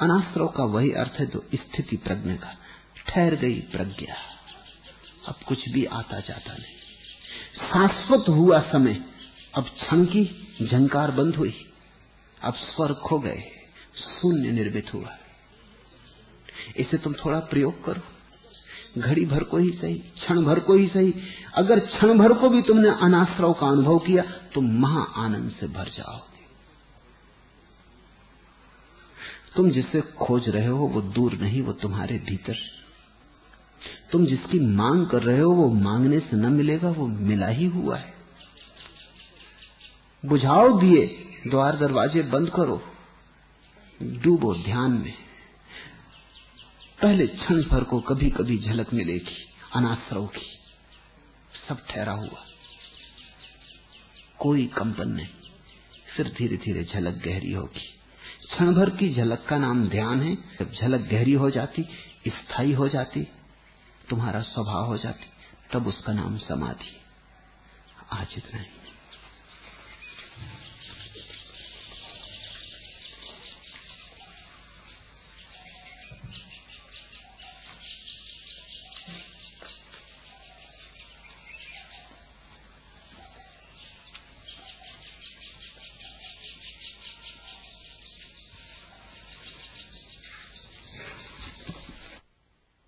[0.00, 2.56] अनाश्रव का वही अर्थ है जो स्थिति प्रज्ञ का।
[3.06, 4.14] ठहर गई प्रज्ञा।
[5.28, 6.80] अब कुछ भी आता जाता नहीं।
[7.68, 9.00] शाश्वत हुआ समय
[9.54, 11.72] अब क्षण की झंकार बंद हुई।
[12.44, 13.42] अब स्वर खो गए।
[13.96, 15.16] शून्य निर्मित हुआ।
[16.76, 18.02] इसे तुम थोड़ा प्रयोग करो।
[19.00, 21.14] घड़ी भर को ही सही, क्षण भर को ही सही।
[21.54, 25.88] अगर क्षण भर को भी तुमने अनाश्रव का अनुभव किया तो महा आनंद से भर
[25.88, 26.40] जाओगे।
[29.56, 32.56] तुम जिसे खोज रहे हो, वो दूर नहीं, वो तुम्हारे भीतर।
[34.12, 37.96] तुम जिसकी मांग कर रहे हो, वो मांगने से न मिलेगा, वो मिला ही हुआ
[37.96, 38.19] है।
[40.26, 41.06] बुझाओ दिए,
[41.46, 42.82] द्वार दरवाजे बंद करो।
[44.02, 45.14] डूबो ध्यान में।
[47.02, 50.46] पहले क्षण भर को कभी कभी झलक मिलेगी अनाश्रव की
[51.68, 52.44] सब ठहरा हुआ।
[54.38, 55.28] कोई कंपन नहीं।
[56.16, 57.80] फिर धीरे धीरे झलक गहरी होगी।
[58.50, 61.82] क्षण भर की झलक का नाम ध्यान है। जब झलक गहरी हो जाती,
[62.28, 63.28] स्थायी हो जाती,
[64.08, 65.26] तुम्हारा स्वभाव हो जाती,
[65.72, 66.96] तब उसका नाम समाधि।
[68.12, 68.66] आज इतना ही।